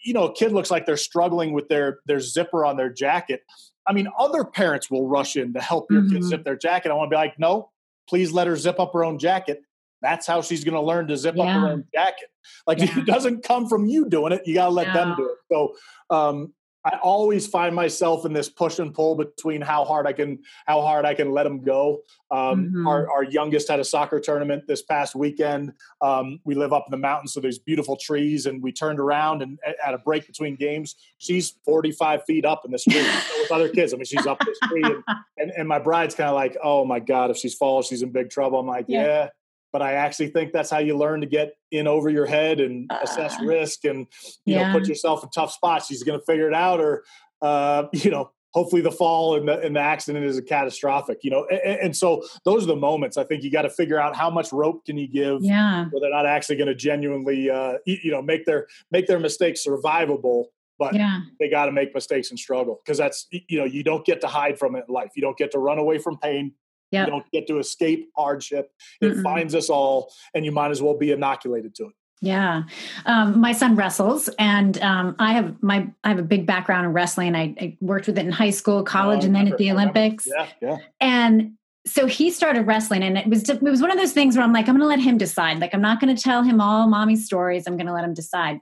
You 0.05 0.15
know, 0.15 0.25
a 0.25 0.35
kid 0.35 0.53
looks 0.53 0.71
like 0.71 0.87
they're 0.87 0.97
struggling 0.97 1.53
with 1.53 1.69
their 1.69 2.01
their 2.07 2.21
zipper 2.21 2.65
on 2.65 2.77
their 2.77 2.91
jacket. 2.91 3.43
I 3.87 3.93
mean, 3.93 4.09
other 4.19 4.45
parents 4.45 4.91
will 4.91 5.09
rush 5.09 5.37
in 5.37 5.53
to 5.55 5.61
help 5.61 5.91
your 5.91 6.03
mm-hmm. 6.03 6.15
kid 6.15 6.25
zip 6.25 6.45
their 6.45 6.57
jacket. 6.57 6.91
I 6.91 6.95
want 6.95 7.11
to 7.11 7.15
be 7.15 7.19
like, 7.19 7.39
no, 7.39 7.71
please 8.11 8.33
let 8.33 8.49
her 8.49 8.57
zip 8.57 8.81
up 8.81 8.93
her 8.93 9.05
own 9.05 9.19
jacket. 9.19 9.63
That's 10.03 10.27
how 10.27 10.43
she's 10.43 10.65
going 10.65 10.75
to 10.75 10.81
learn 10.81 11.07
to 11.09 11.17
zip 11.17 11.37
yeah. 11.37 11.45
up 11.45 11.61
her 11.61 11.69
own 11.69 11.85
jacket. 11.95 12.29
Like 12.67 12.79
yeah. 12.81 12.99
it 12.99 13.07
doesn't 13.07 13.45
come 13.45 13.69
from 13.69 13.87
you 13.87 14.09
doing 14.09 14.33
it. 14.33 14.43
You 14.45 14.55
got 14.55 14.67
to 14.67 14.73
let 14.73 14.93
them 14.93 15.15
do 15.17 15.31
it. 15.31 15.37
So 15.51 15.75
um, 16.11 16.53
I 16.85 16.99
always 17.03 17.47
find 17.47 17.75
myself 17.75 18.25
in 18.25 18.33
this 18.33 18.49
push 18.49 18.79
and 18.79 18.95
pull 18.95 19.15
between 19.15 19.61
how 19.61 19.85
hard 19.85 20.07
I 20.07 20.13
can 20.13 20.39
how 20.67 20.81
hard 20.81 21.05
I 21.05 21.15
can 21.15 21.33
let 21.33 21.45
them 21.45 21.63
go. 21.63 22.01
Um, 22.31 22.67
mm-hmm. 22.67 22.87
our, 22.87 23.11
our, 23.11 23.25
youngest 23.25 23.69
had 23.69 23.81
a 23.81 23.85
soccer 23.85 24.21
tournament 24.21 24.65
this 24.67 24.83
past 24.83 25.15
weekend. 25.15 25.73
Um, 26.01 26.39
we 26.45 26.55
live 26.55 26.73
up 26.73 26.85
in 26.87 26.91
the 26.93 26.97
mountains, 26.97 27.33
so 27.33 27.41
there's 27.41 27.59
beautiful 27.59 27.97
trees, 27.97 28.47
and 28.47 28.63
we 28.63 28.73
turned 28.73 29.01
around 29.01 29.43
and 29.43 29.59
at 29.85 29.95
a 29.95 29.99
break 29.99 30.27
between 30.27 30.57
games, 30.57 30.95
she's 31.19 31.57
45 31.65 32.25
feet 32.25 32.45
up 32.45 32.65
in 32.65 32.71
this 32.71 32.85
tree 32.85 33.03
with 33.41 33.51
other 33.51 33.69
kids. 33.69 33.93
I 33.93 33.97
mean, 33.97 34.05
she's 34.05 34.27
up 34.27 34.39
this 34.45 34.59
tree, 34.65 34.85
and, 34.85 35.03
and, 35.37 35.51
and 35.51 35.69
my 35.69 35.81
bride's 35.81 36.15
kind 36.15 36.31
of 36.31 36.37
like, 36.37 36.57
"Oh 36.63 36.85
my 36.85 37.01
god, 37.01 37.31
if 37.31 37.37
she's 37.37 37.55
falls, 37.55 37.89
she's 37.89 38.03
in 38.03 38.11
big 38.11 38.31
trouble." 38.31 38.59
I'm 38.59 38.67
like, 38.67 38.87
"Yeah." 38.89 39.05
yeah 39.05 39.29
but 39.73 39.83
I 39.83 39.93
actually 39.93 40.29
think 40.29 40.53
that's 40.53 40.71
how 40.71 40.79
you 40.79 40.97
learn 40.97 41.21
to 41.21 41.27
get 41.27 41.55
in 41.71 41.87
over 41.87 42.11
your 42.11 42.27
head 42.27 42.61
and 42.61 42.91
uh, 42.91 42.99
assess 43.03 43.41
risk 43.41 43.85
and 43.85 44.07
you 44.45 44.55
yeah. 44.55 44.73
know 44.73 44.79
put 44.79 44.89
yourself 44.89 45.23
in 45.23 45.31
tough 45.31 45.53
spots. 45.53 45.87
She's 45.87 46.03
going 46.03 46.19
to 46.19 46.25
figure 46.25 46.49
it 46.49 46.55
out, 46.55 46.81
or 46.81 47.05
uh, 47.43 47.85
you 47.93 48.11
know, 48.11 48.31
hopefully 48.53 48.83
the 48.83 48.91
fall 48.91 49.37
and 49.37 49.49
the, 49.49 49.61
and 49.61 49.77
the 49.77 49.81
accident 49.81 50.25
is 50.25 50.39
a 50.39 50.43
catastrophic. 50.43 51.19
You 51.23 51.31
know, 51.31 51.47
and, 51.47 51.81
and, 51.81 51.97
so 51.97 52.25
those 52.45 52.65
are 52.65 52.69
the 52.69 52.77
moments. 52.77 53.17
I 53.17 53.25
think 53.25 53.43
you 53.43 53.51
got 53.51 53.63
to 53.63 53.71
figure 53.71 53.99
out 53.99 54.17
how 54.17 54.31
much 54.31 54.53
rope 54.53 54.85
can 54.85 54.99
you 54.99 55.09
give, 55.09 55.43
yeah, 55.43 55.87
where 55.91 56.01
they're 56.01 56.11
not 56.11 56.27
actually 56.27 56.57
going 56.57 56.69
to 56.69 56.75
genuinely, 56.75 57.51
uh, 57.51 57.75
you 57.85 58.11
know, 58.11 58.23
make 58.23 58.47
their 58.47 58.67
make 58.91 59.07
their 59.07 59.21
mistakes 59.21 59.65
survivable. 59.67 60.47
But 60.79 60.95
yeah. 60.95 61.21
they 61.39 61.51
got 61.51 61.67
to 61.67 61.73
make 61.73 61.95
mistakes 61.95 62.31
and 62.31 62.39
struggle 62.39 62.81
because 62.83 62.97
that's 62.97 63.27
you 63.31 63.59
know 63.59 63.67
you 63.67 63.85
don't 63.85 64.05
get 64.05 64.23
to 64.23 64.27
hide 64.27 64.59
from 64.59 64.75
it 64.77 64.85
in 64.89 64.95
life. 64.95 65.11
You 65.15 65.23
don't 65.23 65.37
get 65.37 65.53
to 65.53 65.59
run 65.59 65.79
away 65.79 65.99
from 65.99 66.17
pain. 66.17 66.55
Yep. 66.91 67.07
You 67.07 67.13
don't 67.13 67.31
get 67.31 67.47
to 67.47 67.59
escape 67.59 68.11
hardship. 68.17 68.71
It 69.01 69.13
Mm-mm. 69.13 69.23
finds 69.23 69.55
us 69.55 69.71
all, 69.71 70.13
and 70.35 70.45
you 70.45 70.53
might 70.53 70.71
as 70.71 70.83
well 70.83 70.97
be 70.97 71.13
inoculated 71.13 71.75
to 71.77 71.87
it. 71.87 71.93
Yeah, 72.23 72.65
um, 73.07 73.41
my 73.41 73.53
son 73.53 73.77
wrestles, 73.77 74.29
and 74.39 74.77
um, 74.83 75.17
I 75.19 75.33
have 75.33 75.63
my 75.63 75.89
I 76.05 76.09
have 76.11 76.19
a 76.19 76.23
big 76.23 76.45
background 76.45 76.85
in 76.85 76.93
wrestling. 76.93 77.35
I, 77.35 77.55
I 77.59 77.79
worked 77.81 78.09
with 78.09 78.19
it 78.19 78.27
in 78.27 78.33
high 78.33 78.51
school, 78.51 78.83
college, 78.83 79.25
and 79.25 79.35
then 79.35 79.49
at 79.49 79.57
the 79.57 79.71
Olympics. 79.71 80.27
Yeah, 80.27 80.47
yeah. 80.61 80.77
And 81.01 81.53
so 81.87 82.05
he 82.05 82.31
started 82.31 82.67
wrestling, 82.67 83.03
and 83.03 83.17
it 83.17 83.27
was 83.27 83.49
it 83.49 83.63
was 83.63 83.81
one 83.81 83.91
of 83.91 83.97
those 83.97 84.13
things 84.13 84.37
where 84.37 84.45
I'm 84.45 84.53
like, 84.53 84.69
I'm 84.69 84.75
going 84.75 84.83
to 84.83 84.87
let 84.87 85.01
him 85.01 85.17
decide. 85.17 85.61
Like, 85.61 85.75
I'm 85.75 85.81
not 85.81 85.99
going 85.99 86.15
to 86.15 86.23
tell 86.23 86.43
him 86.43 86.61
all 86.61 86.87
mommy's 86.89 87.25
stories. 87.25 87.67
I'm 87.67 87.79
going 87.79 87.87
to 87.87 87.95
let 87.95 88.05
him 88.05 88.13
decide 88.13 88.61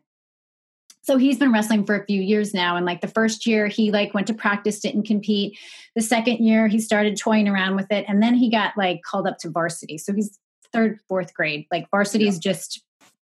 so 1.08 1.16
he's 1.16 1.38
been 1.38 1.50
wrestling 1.50 1.86
for 1.86 1.96
a 1.96 2.04
few 2.04 2.20
years 2.20 2.52
now 2.52 2.76
and 2.76 2.84
like 2.84 3.00
the 3.00 3.08
first 3.08 3.46
year 3.46 3.66
he 3.66 3.90
like 3.90 4.12
went 4.12 4.26
to 4.26 4.34
practice 4.34 4.78
didn't 4.78 5.04
compete 5.04 5.58
the 5.96 6.02
second 6.02 6.36
year 6.44 6.68
he 6.68 6.78
started 6.78 7.16
toying 7.16 7.48
around 7.48 7.76
with 7.76 7.90
it 7.90 8.04
and 8.06 8.22
then 8.22 8.34
he 8.34 8.50
got 8.50 8.76
like 8.76 9.00
called 9.02 9.26
up 9.26 9.38
to 9.38 9.48
varsity 9.48 9.96
so 9.96 10.12
he's 10.12 10.38
third 10.70 11.00
fourth 11.08 11.32
grade 11.32 11.66
like 11.72 11.88
varsity 11.90 12.24
yeah. 12.24 12.30
is 12.30 12.38
just 12.38 12.82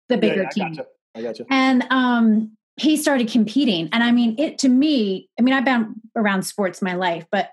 the 0.08 0.18
bigger 0.18 0.42
yeah, 0.42 0.42
yeah, 0.42 0.64
team 0.64 0.72
gotcha. 0.74 0.88
I 1.14 1.22
gotcha. 1.22 1.44
and 1.50 1.86
um 1.90 2.50
he 2.76 2.96
started 2.96 3.28
competing 3.28 3.88
and 3.92 4.02
i 4.02 4.10
mean 4.10 4.34
it 4.38 4.58
to 4.58 4.68
me 4.68 5.28
i 5.38 5.42
mean 5.42 5.54
i've 5.54 5.64
been 5.64 5.94
around 6.16 6.42
sports 6.42 6.82
my 6.82 6.94
life 6.94 7.26
but 7.30 7.52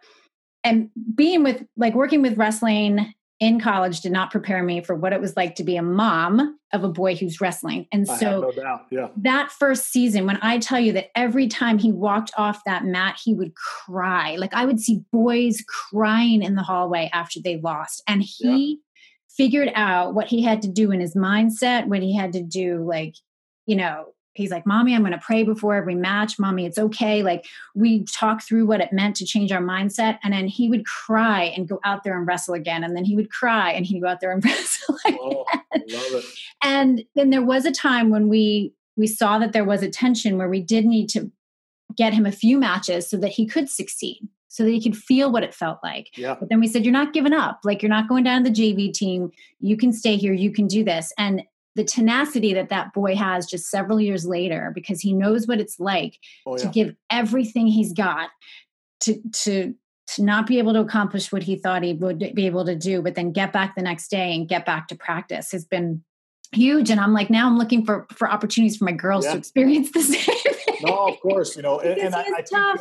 and 0.63 0.89
being 1.13 1.43
with 1.43 1.63
like 1.77 1.93
working 1.93 2.23
with 2.23 2.35
wrestling 2.35 3.13
in 3.39 3.59
college 3.59 4.01
did 4.01 4.11
not 4.11 4.31
prepare 4.31 4.63
me 4.63 4.81
for 4.81 4.95
what 4.95 5.11
it 5.11 5.19
was 5.19 5.35
like 5.35 5.55
to 5.55 5.63
be 5.63 5.75
a 5.75 5.81
mom 5.81 6.57
of 6.71 6.83
a 6.83 6.89
boy 6.89 7.15
who's 7.15 7.41
wrestling. 7.41 7.85
And 7.91 8.07
so 8.07 8.51
no 8.55 8.79
yeah. 8.89 9.09
that 9.17 9.51
first 9.51 9.91
season, 9.91 10.25
when 10.25 10.39
I 10.41 10.57
tell 10.57 10.79
you 10.79 10.93
that 10.93 11.09
every 11.15 11.47
time 11.47 11.77
he 11.77 11.91
walked 11.91 12.31
off 12.37 12.61
that 12.65 12.85
mat, 12.85 13.19
he 13.21 13.33
would 13.33 13.53
cry. 13.55 14.35
Like 14.37 14.53
I 14.53 14.65
would 14.65 14.79
see 14.79 15.01
boys 15.11 15.63
crying 15.67 16.43
in 16.43 16.55
the 16.55 16.63
hallway 16.63 17.09
after 17.13 17.41
they 17.41 17.57
lost. 17.57 18.01
And 18.07 18.23
he 18.23 18.79
yeah. 18.79 19.05
figured 19.35 19.71
out 19.75 20.15
what 20.15 20.27
he 20.27 20.41
had 20.41 20.61
to 20.61 20.69
do 20.69 20.91
in 20.91 21.01
his 21.01 21.15
mindset, 21.15 21.87
what 21.87 22.01
he 22.01 22.15
had 22.15 22.33
to 22.33 22.41
do, 22.41 22.85
like, 22.87 23.15
you 23.65 23.75
know, 23.75 24.14
he's 24.35 24.51
like, 24.51 24.65
Mommy, 24.65 24.93
I'm 24.93 25.01
going 25.01 25.13
to 25.13 25.17
pray 25.17 25.43
before 25.43 25.75
every 25.75 25.95
match. 25.95 26.37
Mommy, 26.37 26.65
it's 26.65 26.77
okay. 26.77 27.23
Like, 27.23 27.45
we 27.73 28.03
talk 28.03 28.43
through 28.43 28.65
what 28.65 28.81
it 28.81 28.93
meant 28.93 29.15
to 29.17 29.25
change 29.25 29.51
our 29.51 29.61
mindset. 29.61 30.19
And 30.23 30.33
then 30.33 30.47
he 30.47 30.69
would 30.69 30.85
cry 30.85 31.43
and 31.55 31.67
go 31.67 31.79
out 31.83 32.03
there 32.03 32.17
and 32.17 32.27
wrestle 32.27 32.53
again. 32.53 32.83
And 32.83 32.95
then 32.95 33.05
he 33.05 33.15
would 33.15 33.31
cry 33.31 33.71
and 33.71 33.85
he'd 33.85 34.01
go 34.01 34.07
out 34.07 34.19
there 34.21 34.31
and 34.31 34.43
wrestle 34.45 34.97
oh, 35.05 35.09
again. 35.09 35.19
Oh, 35.21 35.45
love 35.73 36.23
it. 36.23 36.25
And 36.61 37.03
then 37.15 37.29
there 37.29 37.43
was 37.43 37.65
a 37.65 37.71
time 37.71 38.09
when 38.09 38.29
we 38.29 38.73
we 38.97 39.07
saw 39.07 39.37
that 39.39 39.51
there 39.51 39.65
was 39.65 39.83
a 39.83 39.89
tension 39.89 40.37
where 40.37 40.47
we 40.47 40.61
did 40.61 40.85
need 40.85 41.09
to 41.09 41.29
get 41.97 42.13
him 42.13 42.25
a 42.25 42.31
few 42.31 42.57
matches 42.57 43.09
so 43.09 43.17
that 43.17 43.27
he 43.31 43.45
could 43.45 43.69
succeed 43.69 44.21
so 44.55 44.63
that 44.63 44.69
he 44.69 44.81
could 44.81 44.95
feel 44.95 45.33
what 45.33 45.43
it 45.43 45.53
felt 45.53 45.79
like. 45.83 46.11
Yeah. 46.15 46.35
But 46.39 46.47
then 46.47 46.61
we 46.61 46.69
said, 46.69 46.85
You're 46.85 46.93
not 46.93 47.11
giving 47.11 47.33
up. 47.33 47.59
Like, 47.65 47.81
you're 47.81 47.89
not 47.89 48.07
going 48.07 48.23
down 48.23 48.45
to 48.45 48.49
the 48.49 48.55
JV 48.55 48.93
team. 48.93 49.31
You 49.59 49.75
can 49.75 49.91
stay 49.91 50.15
here. 50.15 50.31
You 50.31 50.49
can 50.49 50.65
do 50.65 50.81
this. 50.81 51.11
And 51.17 51.43
the 51.75 51.83
tenacity 51.83 52.53
that 52.53 52.69
that 52.69 52.93
boy 52.93 53.15
has 53.15 53.45
just 53.45 53.69
several 53.69 53.99
years 53.99 54.25
later 54.25 54.71
because 54.73 55.01
he 55.01 55.13
knows 55.13 55.47
what 55.47 55.59
it's 55.59 55.79
like 55.79 56.19
oh, 56.45 56.57
yeah. 56.57 56.63
to 56.63 56.69
give 56.69 56.95
everything 57.09 57.67
he's 57.67 57.93
got 57.93 58.29
to 59.01 59.21
to 59.31 59.75
to 60.07 60.23
not 60.23 60.45
be 60.47 60.59
able 60.59 60.73
to 60.73 60.79
accomplish 60.79 61.31
what 61.31 61.43
he 61.43 61.55
thought 61.55 61.83
he 61.83 61.93
would 61.93 62.19
be 62.33 62.45
able 62.45 62.65
to 62.65 62.75
do 62.75 63.01
but 63.01 63.15
then 63.15 63.31
get 63.31 63.51
back 63.51 63.75
the 63.75 63.81
next 63.81 64.09
day 64.09 64.33
and 64.33 64.47
get 64.47 64.65
back 64.65 64.87
to 64.87 64.95
practice 64.95 65.51
has 65.51 65.65
been 65.65 66.03
huge. 66.51 66.89
And 66.89 66.99
i'm 66.99 67.13
like 67.13 67.29
now 67.29 67.47
i'm 67.47 67.57
looking 67.57 67.85
for 67.85 68.07
for 68.11 68.29
opportunities 68.31 68.77
for 68.77 68.85
my 68.85 68.93
girls 68.93 69.25
yeah. 69.25 69.33
to 69.33 69.37
experience 69.37 69.91
the 69.91 70.01
same 70.01 70.53
no 70.83 71.07
of 71.07 71.19
course 71.19 71.55
you 71.55 71.61
know 71.61 71.79
and, 71.79 71.99
and 71.99 72.15
I, 72.15 72.21
I 72.21 72.23
think, 72.23 72.53
uh, 72.53 72.77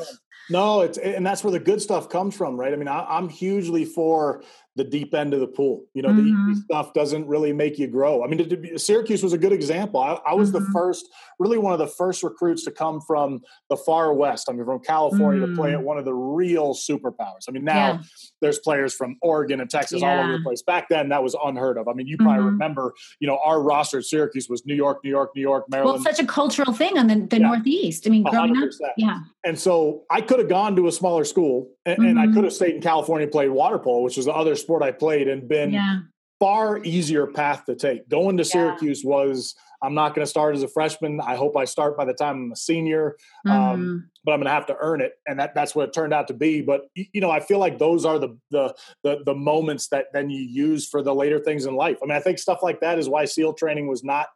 no 0.50 0.82
it's 0.82 0.98
and 0.98 1.26
that's 1.26 1.42
where 1.42 1.50
the 1.50 1.58
good 1.58 1.82
stuff 1.82 2.08
comes 2.08 2.36
from 2.36 2.56
right? 2.56 2.72
I 2.72 2.76
mean 2.76 2.88
I, 2.88 3.04
i'm 3.08 3.28
hugely 3.28 3.84
for 3.84 4.44
the 4.76 4.84
deep 4.84 5.14
end 5.14 5.34
of 5.34 5.40
the 5.40 5.46
pool. 5.46 5.84
You 5.94 6.02
know, 6.02 6.08
mm-hmm. 6.08 6.46
the 6.46 6.52
easy 6.52 6.62
stuff 6.62 6.92
doesn't 6.94 7.26
really 7.26 7.52
make 7.52 7.78
you 7.78 7.86
grow. 7.86 8.24
I 8.24 8.26
mean, 8.26 8.78
Syracuse 8.78 9.22
was 9.22 9.32
a 9.32 9.38
good 9.38 9.52
example. 9.52 10.00
I, 10.00 10.18
I 10.26 10.34
was 10.34 10.50
mm-hmm. 10.50 10.64
the 10.64 10.70
first, 10.72 11.08
really 11.38 11.58
one 11.58 11.72
of 11.72 11.78
the 11.78 11.86
first 11.86 12.22
recruits 12.22 12.64
to 12.64 12.70
come 12.70 13.00
from 13.00 13.40
the 13.70 13.76
far 13.76 14.12
west. 14.12 14.48
I 14.48 14.52
mean, 14.52 14.64
from 14.64 14.80
California 14.80 15.42
mm-hmm. 15.42 15.54
to 15.54 15.60
play 15.60 15.72
at 15.74 15.80
mm. 15.80 15.84
one 15.84 15.98
of 15.98 16.04
the 16.04 16.14
real 16.14 16.74
superpowers. 16.74 17.44
I 17.48 17.52
mean, 17.52 17.64
now 17.64 17.92
yeah. 17.92 17.98
there's 18.40 18.58
players 18.58 18.94
from 18.94 19.16
Oregon 19.22 19.60
and 19.60 19.70
Texas 19.70 20.00
yeah. 20.00 20.18
all 20.18 20.24
over 20.24 20.32
the 20.32 20.42
place. 20.42 20.62
Back 20.62 20.88
then, 20.88 21.08
that 21.10 21.22
was 21.22 21.36
unheard 21.42 21.78
of. 21.78 21.86
I 21.86 21.92
mean, 21.92 22.08
you 22.08 22.16
probably 22.16 22.38
mm-hmm. 22.38 22.46
remember, 22.46 22.94
you 23.20 23.28
know, 23.28 23.38
our 23.44 23.62
roster 23.62 23.98
at 23.98 24.04
Syracuse 24.04 24.48
was 24.48 24.66
New 24.66 24.74
York, 24.74 24.98
New 25.04 25.10
York, 25.10 25.30
New 25.36 25.42
York, 25.42 25.66
Maryland. 25.68 26.02
Well, 26.04 26.14
such 26.14 26.22
a 26.22 26.26
cultural 26.26 26.72
thing 26.72 26.98
on 26.98 27.06
the, 27.06 27.14
the 27.14 27.38
yeah. 27.38 27.46
Northeast. 27.46 28.06
I 28.06 28.10
mean, 28.10 28.24
growing 28.24 28.56
100%. 28.56 28.66
up. 28.84 28.94
Yeah. 28.96 29.20
And 29.44 29.58
so 29.58 30.02
I 30.10 30.20
could 30.20 30.40
have 30.40 30.48
gone 30.48 30.74
to 30.76 30.88
a 30.88 30.92
smaller 30.92 31.24
school 31.24 31.68
and, 31.86 31.98
and 31.98 32.18
I 32.18 32.24
mm-hmm. 32.24 32.34
could 32.34 32.44
have 32.44 32.52
stayed 32.52 32.74
in 32.74 32.80
California 32.80 33.24
and 33.24 33.32
played 33.32 33.50
water 33.50 33.78
polo, 33.78 34.00
which 34.00 34.16
was 34.16 34.26
the 34.26 34.32
other 34.32 34.56
sport 34.64 34.82
I 34.82 34.92
played 34.92 35.28
and 35.28 35.48
been 35.48 35.72
yeah. 35.72 35.98
far 36.40 36.82
easier 36.82 37.26
path 37.26 37.64
to 37.66 37.74
take. 37.74 38.08
Going 38.08 38.36
to 38.38 38.44
Syracuse 38.44 39.04
yeah. 39.04 39.10
was 39.10 39.54
I'm 39.84 39.94
not 39.94 40.14
going 40.14 40.24
to 40.24 40.30
start 40.30 40.54
as 40.56 40.62
a 40.62 40.68
freshman. 40.68 41.20
I 41.20 41.36
hope 41.36 41.56
I 41.56 41.66
start 41.66 41.96
by 41.96 42.06
the 42.06 42.14
time 42.14 42.36
I'm 42.36 42.52
a 42.52 42.56
senior, 42.56 43.16
um, 43.46 43.52
mm-hmm. 43.52 43.72
um, 43.74 44.10
but 44.24 44.32
I'm 44.32 44.38
going 44.38 44.46
to 44.46 44.52
have 44.52 44.66
to 44.66 44.76
earn 44.80 45.02
it, 45.02 45.12
and 45.26 45.38
that 45.38 45.54
that's 45.54 45.74
what 45.74 45.88
it 45.88 45.92
turned 45.92 46.14
out 46.14 46.28
to 46.28 46.34
be. 46.34 46.62
But 46.62 46.86
you 46.94 47.20
know, 47.20 47.30
I 47.30 47.40
feel 47.40 47.58
like 47.58 47.78
those 47.78 48.06
are 48.06 48.18
the 48.18 48.38
the 48.50 48.74
the, 49.02 49.18
the 49.26 49.34
moments 49.34 49.88
that 49.88 50.06
then 50.14 50.30
you 50.30 50.40
use 50.40 50.88
for 50.88 51.02
the 51.02 51.14
later 51.14 51.38
things 51.38 51.66
in 51.66 51.74
life. 51.74 51.98
I 52.02 52.06
mean, 52.06 52.16
I 52.16 52.20
think 52.20 52.38
stuff 52.38 52.60
like 52.62 52.80
that 52.80 52.98
is 52.98 53.08
why 53.08 53.26
SEAL 53.26 53.54
training 53.54 53.86
was 53.86 54.02
not 54.02 54.28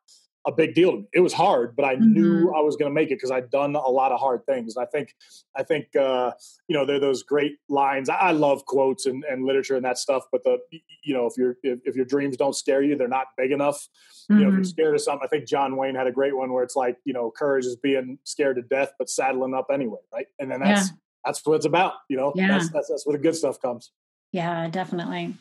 a 0.48 0.52
big 0.52 0.74
deal 0.74 0.92
to 0.92 0.96
me. 0.98 1.08
It 1.12 1.20
was 1.20 1.34
hard, 1.34 1.76
but 1.76 1.84
I 1.84 1.94
mm-hmm. 1.94 2.12
knew 2.12 2.54
I 2.56 2.61
was 2.61 2.76
going 2.76 2.90
to 2.90 2.94
make 2.94 3.11
it 3.11 3.16
because 3.16 3.30
I'd 3.30 3.50
done 3.50 3.76
a 3.76 3.88
lot 3.88 4.12
of 4.12 4.18
hard 4.18 4.46
things. 4.46 4.76
I 4.78 4.87
think, 4.87 5.14
I 5.54 5.62
think, 5.62 5.94
uh, 5.94 6.32
you 6.68 6.76
know, 6.76 6.87
they're 6.87 6.98
those 6.98 7.22
great 7.22 7.58
lines. 7.68 8.08
I, 8.08 8.14
I 8.16 8.30
love 8.32 8.64
quotes 8.64 9.04
and, 9.04 9.24
and, 9.24 9.44
literature 9.44 9.76
and 9.76 9.84
that 9.84 9.98
stuff. 9.98 10.24
But 10.32 10.42
the, 10.44 10.58
you 11.04 11.12
know, 11.12 11.26
if 11.26 11.37
your 11.37 11.56
if, 11.62 11.80
if, 11.84 11.96
your 11.96 12.06
dreams 12.06 12.37
don't 12.38 12.56
scare 12.56 12.82
you, 12.82 12.96
they're 12.96 13.08
not 13.08 13.26
big 13.37 13.52
enough. 13.52 13.76
Mm-hmm. 14.30 14.38
You 14.38 14.44
know, 14.44 14.48
if 14.48 14.52
you're 14.52 14.62
mm-hmm. 14.62 14.68
scared 14.68 14.94
of 14.94 15.02
something, 15.02 15.24
I 15.24 15.28
think 15.28 15.46
John 15.46 15.76
Wayne 15.76 15.94
had 15.94 16.06
a 16.06 16.12
great 16.12 16.34
one 16.34 16.52
where 16.52 16.64
it's 16.64 16.76
like, 16.76 16.96
you 17.04 17.12
know, 17.12 17.30
courage 17.30 17.66
is 17.66 17.76
being 17.76 18.18
scared 18.24 18.56
to 18.56 18.62
death 18.62 18.92
but 18.98 19.11
saddling 19.11 19.54
up 19.54 19.66
anyway, 19.70 20.00
right? 20.12 20.26
And 20.38 20.50
then 20.50 20.61
that's 20.61 20.88
yeah. 20.88 20.96
that's 21.26 21.44
what 21.44 21.56
it's 21.56 21.66
about. 21.66 21.92
You 22.08 22.16
know, 22.16 22.32
yeah. 22.34 22.48
that's, 22.48 22.70
that's 22.70 22.88
that's 22.88 23.06
where 23.06 23.16
the 23.16 23.23
good 23.23 23.37
stuff 23.37 23.60
comes. 23.60 23.92
Yeah, 24.33 24.68
definitely. 24.68 25.35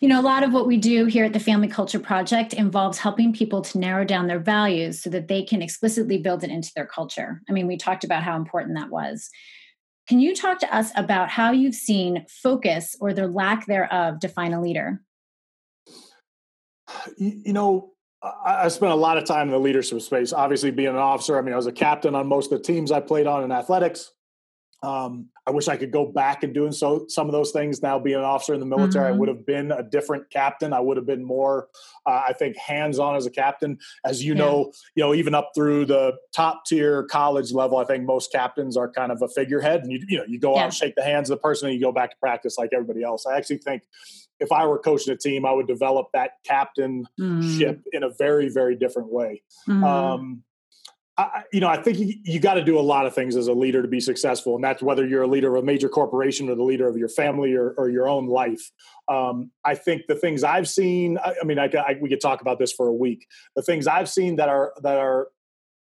You 0.00 0.08
know, 0.08 0.18
a 0.18 0.22
lot 0.22 0.42
of 0.42 0.54
what 0.54 0.66
we 0.66 0.78
do 0.78 1.04
here 1.04 1.26
at 1.26 1.34
the 1.34 1.40
Family 1.40 1.68
Culture 1.68 1.98
Project 1.98 2.54
involves 2.54 2.96
helping 2.96 3.34
people 3.34 3.60
to 3.60 3.78
narrow 3.78 4.02
down 4.02 4.28
their 4.28 4.38
values 4.38 5.02
so 5.02 5.10
that 5.10 5.28
they 5.28 5.42
can 5.42 5.60
explicitly 5.60 6.16
build 6.16 6.42
it 6.42 6.50
into 6.50 6.72
their 6.74 6.86
culture. 6.86 7.42
I 7.50 7.52
mean, 7.52 7.66
we 7.66 7.76
talked 7.76 8.02
about 8.02 8.22
how 8.22 8.36
important 8.36 8.78
that 8.78 8.88
was. 8.88 9.28
Can 10.08 10.18
you 10.18 10.34
talk 10.34 10.58
to 10.60 10.74
us 10.74 10.90
about 10.96 11.28
how 11.28 11.52
you've 11.52 11.74
seen 11.74 12.24
focus 12.28 12.96
or 12.98 13.12
the 13.12 13.28
lack 13.28 13.66
thereof 13.66 14.18
define 14.20 14.54
a 14.54 14.62
leader? 14.62 15.02
You 17.18 17.52
know, 17.52 17.92
I 18.22 18.68
spent 18.68 18.92
a 18.92 18.96
lot 18.96 19.18
of 19.18 19.26
time 19.26 19.48
in 19.48 19.52
the 19.52 19.60
leadership 19.60 20.00
space. 20.00 20.32
Obviously, 20.32 20.70
being 20.70 20.88
an 20.88 20.96
officer, 20.96 21.38
I 21.38 21.42
mean, 21.42 21.52
I 21.52 21.56
was 21.56 21.66
a 21.66 21.72
captain 21.72 22.14
on 22.14 22.26
most 22.26 22.50
of 22.50 22.58
the 22.58 22.64
teams 22.64 22.90
I 22.90 23.00
played 23.00 23.26
on 23.26 23.44
in 23.44 23.52
athletics. 23.52 24.12
Um, 24.82 25.28
I 25.50 25.52
wish 25.52 25.66
I 25.66 25.76
could 25.76 25.90
go 25.90 26.06
back 26.06 26.44
and 26.44 26.54
doing 26.54 26.70
so 26.70 27.06
some 27.08 27.26
of 27.26 27.32
those 27.32 27.50
things. 27.50 27.82
Now, 27.82 27.98
being 27.98 28.18
an 28.18 28.22
officer 28.22 28.54
in 28.54 28.60
the 28.60 28.66
military, 28.66 29.06
mm-hmm. 29.06 29.14
I 29.14 29.18
would 29.18 29.28
have 29.28 29.44
been 29.44 29.72
a 29.72 29.82
different 29.82 30.30
captain. 30.30 30.72
I 30.72 30.78
would 30.78 30.96
have 30.96 31.06
been 31.06 31.24
more, 31.24 31.66
uh, 32.06 32.22
I 32.28 32.34
think, 32.34 32.56
hands 32.56 33.00
on 33.00 33.16
as 33.16 33.26
a 33.26 33.32
captain. 33.32 33.76
As 34.04 34.22
you 34.22 34.34
yeah. 34.34 34.38
know, 34.38 34.72
you 34.94 35.02
know, 35.02 35.12
even 35.12 35.34
up 35.34 35.50
through 35.52 35.86
the 35.86 36.12
top 36.32 36.66
tier 36.66 37.02
college 37.02 37.50
level, 37.50 37.78
I 37.78 37.84
think 37.84 38.04
most 38.04 38.30
captains 38.30 38.76
are 38.76 38.88
kind 38.88 39.10
of 39.10 39.22
a 39.22 39.28
figurehead, 39.28 39.82
and 39.82 39.90
you 39.90 40.00
you 40.06 40.18
know 40.18 40.24
you 40.28 40.38
go 40.38 40.54
yeah. 40.54 40.66
out, 40.66 40.72
shake 40.72 40.94
the 40.94 41.02
hands 41.02 41.30
of 41.30 41.38
the 41.38 41.42
person, 41.42 41.68
and 41.68 41.74
you 41.74 41.84
go 41.84 41.90
back 41.90 42.10
to 42.10 42.16
practice 42.18 42.56
like 42.56 42.70
everybody 42.72 43.02
else. 43.02 43.26
I 43.26 43.36
actually 43.36 43.58
think 43.58 43.82
if 44.38 44.52
I 44.52 44.66
were 44.66 44.78
coaching 44.78 45.12
a 45.12 45.16
team, 45.16 45.44
I 45.44 45.50
would 45.50 45.66
develop 45.66 46.10
that 46.14 46.34
captainship 46.44 47.08
mm. 47.18 47.80
in 47.92 48.04
a 48.04 48.10
very, 48.10 48.48
very 48.48 48.76
different 48.76 49.12
way. 49.12 49.42
Mm. 49.68 49.84
Um, 49.84 50.44
I, 51.20 51.42
you 51.52 51.60
know, 51.60 51.68
I 51.68 51.82
think 51.82 51.98
you, 51.98 52.14
you 52.24 52.40
got 52.40 52.54
to 52.54 52.64
do 52.64 52.78
a 52.78 52.80
lot 52.80 53.06
of 53.06 53.14
things 53.14 53.36
as 53.36 53.46
a 53.46 53.52
leader 53.52 53.82
to 53.82 53.88
be 53.88 54.00
successful, 54.00 54.54
and 54.54 54.64
that's 54.64 54.82
whether 54.82 55.06
you're 55.06 55.22
a 55.22 55.26
leader 55.26 55.54
of 55.54 55.62
a 55.62 55.66
major 55.66 55.88
corporation 55.88 56.48
or 56.48 56.54
the 56.54 56.62
leader 56.62 56.88
of 56.88 56.96
your 56.96 57.08
family 57.08 57.54
or, 57.54 57.70
or 57.76 57.90
your 57.90 58.08
own 58.08 58.26
life. 58.26 58.70
Um, 59.08 59.50
I 59.64 59.74
think 59.74 60.02
the 60.08 60.14
things 60.14 60.44
I've 60.44 60.68
seen, 60.68 61.18
I, 61.18 61.34
I 61.40 61.44
mean, 61.44 61.58
I, 61.58 61.70
I, 61.76 61.96
we 62.00 62.08
could 62.08 62.20
talk 62.20 62.40
about 62.40 62.58
this 62.58 62.72
for 62.72 62.86
a 62.86 62.94
week. 62.94 63.26
The 63.56 63.62
things 63.62 63.86
I've 63.86 64.08
seen 64.08 64.36
that 64.36 64.48
are 64.48 64.72
that 64.82 64.98
are 64.98 65.28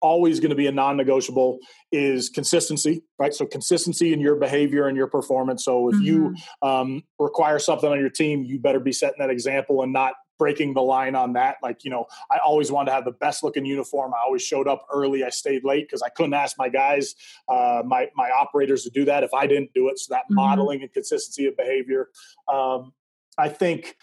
always 0.01 0.39
going 0.39 0.49
to 0.49 0.55
be 0.55 0.67
a 0.67 0.71
non-negotiable 0.71 1.59
is 1.91 2.29
consistency 2.29 3.03
right 3.17 3.33
so 3.33 3.45
consistency 3.45 4.13
in 4.13 4.21
your 4.21 4.37
behavior 4.37 4.87
and 4.87 4.95
your 4.95 5.07
performance 5.07 5.65
so 5.65 5.89
if 5.89 5.95
mm-hmm. 5.95 6.05
you 6.05 6.35
um, 6.61 7.03
require 7.19 7.59
something 7.59 7.91
on 7.91 7.99
your 7.99 8.09
team 8.09 8.45
you 8.45 8.57
better 8.57 8.79
be 8.79 8.93
setting 8.93 9.17
that 9.19 9.29
example 9.29 9.81
and 9.83 9.91
not 9.91 10.13
breaking 10.39 10.73
the 10.73 10.81
line 10.81 11.13
on 11.13 11.33
that 11.33 11.57
like 11.61 11.83
you 11.83 11.91
know 11.91 12.05
i 12.31 12.37
always 12.43 12.71
wanted 12.71 12.87
to 12.87 12.93
have 12.93 13.05
the 13.05 13.11
best 13.11 13.43
looking 13.43 13.65
uniform 13.65 14.13
i 14.13 14.17
always 14.25 14.41
showed 14.41 14.67
up 14.67 14.87
early 14.91 15.23
i 15.23 15.29
stayed 15.29 15.63
late 15.63 15.85
because 15.85 16.01
i 16.01 16.09
couldn't 16.09 16.33
ask 16.33 16.57
my 16.57 16.69
guys 16.69 17.13
uh, 17.49 17.83
my 17.85 18.07
my 18.15 18.31
operators 18.31 18.83
to 18.83 18.89
do 18.89 19.05
that 19.05 19.23
if 19.23 19.33
i 19.33 19.45
didn't 19.45 19.71
do 19.75 19.89
it 19.89 19.99
so 19.99 20.11
that 20.13 20.23
mm-hmm. 20.23 20.35
modeling 20.35 20.81
and 20.81 20.91
consistency 20.93 21.45
of 21.45 21.55
behavior 21.55 22.09
um, 22.51 22.93
i 23.37 23.47
think 23.47 23.95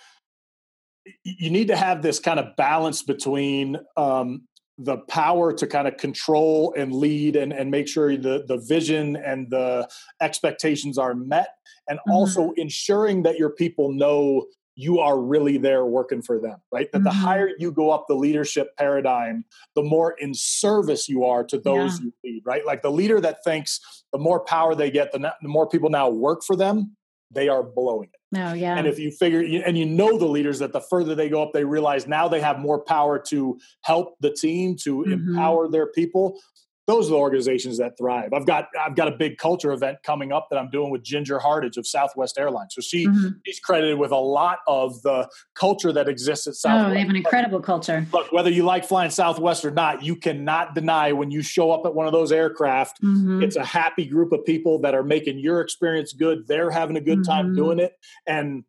you 1.24 1.50
need 1.50 1.68
to 1.68 1.76
have 1.76 2.02
this 2.02 2.18
kind 2.18 2.38
of 2.38 2.54
balance 2.56 3.02
between 3.02 3.76
um, 3.96 4.42
the 4.78 4.98
power 5.08 5.52
to 5.52 5.66
kind 5.66 5.88
of 5.88 5.96
control 5.96 6.74
and 6.76 6.92
lead 6.92 7.36
and, 7.36 7.52
and 7.52 7.70
make 7.70 7.88
sure 7.88 8.16
the, 8.16 8.44
the 8.46 8.58
vision 8.58 9.16
and 9.16 9.48
the 9.50 9.88
expectations 10.20 10.98
are 10.98 11.14
met 11.14 11.48
and 11.88 11.98
mm-hmm. 12.00 12.12
also 12.12 12.52
ensuring 12.56 13.22
that 13.22 13.38
your 13.38 13.50
people 13.50 13.92
know 13.92 14.44
you 14.76 15.00
are 15.00 15.18
really 15.18 15.56
there 15.56 15.84
working 15.84 16.22
for 16.22 16.38
them 16.38 16.58
right 16.70 16.92
that 16.92 16.98
mm-hmm. 16.98 17.04
the 17.04 17.10
higher 17.10 17.50
you 17.58 17.72
go 17.72 17.90
up 17.90 18.04
the 18.08 18.14
leadership 18.14 18.76
paradigm 18.76 19.44
the 19.74 19.82
more 19.82 20.14
in 20.18 20.32
service 20.34 21.08
you 21.08 21.24
are 21.24 21.42
to 21.42 21.58
those 21.58 21.98
yeah. 21.98 22.06
you 22.06 22.12
lead 22.24 22.42
right 22.44 22.66
like 22.66 22.82
the 22.82 22.90
leader 22.90 23.20
that 23.20 23.42
thinks 23.42 23.80
the 24.12 24.18
more 24.18 24.40
power 24.40 24.74
they 24.74 24.90
get 24.90 25.10
the, 25.12 25.18
the 25.18 25.48
more 25.48 25.68
people 25.68 25.90
now 25.90 26.08
work 26.08 26.44
for 26.44 26.54
them 26.54 26.96
they 27.32 27.48
are 27.48 27.62
blowing 27.62 28.08
it 28.12 28.20
no, 28.32 28.48
oh, 28.48 28.54
yeah. 28.54 28.76
And 28.76 28.88
if 28.88 28.98
you 28.98 29.12
figure, 29.12 29.40
and 29.64 29.78
you 29.78 29.86
know 29.86 30.18
the 30.18 30.26
leaders 30.26 30.58
that 30.58 30.72
the 30.72 30.80
further 30.80 31.14
they 31.14 31.28
go 31.28 31.42
up, 31.42 31.52
they 31.52 31.64
realize 31.64 32.08
now 32.08 32.26
they 32.26 32.40
have 32.40 32.58
more 32.58 32.80
power 32.80 33.20
to 33.28 33.58
help 33.82 34.16
the 34.20 34.32
team, 34.32 34.76
to 34.82 34.96
mm-hmm. 34.96 35.12
empower 35.12 35.68
their 35.68 35.86
people 35.86 36.38
those 36.86 37.08
are 37.08 37.10
the 37.10 37.16
organizations 37.16 37.78
that 37.78 37.98
thrive. 37.98 38.32
I've 38.32 38.46
got 38.46 38.68
I've 38.78 38.94
got 38.94 39.08
a 39.08 39.10
big 39.10 39.38
culture 39.38 39.72
event 39.72 39.98
coming 40.04 40.32
up 40.32 40.48
that 40.50 40.58
I'm 40.58 40.70
doing 40.70 40.90
with 40.90 41.02
Ginger 41.02 41.38
Hardage 41.38 41.76
of 41.76 41.86
Southwest 41.86 42.38
Airlines. 42.38 42.74
So 42.74 42.80
she 42.80 43.06
mm-hmm. 43.06 43.28
she's 43.44 43.58
credited 43.58 43.98
with 43.98 44.12
a 44.12 44.18
lot 44.18 44.58
of 44.68 45.02
the 45.02 45.28
culture 45.54 45.92
that 45.92 46.08
exists 46.08 46.46
at 46.46 46.54
Southwest. 46.54 46.90
Oh, 46.90 46.94
they 46.94 47.00
have 47.00 47.10
an 47.10 47.16
incredible 47.16 47.60
culture. 47.60 48.06
Look, 48.12 48.32
whether 48.32 48.50
you 48.50 48.62
like 48.62 48.84
flying 48.84 49.10
Southwest 49.10 49.64
or 49.64 49.70
not, 49.70 50.02
you 50.04 50.14
cannot 50.14 50.74
deny 50.74 51.12
when 51.12 51.30
you 51.30 51.42
show 51.42 51.72
up 51.72 51.84
at 51.84 51.94
one 51.94 52.06
of 52.06 52.12
those 52.12 52.30
aircraft, 52.30 53.02
mm-hmm. 53.02 53.42
it's 53.42 53.56
a 53.56 53.64
happy 53.64 54.06
group 54.06 54.32
of 54.32 54.44
people 54.44 54.78
that 54.80 54.94
are 54.94 55.02
making 55.02 55.38
your 55.38 55.60
experience 55.60 56.12
good. 56.12 56.46
They're 56.46 56.70
having 56.70 56.96
a 56.96 57.00
good 57.00 57.20
mm-hmm. 57.20 57.30
time 57.30 57.54
doing 57.54 57.80
it, 57.80 57.94
and 58.26 58.64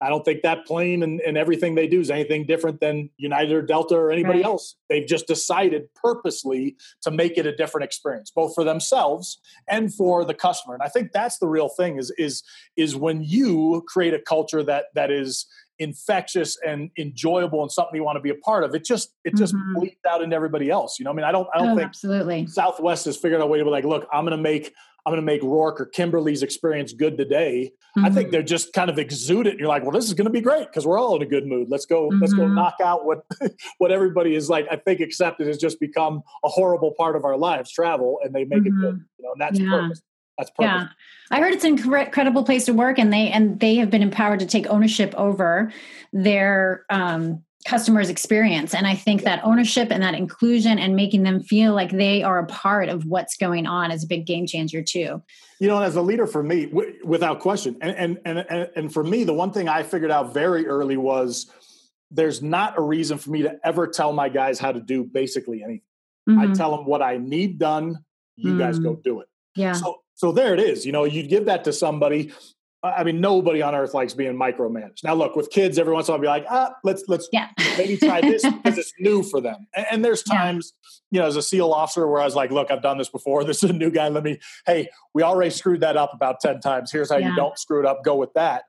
I 0.00 0.08
don't 0.08 0.24
think 0.24 0.42
that 0.42 0.64
plane 0.64 1.02
and, 1.02 1.20
and 1.20 1.36
everything 1.36 1.74
they 1.74 1.88
do 1.88 2.00
is 2.00 2.10
anything 2.10 2.46
different 2.46 2.80
than 2.80 3.10
United 3.16 3.52
or 3.52 3.62
Delta 3.62 3.96
or 3.96 4.12
anybody 4.12 4.38
right. 4.38 4.46
else. 4.46 4.76
They've 4.88 5.06
just 5.06 5.26
decided 5.26 5.92
purposely 5.94 6.76
to 7.02 7.10
make 7.10 7.36
it 7.36 7.46
a 7.46 7.54
different 7.54 7.84
experience, 7.84 8.30
both 8.30 8.54
for 8.54 8.64
themselves 8.64 9.40
and 9.68 9.92
for 9.92 10.24
the 10.24 10.34
customer. 10.34 10.74
And 10.74 10.82
I 10.82 10.88
think 10.88 11.10
that's 11.12 11.38
the 11.38 11.48
real 11.48 11.68
thing 11.68 11.98
is 11.98 12.12
is 12.16 12.42
is 12.76 12.94
when 12.94 13.22
you 13.22 13.84
create 13.88 14.14
a 14.14 14.20
culture 14.20 14.62
that 14.62 14.86
that 14.94 15.10
is 15.10 15.46
infectious 15.80 16.56
and 16.66 16.90
enjoyable 16.98 17.62
and 17.62 17.70
something 17.70 17.94
you 17.94 18.04
want 18.04 18.16
to 18.16 18.20
be 18.20 18.30
a 18.30 18.34
part 18.36 18.64
of, 18.64 18.74
it 18.74 18.84
just 18.84 19.14
it 19.24 19.36
just 19.36 19.54
mm-hmm. 19.54 19.74
bleeds 19.74 19.96
out 20.08 20.22
into 20.22 20.34
everybody 20.34 20.70
else. 20.70 20.98
You 20.98 21.04
know, 21.04 21.10
I 21.10 21.14
mean, 21.14 21.24
I 21.24 21.32
don't 21.32 21.48
I 21.54 21.58
don't 21.58 21.70
oh, 21.70 21.76
think 21.76 21.88
absolutely 21.88 22.46
Southwest 22.46 23.04
has 23.06 23.16
figured 23.16 23.40
out 23.40 23.44
a 23.44 23.48
way 23.48 23.58
to 23.58 23.64
be 23.64 23.70
like, 23.70 23.84
look, 23.84 24.06
I'm 24.12 24.24
going 24.24 24.36
to 24.36 24.42
make 24.42 24.74
I'm 25.08 25.14
going 25.14 25.22
to 25.22 25.26
make 25.26 25.42
Rorke 25.42 25.80
or 25.80 25.86
Kimberly's 25.86 26.42
experience 26.42 26.92
good 26.92 27.16
today. 27.16 27.72
Mm-hmm. 27.96 28.04
I 28.04 28.10
think 28.10 28.26
mm-hmm. 28.26 28.32
they're 28.32 28.42
just 28.42 28.74
kind 28.74 28.90
of 28.90 28.98
exude 28.98 29.46
it. 29.46 29.58
You're 29.58 29.66
like, 29.68 29.82
well, 29.82 29.92
this 29.92 30.04
is 30.04 30.12
going 30.12 30.26
to 30.26 30.30
be 30.30 30.42
great 30.42 30.66
because 30.66 30.86
we're 30.86 31.00
all 31.00 31.16
in 31.16 31.22
a 31.22 31.26
good 31.26 31.46
mood. 31.46 31.68
Let's 31.70 31.86
go. 31.86 32.10
Mm-hmm. 32.10 32.20
Let's 32.20 32.34
go 32.34 32.42
mm-hmm. 32.42 32.54
knock 32.54 32.74
out 32.84 33.06
what 33.06 33.24
what 33.78 33.90
everybody 33.90 34.34
is 34.34 34.50
like. 34.50 34.66
I 34.70 34.76
think 34.76 35.00
accepted 35.00 35.46
has 35.46 35.56
just 35.56 35.80
become 35.80 36.22
a 36.44 36.48
horrible 36.48 36.92
part 36.98 37.16
of 37.16 37.24
our 37.24 37.38
lives. 37.38 37.72
Travel, 37.72 38.18
and 38.22 38.34
they 38.34 38.44
make 38.44 38.64
mm-hmm. 38.64 38.66
it 38.66 38.80
good. 38.82 39.04
You 39.18 39.24
know, 39.24 39.32
and 39.32 39.40
that's 39.40 39.58
yeah. 39.58 39.70
purpose. 39.70 40.02
That's 40.36 40.50
purpose. 40.50 40.66
Yeah, 40.66 40.88
I 41.30 41.40
heard 41.40 41.54
it's 41.54 41.64
an 41.64 41.78
incredible 41.78 42.44
place 42.44 42.66
to 42.66 42.74
work, 42.74 42.98
and 42.98 43.10
they 43.10 43.30
and 43.30 43.58
they 43.60 43.76
have 43.76 43.88
been 43.88 44.02
empowered 44.02 44.40
to 44.40 44.46
take 44.46 44.66
ownership 44.66 45.14
over 45.16 45.72
their 46.12 46.84
um, 46.90 47.44
customers 47.68 48.08
experience 48.08 48.72
and 48.72 48.86
i 48.86 48.94
think 48.94 49.24
that 49.24 49.44
ownership 49.44 49.88
and 49.90 50.02
that 50.02 50.14
inclusion 50.14 50.78
and 50.78 50.96
making 50.96 51.22
them 51.22 51.38
feel 51.42 51.74
like 51.74 51.90
they 51.90 52.22
are 52.22 52.38
a 52.38 52.46
part 52.46 52.88
of 52.88 53.04
what's 53.04 53.36
going 53.36 53.66
on 53.66 53.90
is 53.90 54.04
a 54.04 54.06
big 54.06 54.24
game 54.24 54.46
changer 54.46 54.82
too 54.82 55.22
you 55.60 55.68
know 55.68 55.78
as 55.82 55.94
a 55.94 56.00
leader 56.00 56.26
for 56.26 56.42
me 56.42 56.64
w- 56.64 56.94
without 57.04 57.40
question 57.40 57.76
and, 57.82 58.18
and 58.24 58.38
and 58.48 58.70
and 58.74 58.90
for 58.90 59.04
me 59.04 59.22
the 59.22 59.34
one 59.34 59.52
thing 59.52 59.68
i 59.68 59.82
figured 59.82 60.10
out 60.10 60.32
very 60.32 60.66
early 60.66 60.96
was 60.96 61.52
there's 62.10 62.40
not 62.40 62.78
a 62.78 62.80
reason 62.80 63.18
for 63.18 63.30
me 63.30 63.42
to 63.42 63.54
ever 63.62 63.86
tell 63.86 64.14
my 64.14 64.30
guys 64.30 64.58
how 64.58 64.72
to 64.72 64.80
do 64.80 65.04
basically 65.04 65.62
anything 65.62 65.82
mm-hmm. 66.26 66.40
i 66.40 66.54
tell 66.54 66.74
them 66.74 66.86
what 66.86 67.02
i 67.02 67.18
need 67.18 67.58
done 67.58 67.98
you 68.36 68.52
mm-hmm. 68.52 68.60
guys 68.60 68.78
go 68.78 68.94
mm. 68.94 69.02
do 69.02 69.20
it 69.20 69.28
yeah 69.56 69.74
so 69.74 69.98
so 70.14 70.32
there 70.32 70.54
it 70.54 70.60
is 70.60 70.86
you 70.86 70.92
know 70.92 71.04
you 71.04 71.22
give 71.22 71.44
that 71.44 71.64
to 71.64 71.72
somebody 71.74 72.32
I 72.82 73.02
mean, 73.02 73.20
nobody 73.20 73.60
on 73.60 73.74
earth 73.74 73.92
likes 73.92 74.14
being 74.14 74.34
micromanaged. 74.34 75.02
Now, 75.02 75.14
look, 75.14 75.34
with 75.34 75.50
kids, 75.50 75.78
every 75.80 75.92
once 75.92 76.06
in 76.06 76.12
a 76.12 76.18
while, 76.18 76.30
I'll 76.30 76.40
be 76.40 76.42
like, 76.42 76.46
ah, 76.48 76.74
let's 76.84 77.02
let's 77.08 77.28
yeah. 77.32 77.48
maybe 77.76 77.96
try 77.96 78.20
this 78.20 78.42
because 78.62 78.78
it's 78.78 78.92
new 79.00 79.24
for 79.24 79.40
them. 79.40 79.66
And, 79.74 79.86
and 79.90 80.04
there's 80.04 80.22
times, 80.22 80.72
yeah. 81.10 81.18
you 81.18 81.22
know, 81.22 81.26
as 81.26 81.34
a 81.34 81.42
SEAL 81.42 81.72
officer, 81.72 82.06
where 82.06 82.20
I 82.20 82.24
was 82.24 82.36
like, 82.36 82.52
look, 82.52 82.70
I've 82.70 82.82
done 82.82 82.98
this 82.98 83.08
before. 83.08 83.44
This 83.48 83.64
is 83.64 83.70
a 83.70 83.72
new 83.72 83.90
guy. 83.90 84.08
Let 84.08 84.24
me, 84.24 84.38
hey, 84.66 84.90
we 85.14 85.22
already 85.22 85.50
screwed 85.50 85.80
that 85.80 85.96
up 85.96 86.12
about 86.12 86.40
ten 86.40 86.60
times. 86.60 86.92
Here's 86.92 87.10
how 87.10 87.16
yeah. 87.16 87.30
you 87.30 87.36
don't 87.36 87.58
screw 87.58 87.80
it 87.80 87.86
up. 87.86 88.04
Go 88.04 88.14
with 88.14 88.32
that. 88.34 88.64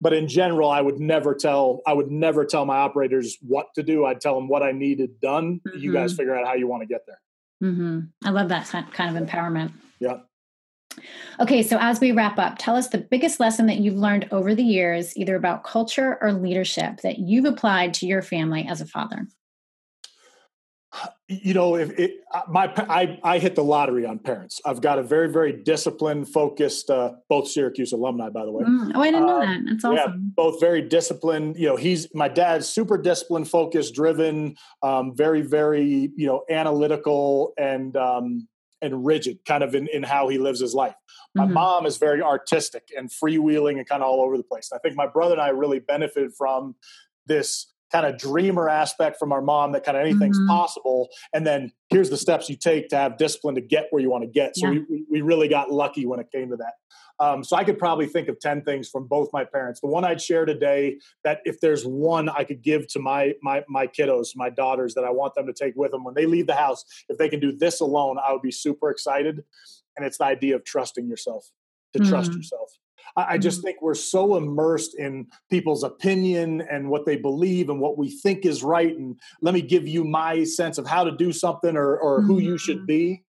But 0.00 0.14
in 0.14 0.28
general, 0.28 0.70
I 0.70 0.80
would 0.80 0.98
never 0.98 1.34
tell 1.34 1.82
I 1.86 1.92
would 1.92 2.10
never 2.10 2.46
tell 2.46 2.64
my 2.64 2.78
operators 2.78 3.36
what 3.42 3.66
to 3.74 3.82
do. 3.82 4.06
I'd 4.06 4.20
tell 4.20 4.34
them 4.36 4.48
what 4.48 4.62
I 4.62 4.72
needed 4.72 5.20
done. 5.20 5.60
Mm-hmm. 5.66 5.78
You 5.78 5.92
guys 5.92 6.12
mm-hmm. 6.12 6.16
figure 6.16 6.38
out 6.38 6.46
how 6.46 6.54
you 6.54 6.66
want 6.66 6.82
to 6.82 6.86
get 6.86 7.02
there. 7.06 7.20
Mm-hmm. 7.62 8.00
I 8.24 8.30
love 8.30 8.48
that 8.48 8.66
kind 8.92 9.16
of 9.16 9.22
empowerment. 9.22 9.72
Yeah. 9.98 10.20
Okay, 11.40 11.62
so 11.62 11.78
as 11.80 12.00
we 12.00 12.12
wrap 12.12 12.38
up, 12.38 12.56
tell 12.58 12.76
us 12.76 12.88
the 12.88 12.98
biggest 12.98 13.40
lesson 13.40 13.66
that 13.66 13.78
you've 13.78 13.96
learned 13.96 14.28
over 14.30 14.54
the 14.54 14.62
years, 14.62 15.16
either 15.16 15.36
about 15.36 15.64
culture 15.64 16.18
or 16.20 16.32
leadership, 16.32 17.00
that 17.00 17.18
you've 17.18 17.46
applied 17.46 17.94
to 17.94 18.06
your 18.06 18.22
family 18.22 18.66
as 18.68 18.80
a 18.80 18.86
father. 18.86 19.26
You 21.32 21.54
know, 21.54 21.76
if 21.76 21.96
it, 21.96 22.24
uh, 22.34 22.40
my 22.48 22.72
I, 22.76 23.20
I 23.22 23.38
hit 23.38 23.54
the 23.54 23.62
lottery 23.62 24.04
on 24.04 24.18
parents. 24.18 24.60
I've 24.66 24.80
got 24.80 24.98
a 24.98 25.02
very 25.04 25.30
very 25.30 25.52
disciplined, 25.52 26.28
focused. 26.28 26.90
Uh, 26.90 27.12
both 27.28 27.46
Syracuse 27.46 27.92
alumni, 27.92 28.30
by 28.30 28.44
the 28.44 28.50
way. 28.50 28.64
Mm, 28.64 28.90
oh, 28.96 29.00
I 29.00 29.12
didn't 29.12 29.26
know 29.26 29.36
uh, 29.36 29.46
that. 29.46 29.60
That's 29.64 29.84
awesome. 29.84 29.96
Yeah, 29.96 30.06
both 30.34 30.58
very 30.58 30.82
disciplined. 30.82 31.56
You 31.56 31.68
know, 31.68 31.76
he's 31.76 32.12
my 32.16 32.26
dad's 32.26 32.68
super 32.68 32.98
disciplined, 32.98 33.48
focused, 33.48 33.94
driven, 33.94 34.56
um, 34.82 35.14
very 35.14 35.42
very 35.42 36.10
you 36.16 36.26
know 36.26 36.42
analytical 36.50 37.52
and 37.56 37.96
um, 37.96 38.48
and 38.82 39.04
rigid 39.04 39.38
kind 39.46 39.62
of 39.62 39.74
in, 39.74 39.88
in 39.88 40.02
how 40.02 40.28
he 40.28 40.38
lives 40.38 40.60
his 40.60 40.74
life. 40.74 40.94
My 41.34 41.44
mm-hmm. 41.44 41.54
mom 41.54 41.86
is 41.86 41.96
very 41.96 42.22
artistic 42.22 42.88
and 42.96 43.10
freewheeling 43.10 43.78
and 43.78 43.86
kind 43.86 44.02
of 44.02 44.08
all 44.08 44.20
over 44.20 44.36
the 44.36 44.44
place. 44.44 44.70
I 44.74 44.78
think 44.78 44.96
my 44.96 45.06
brother 45.06 45.34
and 45.34 45.42
I 45.42 45.48
really 45.48 45.78
benefited 45.78 46.32
from 46.36 46.74
this 47.26 47.72
kind 47.92 48.06
of 48.06 48.18
dreamer 48.18 48.68
aspect 48.68 49.18
from 49.18 49.32
our 49.32 49.42
mom 49.42 49.72
that 49.72 49.84
kind 49.84 49.96
of 49.96 50.04
anything's 50.04 50.38
mm-hmm. 50.38 50.48
possible. 50.48 51.08
And 51.32 51.46
then 51.46 51.72
here's 51.88 52.08
the 52.08 52.16
steps 52.16 52.48
you 52.48 52.56
take 52.56 52.88
to 52.90 52.96
have 52.96 53.16
discipline 53.16 53.56
to 53.56 53.60
get 53.60 53.86
where 53.90 54.00
you 54.00 54.10
want 54.10 54.22
to 54.22 54.30
get. 54.30 54.56
So 54.56 54.70
yeah. 54.70 54.80
we, 54.88 55.04
we 55.10 55.20
really 55.22 55.48
got 55.48 55.70
lucky 55.70 56.06
when 56.06 56.20
it 56.20 56.30
came 56.32 56.50
to 56.50 56.56
that. 56.56 56.74
Um, 57.20 57.44
so 57.44 57.54
I 57.54 57.64
could 57.64 57.78
probably 57.78 58.06
think 58.06 58.28
of 58.28 58.40
10 58.40 58.62
things 58.62 58.88
from 58.88 59.06
both 59.06 59.28
my 59.32 59.44
parents. 59.44 59.80
The 59.80 59.88
one 59.88 60.04
I'd 60.04 60.22
share 60.22 60.46
today 60.46 60.96
that 61.22 61.40
if 61.44 61.60
there's 61.60 61.84
one 61.84 62.30
I 62.30 62.44
could 62.44 62.62
give 62.62 62.88
to 62.88 62.98
my, 62.98 63.34
my, 63.42 63.62
my 63.68 63.86
kiddos, 63.86 64.28
my 64.34 64.48
daughters 64.48 64.94
that 64.94 65.04
I 65.04 65.10
want 65.10 65.34
them 65.34 65.46
to 65.46 65.52
take 65.52 65.74
with 65.76 65.90
them 65.90 66.02
when 66.02 66.14
they 66.14 66.24
leave 66.24 66.46
the 66.46 66.54
house, 66.54 66.82
if 67.10 67.18
they 67.18 67.28
can 67.28 67.38
do 67.38 67.52
this 67.54 67.80
alone, 67.80 68.16
I 68.26 68.32
would 68.32 68.40
be 68.40 68.50
super 68.50 68.90
excited. 68.90 69.44
And 69.96 70.06
it's 70.06 70.16
the 70.16 70.24
idea 70.24 70.56
of 70.56 70.64
trusting 70.64 71.06
yourself, 71.06 71.44
to 71.92 71.98
mm-hmm. 71.98 72.08
trust 72.08 72.32
yourself. 72.32 72.70
I, 73.16 73.38
just 73.38 73.58
mm-hmm. 73.58 73.66
think 73.66 73.82
we're 73.82 73.94
so 73.94 74.36
immersed 74.36 74.94
in 74.96 75.26
people's 75.50 75.82
opinion 75.82 76.62
and 76.70 76.88
what 76.88 77.06
they 77.06 77.16
believe 77.16 77.68
and 77.68 77.80
what 77.80 77.98
we 77.98 78.10
think 78.10 78.46
is 78.46 78.62
right. 78.62 78.96
And 78.96 79.18
let 79.42 79.52
me 79.52 79.62
give 79.62 79.86
you 79.88 80.04
my 80.04 80.44
sense 80.44 80.78
of 80.78 80.86
how 80.86 81.04
to 81.04 81.10
do 81.10 81.32
something 81.32 81.76
or, 81.76 81.96
or 81.98 82.22
who 82.22 82.38
you 82.38 82.56
should 82.56 82.78
mm-hmm. 82.78 82.86
be 82.86 83.24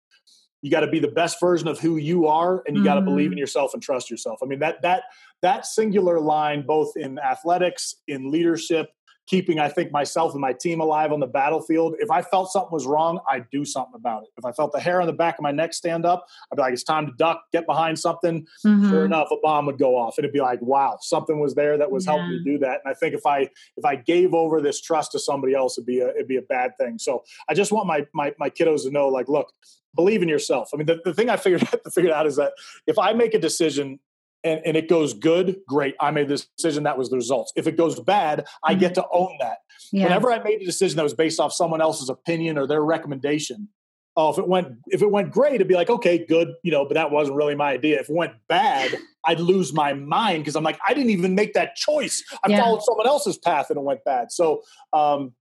you 0.67 0.71
got 0.71 0.81
to 0.81 0.87
be 0.87 0.99
the 0.99 1.07
best 1.07 1.39
version 1.39 1.69
of 1.69 1.79
who 1.79 1.95
you 1.95 2.27
are 2.27 2.61
and 2.67 2.75
you 2.75 2.81
mm-hmm. 2.81 2.89
got 2.89 2.95
to 2.95 3.01
believe 3.01 3.27
in 3.27 3.31
mm-hmm. 3.31 3.39
yourself 3.39 3.73
and 3.73 3.81
trust 3.81 4.11
yourself 4.11 4.37
i 4.43 4.45
mean 4.45 4.59
that 4.59 4.81
that 4.81 5.03
that 5.41 5.65
singular 5.65 6.19
line 6.19 6.61
both 6.61 6.91
in 6.97 7.17
athletics 7.19 7.95
in 8.09 8.29
leadership 8.29 8.89
keeping 9.27 9.59
i 9.59 9.69
think 9.69 9.93
myself 9.93 10.33
and 10.33 10.41
my 10.41 10.51
team 10.51 10.81
alive 10.81 11.13
on 11.13 11.21
the 11.21 11.27
battlefield 11.27 11.95
if 11.99 12.11
i 12.11 12.21
felt 12.21 12.51
something 12.51 12.71
was 12.73 12.85
wrong 12.85 13.17
i'd 13.31 13.49
do 13.49 13.63
something 13.63 13.93
about 13.95 14.23
it 14.23 14.29
if 14.37 14.43
i 14.43 14.51
felt 14.51 14.73
the 14.73 14.79
hair 14.79 14.99
on 14.99 15.07
the 15.07 15.13
back 15.13 15.37
of 15.37 15.41
my 15.41 15.51
neck 15.51 15.73
stand 15.73 16.05
up 16.05 16.25
i'd 16.51 16.57
be 16.57 16.61
like 16.61 16.73
it's 16.73 16.83
time 16.83 17.05
to 17.05 17.13
duck 17.17 17.43
get 17.53 17.65
behind 17.65 17.97
something 17.97 18.45
mm-hmm. 18.65 18.89
sure 18.89 19.05
enough 19.05 19.29
a 19.31 19.37
bomb 19.41 19.65
would 19.65 19.77
go 19.77 19.95
off 19.95 20.17
and 20.17 20.25
it'd 20.25 20.33
be 20.33 20.41
like 20.41 20.61
wow 20.61 20.97
something 20.99 21.39
was 21.39 21.55
there 21.55 21.77
that 21.77 21.89
was 21.89 22.05
yeah. 22.05 22.11
helping 22.11 22.29
me 22.29 22.41
do 22.43 22.57
that 22.57 22.81
and 22.83 22.91
i 22.91 22.93
think 22.93 23.15
if 23.15 23.25
i 23.25 23.39
if 23.77 23.85
i 23.85 23.95
gave 23.95 24.33
over 24.33 24.59
this 24.59 24.81
trust 24.81 25.13
to 25.13 25.19
somebody 25.19 25.53
else 25.53 25.77
it'd 25.77 25.85
be 25.85 26.01
a 26.01 26.09
it'd 26.09 26.27
be 26.27 26.35
a 26.35 26.41
bad 26.41 26.71
thing 26.77 26.99
so 26.99 27.23
i 27.47 27.53
just 27.53 27.71
want 27.71 27.87
my 27.87 28.05
my, 28.13 28.33
my 28.37 28.49
kiddos 28.49 28.83
to 28.83 28.91
know 28.91 29.07
like 29.07 29.29
look 29.29 29.53
believe 29.97 30.21
in 30.21 30.29
yourself. 30.29 30.69
I 30.73 30.77
mean, 30.77 30.85
the, 30.85 31.01
the 31.03 31.13
thing 31.13 31.29
I 31.29 31.35
figured 31.35 31.63
out, 31.73 31.93
figured 31.93 32.13
out 32.13 32.25
is 32.25 32.37
that 32.37 32.53
if 32.87 32.97
I 32.97 33.11
make 33.11 33.33
a 33.33 33.39
decision 33.39 33.99
and, 34.43 34.61
and 34.65 34.77
it 34.77 34.87
goes 34.87 35.13
good, 35.13 35.57
great. 35.67 35.95
I 35.99 36.11
made 36.11 36.29
this 36.29 36.47
decision. 36.57 36.83
That 36.83 36.97
was 36.97 37.09
the 37.09 37.17
results. 37.17 37.51
If 37.55 37.67
it 37.67 37.75
goes 37.75 37.99
bad, 37.99 38.45
I 38.63 38.75
get 38.75 38.93
mm-hmm. 38.93 39.01
to 39.01 39.07
own 39.11 39.35
that. 39.41 39.57
Yeah. 39.91 40.03
Whenever 40.03 40.31
I 40.31 40.41
made 40.41 40.61
a 40.61 40.65
decision 40.65 40.97
that 40.97 41.03
was 41.03 41.13
based 41.13 41.39
off 41.39 41.51
someone 41.51 41.81
else's 41.81 42.09
opinion 42.09 42.57
or 42.57 42.67
their 42.67 42.83
recommendation, 42.83 43.67
oh, 44.15 44.29
if 44.29 44.37
it 44.37 44.47
went 44.47 44.69
if 44.87 45.01
it 45.01 45.09
went 45.09 45.31
great, 45.31 45.55
it'd 45.55 45.67
be 45.67 45.75
like, 45.75 45.89
okay, 45.89 46.25
good, 46.25 46.49
you 46.63 46.71
know, 46.71 46.85
but 46.85 46.95
that 46.95 47.11
wasn't 47.11 47.37
really 47.37 47.55
my 47.55 47.71
idea. 47.71 47.99
If 47.99 48.09
it 48.09 48.15
went 48.15 48.33
bad, 48.47 48.95
I'd 49.25 49.39
lose 49.39 49.73
my 49.73 49.93
mind 49.93 50.43
because 50.43 50.55
I'm 50.55 50.63
like, 50.63 50.79
I 50.87 50.93
didn't 50.93 51.11
even 51.11 51.35
make 51.35 51.53
that 51.53 51.75
choice. 51.75 52.23
I 52.43 52.49
yeah. 52.49 52.61
followed 52.61 52.83
someone 52.83 53.07
else's 53.07 53.37
path 53.37 53.69
and 53.69 53.77
it 53.77 53.83
went 53.83 54.03
bad. 54.03 54.31
So 54.31 54.61
um, 54.93 55.33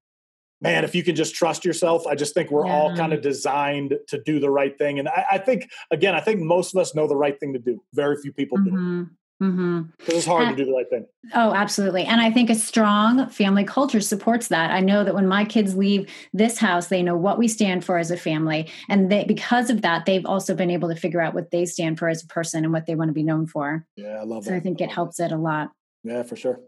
man, 0.61 0.85
if 0.85 0.95
you 0.95 1.03
can 1.03 1.15
just 1.15 1.35
trust 1.35 1.65
yourself, 1.65 2.07
I 2.07 2.15
just 2.15 2.35
think 2.35 2.51
we're 2.51 2.67
yeah. 2.67 2.73
all 2.73 2.97
kind 2.97 3.13
of 3.13 3.21
designed 3.21 3.95
to 4.09 4.23
do 4.23 4.41
the 4.41 4.51
right 4.51 4.77
thing. 4.77 4.99
And 4.99 5.09
I, 5.09 5.25
I, 5.33 5.39
think, 5.39 5.69
again, 5.91 6.15
I 6.15 6.21
think 6.21 6.41
most 6.41 6.75
of 6.75 6.81
us 6.81 6.95
know 6.95 7.07
the 7.07 7.17
right 7.17 7.39
thing 7.39 7.53
to 7.53 7.59
do. 7.59 7.83
Very 7.93 8.17
few 8.17 8.33
people 8.33 8.59
mm-hmm. 8.59 9.05
do. 9.05 9.11
Mm-hmm. 9.43 9.83
It's 10.07 10.25
hard 10.25 10.49
and, 10.49 10.57
to 10.57 10.65
do 10.65 10.71
the 10.71 10.75
right 10.75 10.89
thing. 10.89 11.07
Oh, 11.35 11.53
absolutely. 11.53 12.05
And 12.05 12.23
I 12.23 12.31
think 12.31 12.49
a 12.49 12.55
strong 12.55 13.29
family 13.29 13.65
culture 13.65 14.01
supports 14.01 14.49
that. 14.49 14.71
I 14.71 14.81
know 14.81 15.05
that 15.05 15.15
when 15.15 15.29
my 15.29 15.45
kids 15.45 15.77
leave 15.77 16.11
this 16.33 16.57
house, 16.57 16.87
they 16.87 17.03
know 17.03 17.17
what 17.17 17.39
we 17.39 17.47
stand 17.47 17.85
for 17.85 17.99
as 17.99 18.11
a 18.11 18.17
family. 18.17 18.71
And 18.89 19.13
they, 19.13 19.25
because 19.25 19.69
of 19.69 19.83
that, 19.83 20.07
they've 20.07 20.25
also 20.25 20.55
been 20.55 20.71
able 20.71 20.89
to 20.89 20.97
figure 20.97 21.21
out 21.21 21.35
what 21.35 21.51
they 21.51 21.67
stand 21.67 21.99
for 21.99 22.09
as 22.09 22.25
a 22.25 22.27
person 22.29 22.65
and 22.65 22.73
what 22.73 22.87
they 22.87 22.95
want 22.95 23.11
to 23.11 23.15
be 23.15 23.23
known 23.23 23.47
for. 23.47 23.85
Yeah, 23.97 24.21
I 24.21 24.25
love 24.25 24.45
so 24.45 24.51
that. 24.51 24.57
I 24.57 24.61
think 24.61 24.81
it 24.81 24.91
helps 24.91 25.21
it 25.21 25.33
a 25.33 25.37
lot. 25.37 25.71
Yeah, 26.03 26.23
for 26.23 26.37
sure. 26.37 26.59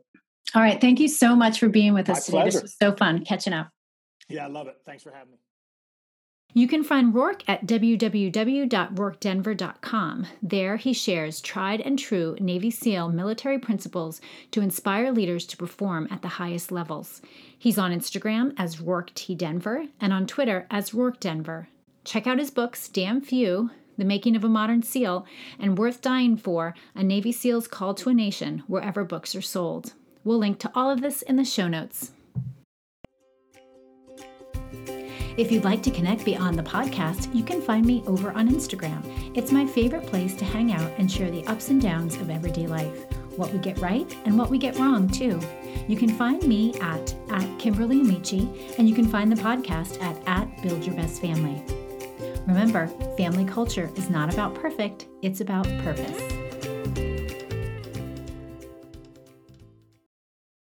All 0.55 0.63
right. 0.63 0.79
Thank 0.79 1.01
you 1.01 1.09
so 1.09 1.35
much 1.35 1.59
for 1.59 1.71
being 1.71 1.95
with 1.95 2.11
us 2.11 2.27
today. 2.27 2.39
Pleasure. 2.43 2.51
This 2.51 2.63
was 2.63 2.77
so 2.77 2.95
fun 2.95 3.25
catching 3.25 3.55
up. 3.55 3.71
Yeah, 4.29 4.45
I 4.45 4.49
love 4.49 4.67
it. 4.67 4.77
Thanks 4.85 5.03
for 5.03 5.11
having 5.11 5.33
me. 5.33 5.39
You 6.55 6.67
can 6.67 6.83
find 6.83 7.15
Rorke 7.15 7.43
at 7.47 7.67
www.rorkedenver.com. 7.67 10.27
There, 10.43 10.77
he 10.77 10.95
shares 10.95 11.43
tried 11.43 11.83
and 11.83 11.99
true 11.99 12.39
Navy 12.41 12.71
SEAL 12.71 13.11
military 13.11 13.59
principles 13.59 14.23
to 14.51 14.63
inspire 14.63 15.13
leaders 15.13 15.45
to 15.47 15.59
perform 15.59 16.09
at 16.11 16.23
the 16.23 16.29
highest 16.29 16.73
levels. 16.73 17.21
He's 17.59 17.79
on 17.79 17.93
Instagram 17.93 18.55
as 18.57 18.81
Rorke 18.81 19.13
T. 19.15 19.35
Denver 19.35 19.89
and 20.01 20.11
on 20.13 20.27
Twitter 20.27 20.67
as 20.71 20.95
Rorke 20.95 21.21
Denver. 21.21 21.69
Check 22.03 22.27
out 22.27 22.39
his 22.39 22.51
books, 22.51 22.89
Damn 22.89 23.21
Few, 23.21 23.71
The 23.99 24.07
Making 24.07 24.35
of 24.35 24.43
a 24.43 24.49
Modern 24.49 24.83
SEAL, 24.83 25.27
and 25.59 25.77
Worth 25.77 26.01
Dying 26.01 26.39
For, 26.39 26.75
A 26.95 27.03
Navy 27.03 27.31
SEAL's 27.31 27.69
Call 27.69 27.93
to 27.95 28.09
a 28.09 28.15
Nation, 28.15 28.63
wherever 28.67 29.05
books 29.05 29.35
are 29.35 29.43
sold. 29.43 29.93
We'll 30.25 30.39
link 30.39 30.59
to 30.61 30.73
all 30.75 30.91
of 30.91 31.03
this 31.03 31.21
in 31.21 31.37
the 31.37 31.45
show 31.45 31.69
notes. 31.69 32.13
If 35.39 35.53
you'd 35.53 35.63
like 35.63 35.85
to 35.85 35.93
connect 35.93 36.25
beyond 36.25 36.59
the 36.59 36.65
podcast, 36.65 37.33
you 37.33 37.45
can 37.45 37.63
find 37.63 37.87
me 37.87 38.03
over 38.09 38.33
on 38.33 38.49
Instagram. 38.49 39.05
It's 39.37 39.53
my 39.53 39.65
favorite 39.65 40.05
place 40.05 40.35
to 40.35 40.45
hang 40.45 40.73
out 40.73 40.91
and 40.99 41.09
share 41.09 41.31
the 41.31 41.47
ups 41.47 41.69
and 41.69 41.81
downs 41.81 42.17
of 42.17 42.29
everyday 42.29 42.67
life, 42.67 43.05
what 43.37 43.53
we 43.53 43.61
get 43.61 43.79
right 43.79 44.13
and 44.25 44.37
what 44.37 44.51
we 44.51 44.59
get 44.59 44.77
wrong, 44.81 45.09
too. 45.09 45.41
You 45.87 45.97
can 45.97 46.09
find 46.09 46.43
me 46.43 46.75
at, 46.81 47.15
at 47.31 47.57
Kimberly 47.61 48.01
Amici, 48.01 48.49
and 48.79 48.89
you 48.89 48.97
can 48.97 49.07
find 49.07 49.31
the 49.31 49.41
podcast 49.41 50.03
at, 50.03 50.17
at 50.27 50.61
Build 50.61 50.85
Your 50.85 50.97
Best 50.97 51.21
Family. 51.21 51.63
Remember, 52.49 52.89
family 53.17 53.45
culture 53.45 53.93
is 53.95 54.11
not 54.11 54.35
about 54.35 54.57
perfect, 54.57 55.07
it's 55.23 55.41
about 55.41 55.69
purpose. 55.85 56.48